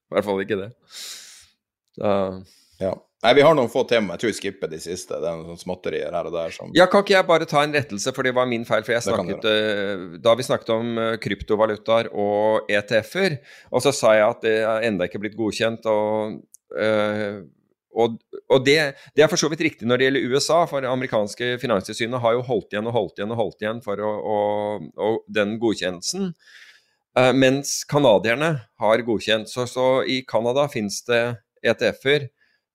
[0.06, 0.70] i hvert fall ikke det.
[1.98, 2.14] Da...
[2.82, 2.94] Ja.
[3.24, 4.14] Nei, vi har noen få tema.
[4.14, 5.16] Jeg tror vi skipper de siste.
[5.18, 7.74] Det er noen småtterier her og der som Ja, kan ikke jeg bare ta en
[7.74, 8.84] rettelse, for det var min feil.
[8.86, 13.38] For jeg snakket uh, Da vi snakket om uh, kryptovalutaer og ETF-er,
[13.72, 16.36] og så sa jeg at det er enda ikke blitt godkjent, og
[16.76, 17.44] uh,
[17.96, 18.18] og,
[18.52, 18.76] og det,
[19.16, 22.34] det, er for så vidt riktig når det gjelder USA, for det amerikanske finanstilsynet har
[22.36, 24.36] jo holdt igjen og holdt igjen og holdt igjen for å, å,
[25.00, 26.34] å den godkjennelsen.
[27.16, 28.52] Uh, mens canadierne
[28.82, 29.48] har godkjent.
[29.48, 31.22] Så, så i Canada finnes det
[31.66, 32.28] ETF-er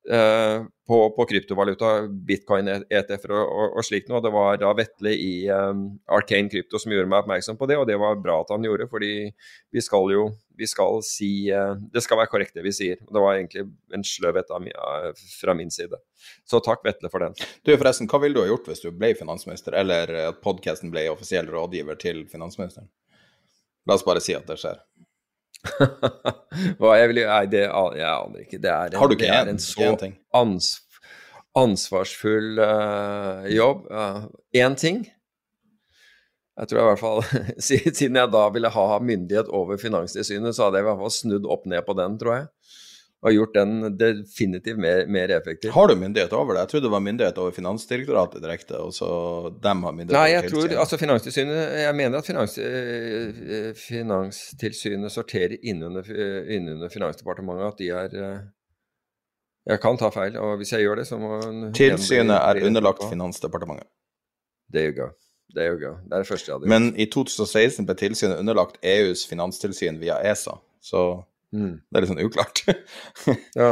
[0.09, 1.91] eh, på, på, kryptovaluta,
[2.27, 4.21] bitcoin-ETF-er og, og, og, slikt noe.
[4.23, 7.87] Det var da Vetle i um, Arcane Krypto som gjorde meg oppmerksom på det, og
[7.89, 9.13] det var bra at han gjorde, fordi
[9.71, 10.29] vi skal jo
[10.61, 12.99] vi skal si uh, Det skal være korrekt det vi sier.
[13.01, 13.63] Det var egentlig
[13.95, 14.51] en sløvhet
[15.39, 15.97] fra min side.
[16.45, 17.37] Så takk, Vetle, for den.
[17.65, 21.07] Du, forresten, Hva ville du ha gjort hvis du ble finansminister, eller at podkasten ble
[21.13, 22.91] offisiell rådgiver til finansministeren?
[23.87, 24.79] La oss bare si at det skjer.
[26.81, 28.59] Hva jeg vil Nei, det jeg aner ikke.
[28.61, 29.89] Det er en, Har du ikke en, en så
[30.37, 30.69] ans,
[31.57, 33.87] ansvarsfull uh, jobb.
[34.57, 35.03] Én uh, ting.
[36.61, 37.21] Jeg tror i hvert fall,
[37.67, 41.47] Siden jeg da ville ha myndighet over Finanstilsynet, så hadde jeg i hvert fall snudd
[41.49, 42.49] opp ned på den, tror jeg
[43.21, 45.71] og gjort den definitivt mer, mer, effektiv.
[45.75, 46.63] Har du myndighet over det?
[46.63, 49.09] Jeg trodde det var myndighet over Finansdirektoratet direkte, og så
[49.61, 55.53] dem har myndighet Nei, jeg tror altså Finanstilsynet Jeg mener at finans, eh, Finanstilsynet sorterer
[55.61, 56.09] innunder,
[56.49, 58.41] innunder Finansdepartementet, at de er eh,
[59.69, 61.37] Jeg kan ta feil, og hvis jeg gjør det, så må
[61.77, 63.85] Tilsynet er underlagt Finansdepartementet.
[64.73, 65.11] There you go.
[65.53, 65.97] There you go.
[66.07, 66.81] Det er det første jeg hadde gjort.
[66.81, 71.01] Men i 2016 ble tilsynet underlagt EUs finanstilsyn via ESA, så
[71.55, 71.73] Mm.
[71.83, 72.63] Det er litt sånn uklart.
[73.61, 73.71] ja.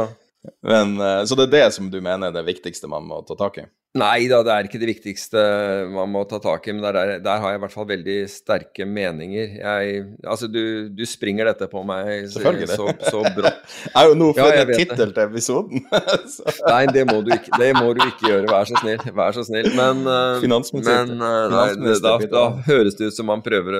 [0.64, 3.36] Men, eh, så det er det som du mener er det viktigste man må ta
[3.40, 3.66] tak i?
[3.98, 5.40] Nei da, det er ikke det viktigste
[5.90, 8.86] man må ta tak i, men der, der har jeg i hvert fall veldig sterke
[8.86, 9.56] meninger.
[9.58, 13.58] Jeg, altså, du, du springer dette på meg så, så, så brått.
[13.98, 15.82] er jo noe for ja, tittel til episoden.
[16.70, 19.02] nei, det må, du ikke, det må du ikke gjøre, vær så snill.
[19.18, 19.72] Vær så snill.
[19.74, 23.74] Men, uh, men uh, nei, da, da, høres det ut som man prøver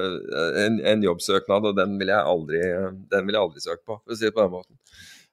[0.67, 2.67] en, en, jobbsøknad, og den vil jeg aldri,
[3.15, 4.75] den vil jeg aldri søke på, for å si det på den måten.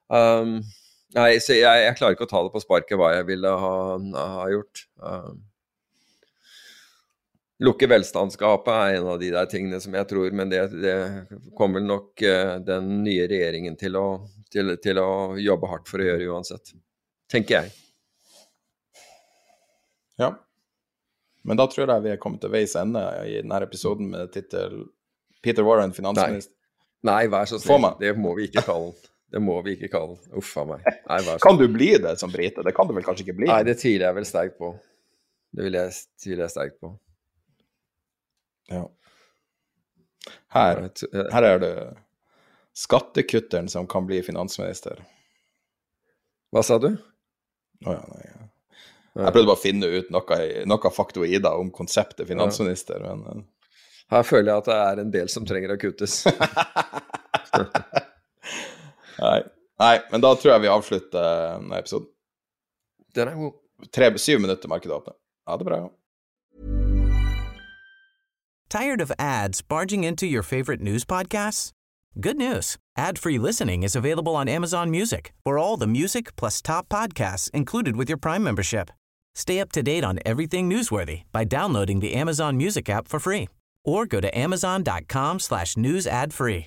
[0.06, 0.60] Um,
[1.16, 3.76] Nei, så jeg, jeg, klarer ikke å ta det på sparket hva jeg ville ha,
[4.18, 4.82] ha gjort.
[5.00, 5.30] Uh,
[7.64, 10.98] lukke velstandsgapet er en av de der tingene som jeg tror, men det, det
[11.56, 14.06] kommer nok uh, den nye regjeringen til å,
[14.52, 15.08] til, til å,
[15.40, 16.76] jobbe hardt for å gjøre uansett.
[17.32, 17.72] Tenker jeg.
[20.20, 20.34] Ja.
[21.48, 24.82] Men da tror jeg vi er kommet til veis ende i denne episoden med tittel
[25.40, 26.52] 'Peter Warren, finansminister'.
[26.52, 27.08] Nei.
[27.08, 27.94] Nei, vær så snill.
[28.00, 29.08] Det må vi ikke kalle den.
[29.28, 30.38] Det må vi ikke kalle den.
[30.40, 30.86] Uff a meg.
[31.08, 32.64] Nei, kan du bli det som brite?
[32.64, 33.50] Det kan du vel kanskje ikke bli?
[33.50, 34.72] Nei, det tviler jeg vel sterkt på.
[35.52, 35.92] Det vil jeg
[36.22, 36.92] tvile sterkt på.
[38.72, 38.86] Ja.
[40.52, 40.82] Her,
[41.32, 41.72] her er det
[42.76, 45.00] skattekutteren som kan bli finansminister.
[46.52, 46.92] Hva sa du?
[47.84, 48.48] Å oh, ja, nei.
[49.18, 50.36] Jeg prøvde bare å finne ut noe,
[50.70, 53.46] noe faktoider om konseptet finansminister, men eh.
[54.08, 56.22] Her føler jeg at det er en del som trenger å kuttes.
[59.18, 59.40] Nei.
[59.78, 61.08] Nei, men da tror jeg vi avslutter
[61.62, 62.08] denne episoden.
[63.14, 63.56] Den er god.
[63.94, 65.14] Tre, syv minutter markedet åpner.
[65.46, 65.88] Ha det bra.
[68.68, 71.70] Tired of ads barging into your favorite news podcasts?
[72.20, 72.76] Good news.
[72.96, 77.96] Ad-free listening is available on Amazon Music for all the music plus top podcasts included
[77.96, 78.90] with your Prime membership.
[79.34, 83.48] Stay up to date on everything newsworthy by downloading the Amazon Music app for free
[83.84, 86.66] or go to amazon.com slash news ad free.